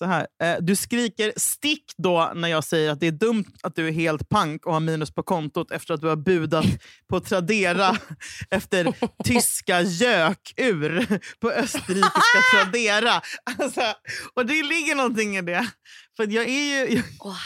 så 0.00 0.06
här, 0.06 0.26
eh, 0.42 0.56
du 0.60 0.76
skriker 0.76 1.32
stick 1.36 1.84
då 1.96 2.32
när 2.34 2.48
jag 2.48 2.64
säger 2.64 2.90
att 2.90 3.00
det 3.00 3.06
är 3.06 3.12
dumt 3.12 3.52
att 3.62 3.74
du 3.76 3.88
är 3.88 3.92
helt 3.92 4.28
pank 4.28 4.66
och 4.66 4.72
har 4.72 4.80
minus 4.80 5.14
på 5.14 5.22
kontot 5.22 5.70
efter 5.70 5.94
att 5.94 6.00
du 6.00 6.08
har 6.08 6.16
budat 6.16 6.64
på 7.08 7.20
Tradera 7.20 7.96
efter 8.50 8.94
tyska 9.24 9.82
gökur 9.82 11.20
på 11.40 11.50
österrikiska 11.50 12.38
Tradera. 12.54 13.22
Alltså, 13.58 13.80
och 14.34 14.46
det 14.46 14.62
ligger 14.62 14.94
någonting 14.94 15.36
i 15.36 15.42
det. 15.42 15.70
För 16.16 16.26
jag 16.26 16.48
är 16.48 16.88
ju... 16.88 16.94
Jag, 16.94 17.36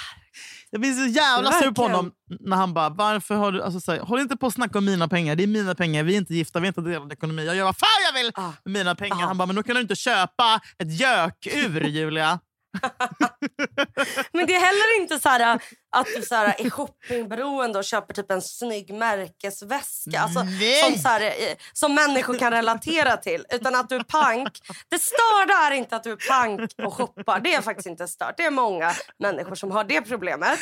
jag 0.75 0.81
blir 0.81 0.93
så 0.93 1.07
jävla 1.07 1.53
sur 1.53 1.71
på 1.71 1.83
honom 1.83 2.13
när 2.41 2.57
han 2.57 2.75
bara, 2.75 2.89
varför 2.89 3.35
har 3.35 3.53
du... 3.53 3.63
Alltså, 3.63 3.81
så 3.81 3.93
här, 3.93 4.01
håll 4.01 4.21
inte 4.21 4.37
på 4.37 4.47
att 4.47 4.55
snacka 4.55 4.79
om 4.79 4.85
mina 4.85 5.09
pengar. 5.09 5.37
Det 5.37 5.43
är 5.43 5.47
mina 5.47 5.75
pengar. 5.75 6.03
Vi 6.03 6.13
är 6.15 6.19
inte 6.19 6.35
gifta, 6.35 6.61
vi 6.61 6.67
är 6.67 6.69
inte 6.69 6.81
delad 6.81 7.13
ekonomi. 7.13 7.47
Jag 7.47 7.57
gör 7.57 7.65
vad 7.65 7.77
fan 7.77 7.89
jag 8.15 8.23
vill 8.23 8.33
Ah. 8.35 8.43
med 8.65 8.73
mina 8.73 8.95
pengar. 8.95 9.17
Ah. 9.17 9.27
Han 9.27 9.39
bara, 9.39 9.47
men 9.47 9.57
då 9.57 9.63
kan 9.63 9.75
du 9.75 9.81
inte 9.81 9.97
köpa 9.97 10.61
ett 10.79 11.01
gökur, 11.01 11.81
Julia. 11.85 12.39
Men 14.33 14.47
det 14.47 14.55
är 14.55 14.61
heller 14.61 15.01
inte 15.01 15.21
så 15.21 15.29
här, 15.29 15.61
att 15.97 16.07
du 16.17 16.23
så 16.23 16.35
här, 16.35 16.55
är 16.59 16.71
shoppingberoende 16.71 17.79
och 17.79 17.85
köper 17.85 18.15
typ 18.15 18.31
en 18.31 18.43
snygg 18.43 18.95
märkesväska. 18.95 20.21
Alltså, 20.21 20.41
som, 20.85 20.99
så 20.99 21.09
här, 21.09 21.21
eh, 21.21 21.57
som 21.73 21.95
människor 21.95 22.39
kan 22.39 22.51
relatera 22.53 23.17
till. 23.17 23.47
Utan 23.51 23.75
att 23.75 23.89
du 23.89 23.97
är 23.97 24.03
pank. 24.03 24.59
Det 24.89 24.99
störda 24.99 25.55
är 25.55 25.71
inte 25.71 25.97
att 25.97 26.05
du 26.05 26.13
är 26.13 26.29
pank 26.29 26.71
och 26.85 26.95
shoppar. 26.95 27.41
Det 27.41 27.55
är 27.55 27.61
faktiskt 27.63 27.87
inte 27.87 28.09
stört. 28.09 28.37
Det 28.37 28.45
är 28.45 28.51
många 28.51 28.95
människor 29.19 29.55
som 29.55 29.71
har 29.71 29.85
det 29.85 30.03
problemet. 30.03 30.59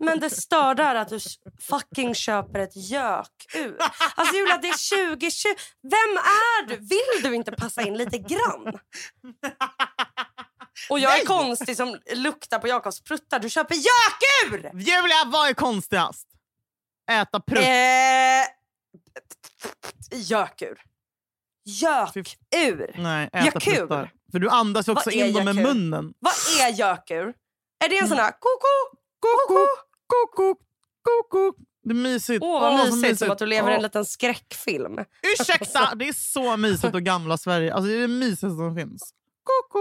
Men 0.00 0.20
det 0.20 0.30
störda 0.30 0.84
är 0.84 0.94
att 0.94 1.08
du 1.08 1.18
fucking 1.60 2.14
köper 2.14 2.58
ett 2.58 2.76
gökur. 2.76 3.76
Alltså 4.14 4.36
Julia, 4.36 4.58
det 4.62 4.68
är 4.68 5.06
2020. 5.06 5.48
Vem 5.82 6.16
är 6.16 6.68
du? 6.68 6.76
Vill 6.76 7.22
du 7.22 7.34
inte 7.34 7.52
passa 7.52 7.82
in 7.82 7.96
lite 7.96 8.18
grann? 8.18 8.78
Och 10.90 10.98
jag 10.98 11.12
är 11.12 11.16
Nej. 11.16 11.26
konstig 11.26 11.76
som 11.76 11.98
luktar 12.14 12.58
på 12.58 12.68
Jakobs 12.68 13.00
pruttar. 13.00 13.38
Du 13.38 13.50
köper 13.50 13.74
gökur! 13.74 14.70
Julia, 14.74 15.24
vad 15.26 15.48
är 15.48 15.54
konstigast? 15.54 16.28
Äta 17.10 17.40
prutt? 17.40 17.64
Eh, 17.64 18.46
gökur. 20.12 20.80
Gökur. 21.64 22.94
Nej, 22.98 23.30
äta 23.32 23.60
pruttar. 23.60 24.12
För 24.32 24.38
du 24.38 24.48
andas 24.48 24.88
också 24.88 25.10
är 25.10 25.26
in 25.26 25.34
dem 25.34 25.44
med 25.44 25.56
munnen. 25.56 26.14
Vad 26.18 26.32
är 26.60 26.68
gökur? 26.68 27.34
Är 27.84 27.88
det 27.88 27.98
en 27.98 28.08
sån 28.08 28.18
här 28.18 28.30
koko? 28.30 28.98
Koko, 29.20 29.66
koko, 30.06 30.54
koko. 31.02 31.52
Det 31.84 31.90
är 31.90 31.94
mysigt. 31.94 32.42
Åh, 32.42 32.60
vad 32.60 32.88
så 32.88 32.96
mysigt. 32.96 33.18
Som 33.18 33.30
att 33.30 33.38
du 33.38 33.46
lever 33.46 33.72
i 33.72 33.74
en 33.74 33.82
liten 33.82 34.04
skräckfilm. 34.04 34.98
Ursäkta, 35.22 35.94
det 35.94 36.08
är 36.08 36.12
så 36.12 36.56
mysigt 36.56 36.94
och 36.94 37.02
gamla 37.02 37.38
Sverige. 37.38 37.74
Alltså, 37.74 37.88
det 37.88 37.96
är 37.96 38.00
det 38.00 38.08
mysigaste 38.08 38.56
som 38.56 38.76
finns. 38.76 39.14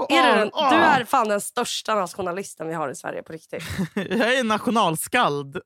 Är 0.09 0.35
det 0.37 0.51
du 0.69 0.75
är 0.75 1.05
fan 1.05 1.27
den 1.27 1.41
största 1.41 1.95
nationalisten 1.95 2.67
vi 2.67 2.73
har 2.73 2.89
i 2.89 2.95
Sverige 2.95 3.23
på 3.23 3.33
riktigt. 3.33 3.63
Jag 3.95 4.33
är 4.37 4.43
nationalskald. 4.43 5.57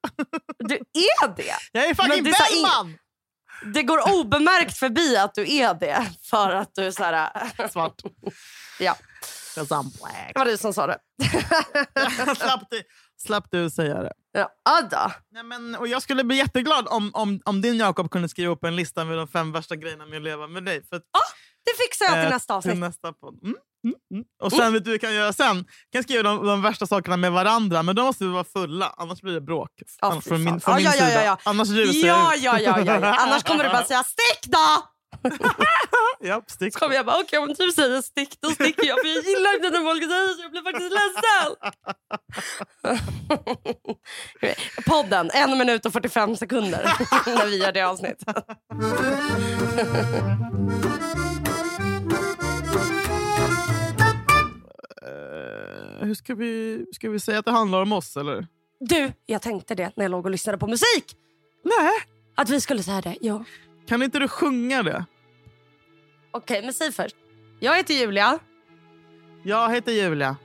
Du 0.59 0.75
är 0.75 1.35
det! 1.35 1.53
Jag 1.71 1.85
är 1.85 1.93
fucking 1.95 2.23
det 2.23 2.29
är 2.29 2.33
så 2.33 2.55
in- 2.55 2.63
Bellman! 2.63 2.97
Det 3.73 3.83
går 3.83 4.19
obemärkt 4.19 4.77
förbi 4.77 5.17
att 5.17 5.33
du 5.33 5.55
är 5.57 5.73
det. 5.73 6.11
För 6.29 6.49
att 6.51 6.69
du 6.75 6.83
är 6.83 6.91
så 6.91 7.03
här... 7.03 7.29
Svart. 7.69 8.01
Ja, 8.79 8.95
'Cause 9.55 9.75
I'm 9.75 9.83
black. 10.01 10.31
det 10.33 10.39
var 10.39 10.45
du 10.45 10.57
som 10.57 10.73
sa 10.73 10.87
det. 10.87 10.97
slapp, 12.35 12.61
du, 12.69 12.81
slapp 13.17 13.47
du 13.51 13.69
säga 13.69 14.01
det. 14.03 14.13
Ja, 14.31 14.49
Adda. 14.69 15.11
Nej, 15.31 15.43
men, 15.43 15.75
och 15.75 15.87
jag 15.87 16.01
skulle 16.01 16.23
bli 16.23 16.37
jätteglad 16.37 16.87
om, 16.87 17.11
om, 17.13 17.39
om 17.45 17.61
din 17.61 17.77
Jakob 17.77 18.11
kunde 18.11 18.29
skriva 18.29 18.51
upp 18.53 18.63
en 18.63 18.75
lista 18.75 19.05
med 19.05 19.17
de 19.17 19.27
fem 19.27 19.51
värsta 19.51 19.75
grejerna 19.75 20.05
med 20.05 20.17
att 20.17 20.23
leva 20.23 20.47
med 20.47 20.65
dig. 20.65 20.83
För, 20.87 20.95
att, 20.95 21.03
Det 21.65 21.83
fixar 21.83 22.05
jag 22.05 22.13
till 22.13 22.23
eh, 22.23 22.29
nästa 22.29 22.55
avsnitt. 22.55 22.73
Till 22.73 22.79
nästa 22.79 23.13
podd. 23.13 23.39
Mm, 23.43 23.55
mm, 23.87 23.99
mm. 24.13 24.25
Och 24.43 24.51
sen 24.51 24.73
vet 24.73 24.85
du 24.85 24.91
vi 24.91 24.99
kan 24.99 25.15
göra 25.15 25.33
sen? 25.33 25.65
kan 25.91 26.03
skriva 26.03 26.23
de, 26.23 26.45
de 26.45 26.61
värsta 26.61 26.87
sakerna 26.87 27.17
med 27.17 27.31
varandra, 27.31 27.83
men 27.83 27.95
då 27.95 28.03
måste 28.03 28.23
vi 28.23 28.29
vara 28.29 28.43
fulla. 28.43 28.93
Annars 28.97 29.21
blir 29.21 29.33
det 29.33 29.41
bråk. 29.41 29.69
Annars 30.01 30.23
från 30.23 30.43
min, 30.43 30.59
från 30.59 30.83
ja, 30.83 30.91
sida. 30.91 31.23
ja. 31.23 31.37
Annars 31.43 31.69
rusar 31.69 32.07
Ja, 32.07 32.33
ja, 32.35 32.59
ja, 32.59 32.79
ja, 32.79 32.99
ja. 33.01 33.15
Annars 33.19 33.43
kommer 33.43 33.63
du 33.63 33.69
bara 33.69 33.83
säga 33.83 34.03
stick 34.03 34.51
då! 34.51 34.83
ja, 36.19 36.41
stick. 36.47 36.73
Så 36.73 36.79
kommer 36.79 36.95
jag 36.95 37.05
bara, 37.05 37.19
okej 37.19 37.39
om 37.39 37.47
du 37.47 37.71
säger 37.71 38.01
stick 38.01 38.41
då 38.41 38.49
sticker 38.49 38.87
jag. 38.87 38.99
För 38.99 39.07
jag 39.07 39.23
gillar 39.23 39.55
inte 39.55 39.69
när 39.69 39.83
folk 39.83 40.03
säger 40.03 40.33
så. 40.33 40.41
Jag 40.41 40.51
blir 40.51 40.61
faktiskt 40.61 40.91
ledsen. 40.91 41.55
Podden, 44.85 45.29
en 45.33 45.57
minut 45.57 45.85
och 45.85 45.93
45 45.93 46.35
sekunder 46.35 46.83
när 47.25 47.45
vi 47.45 47.57
gör 47.57 47.71
det 47.71 47.81
avsnittet. 47.81 48.45
Hur 56.07 56.15
ska 56.15 56.35
vi, 56.35 56.85
ska 56.91 57.09
vi 57.09 57.19
säga 57.19 57.39
att 57.39 57.45
det 57.45 57.51
handlar 57.51 57.81
om 57.81 57.91
oss? 57.91 58.17
eller? 58.17 58.47
Du, 58.79 59.13
jag 59.25 59.41
tänkte 59.41 59.75
det 59.75 59.91
när 59.95 60.03
jag 60.03 60.11
låg 60.11 60.25
och 60.25 60.31
lyssnade 60.31 60.57
på 60.57 60.67
musik. 60.67 61.17
Nej. 61.63 61.91
Att 62.35 62.49
vi 62.49 62.61
skulle 62.61 62.83
säga 62.83 63.01
det. 63.01 63.17
Ja. 63.21 63.43
Kan 63.87 64.03
inte 64.03 64.19
du 64.19 64.27
sjunga 64.27 64.83
det? 64.83 65.05
Okej, 66.31 66.61
men 66.61 66.73
säg 66.73 66.91
först. 66.91 67.15
Jag 67.59 67.77
heter 67.77 67.93
Julia 67.93 68.39
Jag 69.43 69.73
heter 69.73 69.91
Julia. 69.91 70.35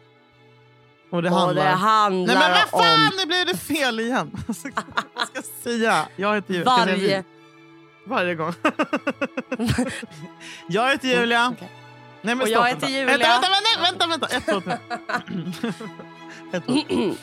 Och 1.11 1.23
det 1.23 1.31
och 1.31 1.37
handlar... 1.37 1.65
det 1.65 1.71
handlar 1.71 2.35
Nej 2.35 2.37
men 2.37 2.51
vad 2.51 2.85
fan, 2.85 3.09
om 3.09 3.17
nu 3.17 3.27
blev 3.27 3.47
det 3.47 3.57
fel 3.57 4.01
igen. 4.01 4.31
Vad 4.47 4.57
ska 4.57 4.71
jag 5.35 5.45
säga? 5.45 6.09
Jag 6.17 6.35
heter 6.35 6.55
Julia. 6.55 6.79
Jag 6.79 6.87
varje... 6.87 7.25
Varje 8.07 8.35
gång. 8.35 8.53
jag 10.69 10.91
heter 10.91 11.09
Julia. 11.09 11.55
Okej. 11.57 11.82
Nej, 12.23 12.35
men 12.35 12.41
Och 12.41 12.49
jag 12.49 12.69
heter 12.69 12.87
Julia. 12.87 13.19
Vänta, 13.19 13.49
vänta, 13.81 14.07
vänta, 14.07 14.07
vänta. 14.07 14.27
Ett, 14.27 14.47
två, 14.47 14.61
tre. 14.61 14.77
Ett, 16.53 16.67
två. 16.67 17.15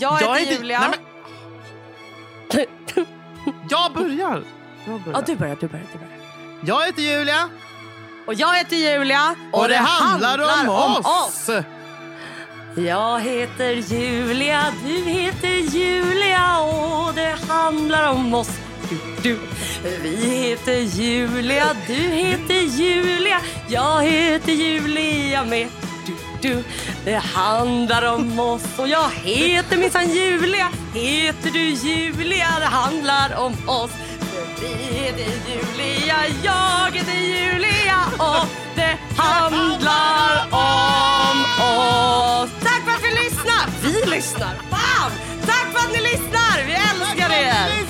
Jag 0.00 0.38
heter 0.38 0.52
Julia. 0.52 0.80
Nej, 0.80 0.90
men... 0.90 1.00
Jag 3.70 3.92
börjar. 3.92 4.44
Jag 4.86 5.00
börjar. 5.00 5.18
Ja, 5.18 5.22
du 5.26 5.36
börjar, 5.36 5.56
du 5.60 5.68
börjar, 5.68 5.86
du 5.92 5.98
börjar. 5.98 6.16
Jag 6.64 6.86
heter 6.86 7.02
Julia 7.02 7.48
Och 8.26 8.34
jag 8.34 8.54
heter 8.54 8.76
Julia. 8.76 9.34
och, 9.52 9.68
det 9.68 9.76
handlar, 9.76 10.38
om, 10.68 11.02
oss. 11.04 11.50
Jag 12.76 13.20
heter 13.20 13.70
Julia, 13.70 14.64
du 14.84 14.94
heter 14.94 15.48
Julia 15.48 16.60
och 16.60 17.14
det 17.14 17.36
handlar 17.48 18.10
om 18.10 18.34
oss. 18.34 18.50
Du, 18.88 18.98
du. 19.22 19.38
Vi 20.02 20.16
heter 20.26 20.80
Julia, 20.80 21.66
du 21.86 21.94
heter 21.94 22.60
Julia, 22.60 23.40
jag 23.68 24.02
heter 24.02 24.52
Julia 24.52 25.44
med. 25.44 25.68
Du, 26.06 26.14
du. 26.42 26.64
Det 27.04 27.16
handlar 27.16 28.14
om 28.14 28.40
oss 28.40 28.78
och 28.78 28.88
jag 28.88 29.10
heter 29.10 29.76
minsann 29.76 30.10
Julia. 30.10 30.68
Heter 30.94 31.50
du 31.50 31.60
Julia, 31.60 32.48
det 32.60 32.66
handlar 32.66 33.36
om 33.36 33.68
oss. 33.68 33.90
Vi 34.60 34.94
heter 34.94 35.32
Julia, 35.48 36.16
jag 36.42 36.90
heter 36.96 37.12
Julia 37.12 37.98
och 38.18 38.46
det 38.74 38.98
handlar 39.16 40.46
om 40.50 41.44
oss. 41.60 42.50
Tack 42.62 42.84
för 42.84 42.92
att 42.92 43.02
vi 43.02 43.24
lyssnar! 43.24 43.66
Vi 43.82 44.10
lyssnar! 44.16 44.54
Fan! 44.70 45.12
Tack 45.46 45.72
för 45.72 45.78
att 45.78 45.92
ni 45.92 46.00
lyssnar! 46.00 46.64
Vi 46.66 46.72
älskar 46.72 47.30
er! 47.30 47.86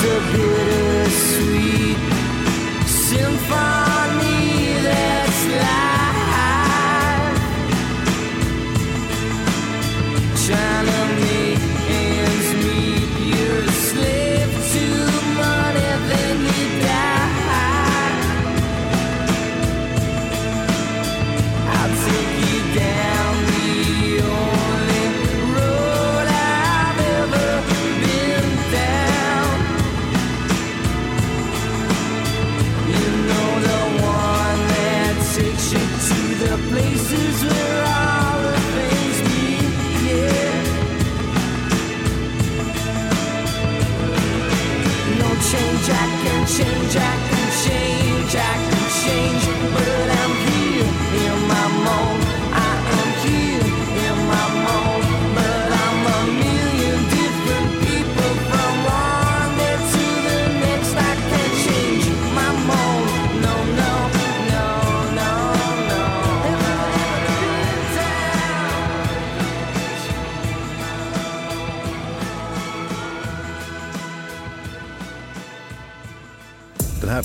Cause 0.00 0.57